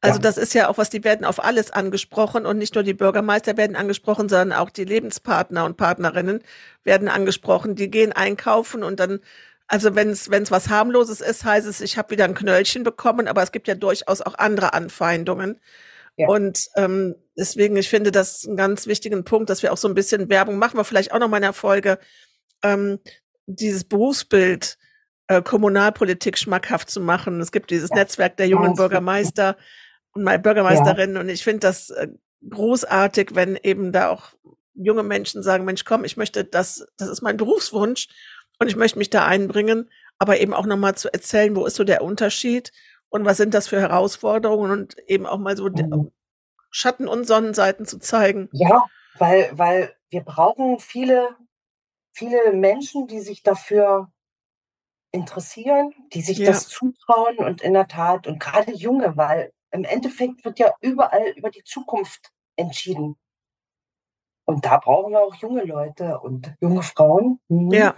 Also 0.00 0.18
ja. 0.18 0.22
das 0.22 0.36
ist 0.36 0.52
ja 0.52 0.68
auch 0.68 0.76
was, 0.76 0.90
die 0.90 1.02
werden 1.02 1.24
auf 1.24 1.42
alles 1.42 1.70
angesprochen 1.70 2.44
und 2.44 2.58
nicht 2.58 2.74
nur 2.74 2.84
die 2.84 2.92
Bürgermeister 2.92 3.56
werden 3.56 3.74
angesprochen, 3.74 4.28
sondern 4.28 4.52
auch 4.52 4.68
die 4.68 4.84
Lebenspartner 4.84 5.64
und 5.64 5.78
Partnerinnen 5.78 6.42
werden 6.82 7.08
angesprochen. 7.08 7.74
Die 7.74 7.90
gehen 7.90 8.12
einkaufen 8.12 8.82
und 8.82 9.00
dann 9.00 9.20
also 9.66 9.94
wenn 9.94 10.10
es 10.10 10.28
was 10.28 10.68
harmloses 10.68 11.22
ist, 11.22 11.44
heißt 11.44 11.66
es, 11.66 11.80
ich 11.80 11.96
habe 11.96 12.10
wieder 12.10 12.24
ein 12.24 12.34
Knöllchen 12.34 12.84
bekommen, 12.84 13.26
aber 13.28 13.42
es 13.42 13.50
gibt 13.50 13.66
ja 13.66 13.74
durchaus 13.74 14.20
auch 14.20 14.34
andere 14.34 14.74
Anfeindungen. 14.74 15.58
Ja. 16.16 16.28
Und 16.28 16.68
ähm, 16.76 17.14
deswegen, 17.36 17.76
ich 17.76 17.88
finde 17.88 18.12
das 18.12 18.46
einen 18.46 18.56
ganz 18.56 18.86
wichtigen 18.86 19.24
Punkt, 19.24 19.50
dass 19.50 19.62
wir 19.62 19.72
auch 19.72 19.78
so 19.78 19.88
ein 19.88 19.94
bisschen 19.94 20.28
Werbung 20.28 20.58
machen 20.58 20.76
wir 20.76 20.84
vielleicht 20.84 21.12
auch 21.12 21.18
noch 21.18 21.28
mal 21.28 21.38
in 21.38 21.44
der 21.44 21.52
Folge 21.54 21.98
ähm, 22.64 22.98
dieses 23.46 23.84
Berufsbild, 23.84 24.78
äh, 25.28 25.42
Kommunalpolitik 25.42 26.36
schmackhaft 26.36 26.90
zu 26.90 27.00
machen. 27.00 27.40
Es 27.40 27.52
gibt 27.52 27.70
dieses 27.70 27.90
ja. 27.90 27.96
Netzwerk 27.96 28.36
der 28.36 28.48
jungen 28.48 28.74
Bürgermeister 28.74 29.56
und 30.12 30.24
Bürgermeisterinnen 30.42 31.16
ja. 31.16 31.20
und 31.20 31.28
ich 31.28 31.44
finde 31.44 31.60
das 31.60 31.90
äh, 31.90 32.08
großartig, 32.48 33.34
wenn 33.34 33.56
eben 33.62 33.92
da 33.92 34.10
auch 34.10 34.34
junge 34.74 35.02
Menschen 35.02 35.42
sagen, 35.42 35.64
Mensch, 35.64 35.84
komm, 35.84 36.04
ich 36.04 36.16
möchte 36.16 36.44
das, 36.44 36.86
das 36.96 37.08
ist 37.08 37.22
mein 37.22 37.36
Berufswunsch 37.36 38.08
und 38.58 38.68
ich 38.68 38.76
möchte 38.76 38.98
mich 38.98 39.10
da 39.10 39.24
einbringen, 39.24 39.90
aber 40.18 40.40
eben 40.40 40.54
auch 40.54 40.66
nochmal 40.66 40.94
zu 40.94 41.12
erzählen, 41.12 41.54
wo 41.56 41.64
ist 41.64 41.76
so 41.76 41.84
der 41.84 42.02
Unterschied 42.02 42.72
und 43.08 43.24
was 43.24 43.36
sind 43.36 43.54
das 43.54 43.68
für 43.68 43.80
Herausforderungen 43.80 44.70
und 44.70 44.98
eben 45.06 45.26
auch 45.26 45.38
mal 45.38 45.56
so 45.56 45.68
mhm. 45.68 46.10
Schatten 46.70 47.06
und 47.06 47.26
Sonnenseiten 47.26 47.86
zu 47.86 47.98
zeigen. 47.98 48.48
Ja, 48.52 48.84
weil, 49.16 49.50
weil 49.52 49.94
wir 50.10 50.22
brauchen 50.22 50.80
viele, 50.80 51.28
viele 52.14 52.52
Menschen, 52.52 53.06
die 53.06 53.20
sich 53.20 53.42
dafür 53.42 54.10
interessieren, 55.12 55.92
die 56.12 56.22
sich 56.22 56.38
ja. 56.38 56.46
das 56.46 56.68
zutrauen 56.68 57.38
und 57.38 57.62
in 57.62 57.74
der 57.74 57.86
Tat 57.86 58.26
und 58.26 58.40
gerade 58.40 58.72
junge, 58.72 59.16
weil 59.16 59.52
im 59.70 59.84
Endeffekt 59.84 60.44
wird 60.44 60.58
ja 60.58 60.72
überall 60.80 61.28
über 61.36 61.50
die 61.50 61.64
Zukunft 61.64 62.30
entschieden. 62.56 63.16
Und 64.44 64.64
da 64.64 64.78
brauchen 64.78 65.12
wir 65.12 65.20
auch 65.20 65.34
junge 65.36 65.64
Leute 65.64 66.20
und 66.20 66.54
junge 66.60 66.82
Frauen. 66.82 67.40
Mhm. 67.48 67.72
Ja. 67.72 67.94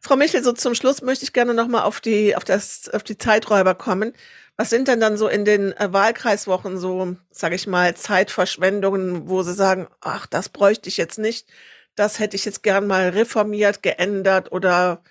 Frau 0.00 0.16
Michel, 0.16 0.42
so 0.42 0.52
zum 0.52 0.74
Schluss 0.74 1.02
möchte 1.02 1.24
ich 1.24 1.32
gerne 1.32 1.54
nochmal 1.54 1.82
auf 1.82 2.00
die, 2.00 2.34
auf 2.34 2.44
das, 2.44 2.88
auf 2.88 3.02
die 3.02 3.16
Zeiträuber 3.16 3.74
kommen. 3.74 4.12
Was 4.56 4.70
sind 4.70 4.88
denn 4.88 4.98
dann 4.98 5.16
so 5.16 5.28
in 5.28 5.44
den 5.44 5.72
äh, 5.76 5.92
Wahlkreiswochen 5.92 6.78
so, 6.78 7.16
sage 7.30 7.54
ich 7.54 7.66
mal, 7.66 7.94
Zeitverschwendungen, 7.94 9.28
wo 9.28 9.42
Sie 9.42 9.54
sagen, 9.54 9.86
ach, 10.00 10.26
das 10.26 10.48
bräuchte 10.48 10.88
ich 10.88 10.96
jetzt 10.96 11.18
nicht, 11.18 11.48
das 11.98 12.18
hätte 12.18 12.36
ich 12.36 12.44
jetzt 12.44 12.62
gern 12.62 12.86
mal 12.86 13.08
reformiert, 13.10 13.82
geändert 13.82 14.52
oder 14.52 15.02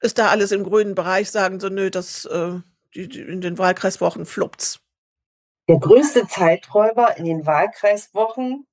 ist 0.00 0.18
da 0.18 0.28
alles 0.28 0.52
im 0.52 0.64
grünen 0.64 0.94
Bereich, 0.94 1.30
sagen 1.30 1.58
Sie, 1.60 1.70
nö, 1.70 1.90
das 1.90 2.24
äh, 2.26 2.60
die, 2.94 3.08
die, 3.08 3.20
in 3.20 3.40
den 3.40 3.58
Wahlkreiswochen 3.58 4.26
fluppt's. 4.26 4.80
Der 5.68 5.78
größte 5.78 6.26
Zeiträuber 6.28 7.16
in 7.16 7.24
den 7.24 7.46
Wahlkreiswochen 7.46 8.66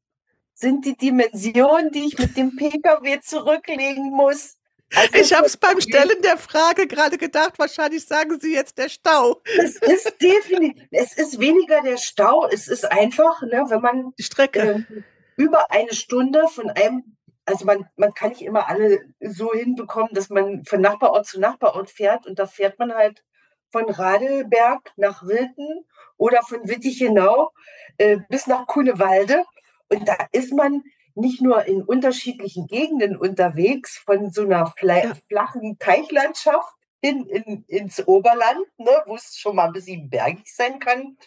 sind 0.53 0.85
die 0.85 0.95
Dimensionen, 0.95 1.91
die 1.91 2.05
ich 2.05 2.17
mit 2.17 2.37
dem 2.37 2.55
Pkw 2.55 3.19
zurücklegen 3.19 4.11
muss. 4.11 4.57
Also 4.95 5.15
ich 5.15 5.33
habe 5.33 5.47
es 5.47 5.57
beim 5.57 5.81
Stellen 5.81 6.21
der 6.23 6.37
Frage 6.37 6.87
gerade 6.87 7.17
gedacht, 7.17 7.59
wahrscheinlich 7.59 8.05
sagen 8.05 8.39
Sie 8.39 8.53
jetzt 8.53 8.77
der 8.77 8.87
Stau. 8.87 9.41
Es 9.57 9.75
ist 9.77 10.15
definitiv, 10.21 10.83
es 10.91 11.17
ist 11.17 11.39
weniger 11.39 11.81
der 11.81 11.97
Stau, 11.97 12.47
es 12.47 12.67
ist 12.67 12.89
einfach, 12.89 13.41
ne, 13.41 13.65
wenn 13.67 13.81
man 13.81 14.13
die 14.17 14.23
Strecke 14.23 14.85
äh, 14.87 15.01
über 15.35 15.71
eine 15.71 15.93
Stunde 15.93 16.47
von 16.47 16.69
einem, 16.69 17.14
also 17.45 17.65
man, 17.65 17.87
man 17.95 18.13
kann 18.13 18.29
nicht 18.29 18.41
immer 18.41 18.67
alle 18.67 18.99
so 19.19 19.53
hinbekommen, 19.53 20.13
dass 20.13 20.29
man 20.29 20.65
von 20.65 20.81
Nachbarort 20.81 21.27
zu 21.27 21.39
Nachbarort 21.39 21.89
fährt 21.89 22.25
und 22.25 22.39
da 22.39 22.47
fährt 22.47 22.79
man 22.79 22.93
halt 22.93 23.23
von 23.69 23.89
Radelberg 23.89 24.91
nach 24.95 25.23
Wilden 25.23 25.85
oder 26.17 26.41
von 26.41 26.67
Wittichenau 26.67 27.51
äh, 27.97 28.17
bis 28.29 28.47
nach 28.47 28.67
Kunewalde 28.67 29.43
und 29.89 30.07
da 30.07 30.15
ist 30.31 30.53
man 30.53 30.83
nicht 31.15 31.41
nur 31.41 31.65
in 31.65 31.81
unterschiedlichen 31.81 32.67
Gegenden 32.67 33.15
unterwegs, 33.15 33.97
von 33.97 34.31
so 34.31 34.41
einer 34.41 34.73
flachen 34.77 35.79
Teichlandschaft 35.79 36.73
hin 37.01 37.25
in, 37.27 37.63
ins 37.67 38.05
Oberland, 38.05 38.65
ne, 38.77 38.91
wo 39.05 39.15
es 39.15 39.37
schon 39.37 39.55
mal 39.55 39.67
ein 39.67 39.73
bisschen 39.73 40.09
bergig 40.09 40.53
sein 40.53 40.79
kann. 40.79 41.17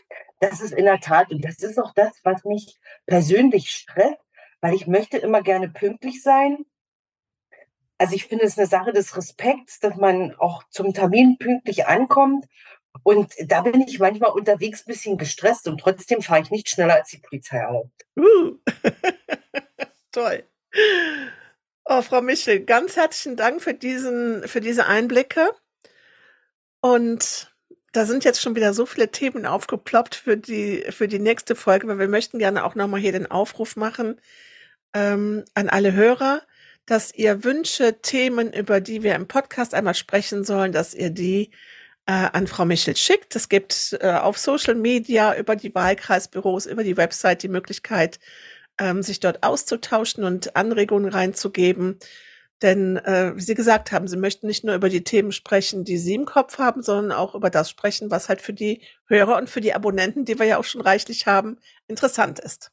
Das 0.40 0.60
ist 0.60 0.72
in 0.72 0.84
der 0.84 1.00
Tat, 1.00 1.30
und 1.30 1.44
das 1.44 1.62
ist 1.62 1.78
auch 1.78 1.94
das, 1.94 2.12
was 2.22 2.44
mich 2.44 2.78
persönlich 3.06 3.70
stresst, 3.70 4.18
weil 4.60 4.74
ich 4.74 4.86
möchte 4.86 5.18
immer 5.18 5.42
gerne 5.42 5.68
pünktlich 5.68 6.22
sein. 6.22 6.64
Also 7.98 8.14
ich 8.14 8.26
finde 8.26 8.44
es 8.44 8.56
eine 8.56 8.66
Sache 8.66 8.92
des 8.92 9.16
Respekts, 9.16 9.80
dass 9.80 9.96
man 9.96 10.34
auch 10.36 10.62
zum 10.70 10.94
Termin 10.94 11.36
pünktlich 11.38 11.86
ankommt. 11.86 12.46
Und 13.02 13.34
da 13.46 13.62
bin 13.62 13.80
ich 13.82 13.98
manchmal 13.98 14.30
unterwegs 14.30 14.82
ein 14.82 14.90
bisschen 14.90 15.18
gestresst 15.18 15.68
und 15.68 15.78
trotzdem 15.78 16.22
fahre 16.22 16.42
ich 16.42 16.50
nicht 16.50 16.68
schneller 16.68 16.94
als 16.94 17.10
die 17.10 17.18
Polizei 17.18 17.58
erlaubt. 17.58 18.06
Uh. 18.16 18.56
Toll. 20.12 20.44
Oh, 21.84 22.02
Frau 22.02 22.20
Michel, 22.20 22.64
ganz 22.64 22.96
herzlichen 22.96 23.36
Dank 23.36 23.62
für 23.62 23.74
diesen, 23.74 24.46
für 24.46 24.60
diese 24.60 24.86
Einblicke. 24.86 25.50
Und 26.80 27.52
da 27.92 28.04
sind 28.06 28.24
jetzt 28.24 28.40
schon 28.42 28.56
wieder 28.56 28.74
so 28.74 28.86
viele 28.86 29.10
Themen 29.10 29.46
aufgeploppt 29.46 30.14
für 30.14 30.36
die, 30.36 30.84
für 30.90 31.08
die 31.08 31.18
nächste 31.18 31.54
Folge, 31.54 31.88
weil 31.88 31.98
wir 31.98 32.08
möchten 32.08 32.38
gerne 32.38 32.64
auch 32.64 32.74
nochmal 32.74 33.00
hier 33.00 33.12
den 33.12 33.30
Aufruf 33.30 33.76
machen 33.76 34.20
ähm, 34.94 35.44
an 35.54 35.68
alle 35.68 35.92
Hörer, 35.92 36.42
dass 36.86 37.14
ihr 37.14 37.44
Wünsche, 37.44 38.00
Themen, 38.00 38.52
über 38.52 38.80
die 38.80 39.02
wir 39.02 39.14
im 39.14 39.28
Podcast 39.28 39.74
einmal 39.74 39.94
sprechen 39.94 40.44
sollen, 40.44 40.72
dass 40.72 40.94
ihr 40.94 41.10
die 41.10 41.50
äh, 42.06 42.12
an 42.12 42.46
Frau 42.46 42.64
Michel 42.64 42.96
schickt. 42.96 43.36
Es 43.36 43.48
gibt 43.48 43.96
äh, 44.00 44.12
auf 44.12 44.38
Social 44.38 44.74
Media 44.74 45.36
über 45.36 45.56
die 45.56 45.74
Wahlkreisbüros, 45.74 46.66
über 46.66 46.84
die 46.84 46.96
Website 46.96 47.42
die 47.42 47.48
Möglichkeit, 47.48 48.18
ähm, 48.78 49.02
sich 49.02 49.20
dort 49.20 49.42
auszutauschen 49.42 50.24
und 50.24 50.56
Anregungen 50.56 51.10
reinzugeben. 51.10 51.98
Denn, 52.62 52.96
äh, 52.96 53.36
wie 53.36 53.40
Sie 53.40 53.54
gesagt 53.54 53.92
haben, 53.92 54.08
Sie 54.08 54.16
möchten 54.16 54.46
nicht 54.46 54.64
nur 54.64 54.74
über 54.74 54.88
die 54.88 55.04
Themen 55.04 55.30
sprechen, 55.30 55.84
die 55.84 55.98
Sie 55.98 56.14
im 56.14 56.24
Kopf 56.24 56.58
haben, 56.58 56.82
sondern 56.82 57.16
auch 57.16 57.34
über 57.34 57.50
das 57.50 57.70
sprechen, 57.70 58.10
was 58.10 58.28
halt 58.28 58.40
für 58.42 58.52
die 58.52 58.82
Hörer 59.06 59.36
und 59.36 59.48
für 59.48 59.60
die 59.60 59.74
Abonnenten, 59.74 60.24
die 60.24 60.38
wir 60.38 60.46
ja 60.46 60.58
auch 60.58 60.64
schon 60.64 60.80
reichlich 60.80 61.26
haben, 61.26 61.58
interessant 61.86 62.40
ist. 62.40 62.72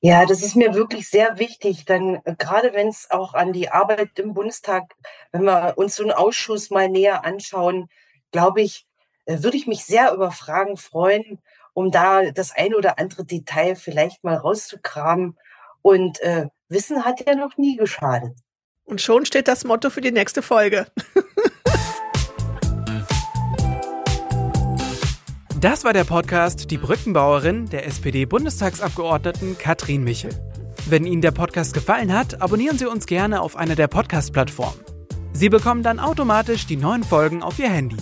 Ja, 0.00 0.26
das 0.26 0.42
ist 0.42 0.56
mir 0.56 0.74
wirklich 0.74 1.08
sehr 1.08 1.38
wichtig, 1.38 1.84
denn 1.84 2.20
äh, 2.24 2.34
gerade 2.36 2.72
wenn 2.72 2.88
es 2.88 3.10
auch 3.10 3.34
an 3.34 3.52
die 3.52 3.70
Arbeit 3.70 4.18
im 4.18 4.34
Bundestag, 4.34 4.94
wenn 5.30 5.44
wir 5.44 5.74
uns 5.76 5.96
so 5.96 6.02
einen 6.02 6.12
Ausschuss 6.12 6.70
mal 6.70 6.88
näher 6.88 7.24
anschauen, 7.24 7.88
glaube 8.32 8.62
ich, 8.62 8.86
äh, 9.26 9.42
würde 9.42 9.56
ich 9.56 9.66
mich 9.66 9.84
sehr 9.84 10.12
über 10.12 10.32
Fragen 10.32 10.76
freuen, 10.76 11.40
um 11.74 11.90
da 11.92 12.30
das 12.32 12.52
ein 12.56 12.74
oder 12.74 12.98
andere 12.98 13.24
Detail 13.24 13.76
vielleicht 13.76 14.24
mal 14.24 14.36
rauszukramen. 14.36 15.38
Und 15.82 16.20
äh, 16.22 16.48
Wissen 16.68 17.04
hat 17.04 17.24
ja 17.26 17.36
noch 17.36 17.56
nie 17.56 17.76
geschadet. 17.76 18.36
Und 18.88 19.00
schon 19.02 19.26
steht 19.26 19.48
das 19.48 19.64
Motto 19.64 19.90
für 19.90 20.00
die 20.00 20.12
nächste 20.12 20.42
Folge. 20.42 20.86
Das 25.60 25.82
war 25.82 25.92
der 25.92 26.04
Podcast 26.04 26.70
Die 26.70 26.78
Brückenbauerin 26.78 27.66
der 27.66 27.84
SPD-Bundestagsabgeordneten 27.84 29.58
Katrin 29.58 30.04
Michel. 30.04 30.30
Wenn 30.88 31.04
Ihnen 31.04 31.20
der 31.20 31.32
Podcast 31.32 31.74
gefallen 31.74 32.16
hat, 32.16 32.40
abonnieren 32.40 32.78
Sie 32.78 32.86
uns 32.86 33.06
gerne 33.06 33.42
auf 33.42 33.56
einer 33.56 33.74
der 33.74 33.88
Podcast-Plattformen. 33.88 34.78
Sie 35.32 35.48
bekommen 35.48 35.82
dann 35.82 35.98
automatisch 35.98 36.68
die 36.68 36.76
neuen 36.76 37.02
Folgen 37.02 37.42
auf 37.42 37.58
Ihr 37.58 37.70
Handy. 37.70 37.96